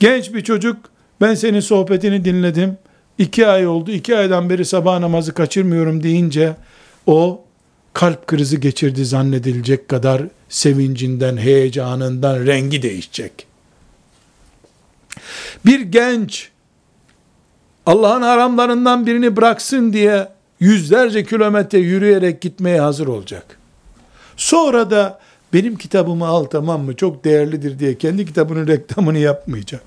Genç 0.00 0.34
bir 0.34 0.44
çocuk 0.44 0.76
ben 1.20 1.34
senin 1.34 1.60
sohbetini 1.60 2.24
dinledim. 2.24 2.78
iki 3.18 3.46
ay 3.46 3.66
oldu. 3.66 3.90
iki 3.90 4.16
aydan 4.16 4.50
beri 4.50 4.64
sabah 4.64 4.98
namazı 4.98 5.34
kaçırmıyorum 5.34 6.02
deyince 6.02 6.56
o 7.06 7.44
kalp 7.92 8.26
krizi 8.26 8.60
geçirdi 8.60 9.04
zannedilecek 9.04 9.88
kadar 9.88 10.22
sevincinden, 10.48 11.36
heyecanından 11.36 12.46
rengi 12.46 12.82
değişecek. 12.82 13.46
Bir 15.66 15.80
genç 15.80 16.50
Allah'ın 17.86 18.22
haramlarından 18.22 19.06
birini 19.06 19.36
bıraksın 19.36 19.92
diye 19.92 20.28
yüzlerce 20.60 21.24
kilometre 21.24 21.78
yürüyerek 21.78 22.40
gitmeye 22.40 22.80
hazır 22.80 23.06
olacak. 23.06 23.61
Sonra 24.36 24.90
da 24.90 25.20
benim 25.52 25.76
kitabımı 25.76 26.26
al 26.26 26.44
tamam 26.44 26.82
mı 26.82 26.96
çok 26.96 27.24
değerlidir 27.24 27.78
diye 27.78 27.98
kendi 27.98 28.26
kitabının 28.26 28.66
reklamını 28.66 29.18
yapmayacak. 29.18 29.82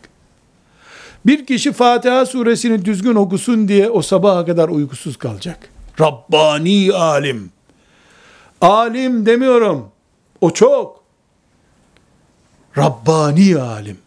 Bir 1.25 1.45
kişi 1.45 1.73
Fatiha 1.73 2.25
suresini 2.25 2.85
düzgün 2.85 3.15
okusun 3.15 3.67
diye 3.67 3.89
o 3.89 4.01
sabaha 4.01 4.45
kadar 4.45 4.69
uykusuz 4.69 5.17
kalacak. 5.17 5.69
Rabbani 5.99 6.93
alim. 6.93 7.51
Alim 8.61 9.25
demiyorum. 9.25 9.91
O 10.41 10.51
çok. 10.51 11.03
Rabbani 12.77 13.57
alim. 13.57 13.97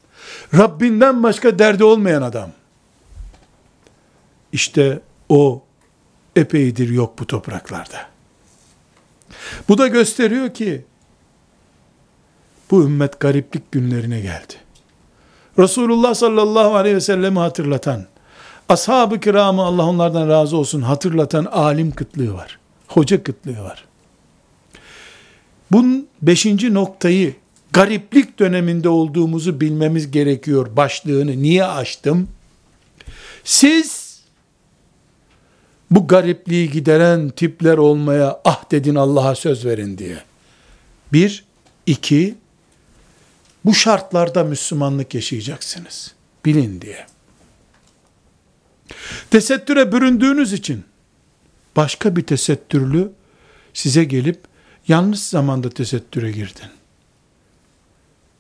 Rabbinden 0.55 1.23
başka 1.23 1.59
derdi 1.59 1.85
olmayan 1.85 2.23
adam. 2.23 2.51
İşte 4.53 5.01
o 5.29 5.63
epeydir 6.37 6.89
yok 6.89 7.19
bu 7.19 7.27
topraklarda. 7.27 8.18
Bu 9.69 9.79
da 9.79 9.87
gösteriyor 9.87 10.55
ki 10.55 10.85
bu 12.71 12.83
ümmet 12.83 13.21
gariplik 13.21 13.73
günlerine 13.73 14.21
geldi. 14.21 14.55
Resulullah 15.59 16.15
sallallahu 16.15 16.75
aleyhi 16.75 16.97
ve 16.97 17.01
sellemi 17.01 17.39
hatırlatan, 17.39 18.07
ashab-ı 18.69 19.21
kiramı 19.21 19.63
Allah 19.63 19.87
onlardan 19.87 20.29
razı 20.29 20.57
olsun 20.57 20.83
hatırlatan 20.83 21.45
alim 21.45 21.91
kıtlığı 21.91 22.35
var. 22.35 22.59
Hoca 22.89 23.23
kıtlığı 23.23 23.63
var. 23.63 23.85
Bunun 25.71 26.09
beşinci 26.23 26.75
noktayı 26.75 27.35
gariplik 27.73 28.39
döneminde 28.39 28.89
olduğumuzu 28.89 29.61
bilmemiz 29.61 30.11
gerekiyor 30.11 30.77
başlığını. 30.77 31.43
Niye 31.43 31.65
açtım? 31.65 32.29
Siz 33.45 33.98
bu 35.91 36.07
garipliği 36.07 36.71
gideren 36.71 37.29
tipler 37.29 37.79
olmaya 37.79 38.41
ah 38.45 38.71
dedin 38.71 38.95
Allah'a 38.95 39.35
söz 39.35 39.65
verin 39.65 39.99
diye. 39.99 40.23
Bir, 41.13 41.45
iki, 41.87 42.35
bu 43.65 43.75
şartlarda 43.75 44.45
Müslümanlık 44.45 45.15
yaşayacaksınız. 45.15 46.15
Bilin 46.45 46.81
diye. 46.81 47.07
Tesettüre 49.31 49.93
büründüğünüz 49.93 50.53
için 50.53 50.85
başka 51.77 52.17
bir 52.17 52.23
tesettürlü 52.23 53.13
size 53.75 54.05
gelip 54.05 54.41
yanlış 54.89 55.21
zamanda 55.21 55.71
tesettüre 55.71 56.31
girdin. 56.31 56.71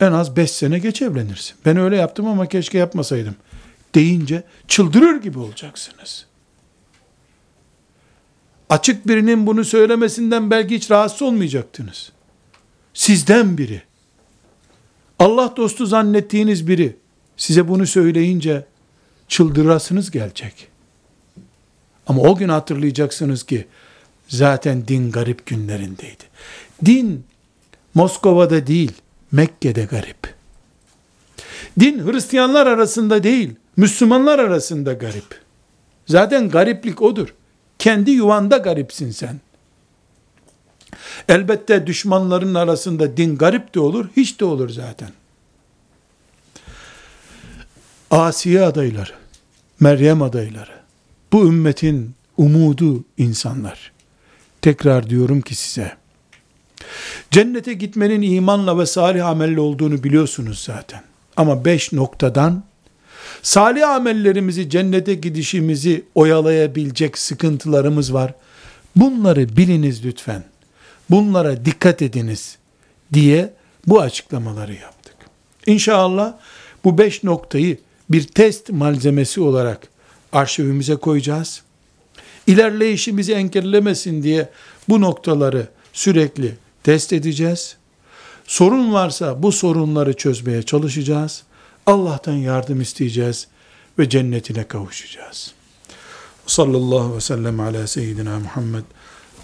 En 0.01 0.13
az 0.13 0.37
beş 0.37 0.51
sene 0.51 0.79
geç 0.79 1.03
evlenirsin. 1.03 1.57
Ben 1.65 1.77
öyle 1.77 1.97
yaptım 1.97 2.27
ama 2.27 2.47
keşke 2.47 2.79
yapmasaydım. 2.79 3.37
Deyince 3.95 4.43
çıldırır 4.69 5.23
gibi 5.23 5.39
olacaksınız. 5.39 6.28
Açık 8.69 9.09
birinin 9.09 9.47
bunu 9.47 9.65
söylemesinden 9.65 10.51
belki 10.51 10.75
hiç 10.75 10.91
rahatsız 10.91 11.23
olmayacaktınız. 11.23 12.13
Sizden 12.95 13.59
biri, 13.59 13.83
Allah 15.19 15.55
dostu 15.57 15.87
zannettiğiniz 15.87 16.69
biri 16.69 16.97
size 17.37 17.69
bunu 17.69 17.87
söyleyince 17.87 18.65
çıldırasınız 19.29 20.11
gelecek. 20.11 20.69
Ama 22.07 22.23
o 22.23 22.37
gün 22.37 22.49
hatırlayacaksınız 22.49 23.43
ki 23.43 23.67
zaten 24.29 24.89
din 24.89 25.11
garip 25.11 25.47
günlerindeydi. 25.47 26.25
Din 26.85 27.25
Moskova'da 27.95 28.67
değil, 28.67 28.93
Mekke'de 29.33 29.85
garip. 29.85 30.35
Din 31.81 32.07
Hristiyanlar 32.07 32.67
arasında 32.67 33.23
değil, 33.23 33.55
Müslümanlar 33.77 34.39
arasında 34.39 34.93
garip. 34.93 35.41
Zaten 36.07 36.51
gariplik 36.51 37.03
odur. 37.03 37.35
Kendi 37.79 38.11
yuvanda 38.11 38.57
garipsin 38.57 39.11
sen. 39.11 39.41
Elbette 41.29 41.87
düşmanların 41.87 42.55
arasında 42.55 43.17
din 43.17 43.37
garip 43.37 43.75
de 43.75 43.81
olur, 43.81 44.09
hiç 44.17 44.41
de 44.41 44.45
olur 44.45 44.69
zaten. 44.69 45.09
Asiye 48.11 48.63
adayları, 48.63 49.13
Meryem 49.81 50.23
adayları, 50.23 50.73
bu 51.33 51.47
ümmetin 51.47 52.15
umudu 52.37 53.05
insanlar. 53.19 53.93
Tekrar 54.63 55.11
diyorum 55.11 55.41
ki 55.41 55.55
size, 55.55 55.97
cennete 57.31 57.73
gitmenin 57.73 58.23
imanla 58.23 58.79
ve 58.79 58.87
salih 58.87 59.27
amelle 59.27 59.61
olduğunu 59.61 60.05
biliyorsunuz 60.05 60.59
zaten. 60.59 61.03
Ama 61.37 61.65
beş 61.65 61.93
noktadan, 61.93 62.63
salih 63.43 63.89
amellerimizi, 63.89 64.71
cennete 64.71 65.15
gidişimizi 65.15 66.05
oyalayabilecek 66.15 67.19
sıkıntılarımız 67.19 68.15
var. 68.15 68.35
Bunları 68.97 69.57
biliniz 69.57 70.05
lütfen 70.05 70.45
bunlara 71.11 71.65
dikkat 71.65 72.03
ediniz 72.03 72.59
diye 73.13 73.53
bu 73.87 74.01
açıklamaları 74.01 74.75
yaptık. 74.75 75.15
İnşallah 75.67 76.35
bu 76.85 76.99
beş 76.99 77.25
noktayı 77.25 77.79
bir 78.11 78.23
test 78.23 78.71
malzemesi 78.71 79.41
olarak 79.41 79.89
arşivimize 80.33 80.97
koyacağız. 80.97 81.63
İlerleyişimizi 82.47 83.33
engellemesin 83.33 84.23
diye 84.23 84.49
bu 84.89 85.01
noktaları 85.01 85.69
sürekli 85.93 86.55
test 86.83 87.13
edeceğiz. 87.13 87.77
Sorun 88.47 88.93
varsa 88.93 89.43
bu 89.43 89.53
sorunları 89.53 90.13
çözmeye 90.13 90.63
çalışacağız. 90.63 91.43
Allah'tan 91.89 92.33
yardım 92.33 92.81
isteyeceğiz 92.81 93.49
ve 93.99 94.09
cennetine 94.09 94.69
kavuşacağız. 94.69 95.55
Sallallahu 96.47 97.17
ve 97.17 97.21
sellem 97.21 97.61
ala 97.61 97.87
seyyidina 97.87 98.39
Muhammed 98.39 98.85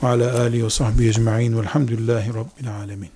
ve 0.03 0.09
ala 0.09 0.41
alihi 0.41 0.65
ve 0.65 0.71
sahbihi 0.71 1.09
ecma'in 1.09 1.59
velhamdülillahi 1.59 2.35
rabbil 2.35 2.77
alemin. 2.77 3.11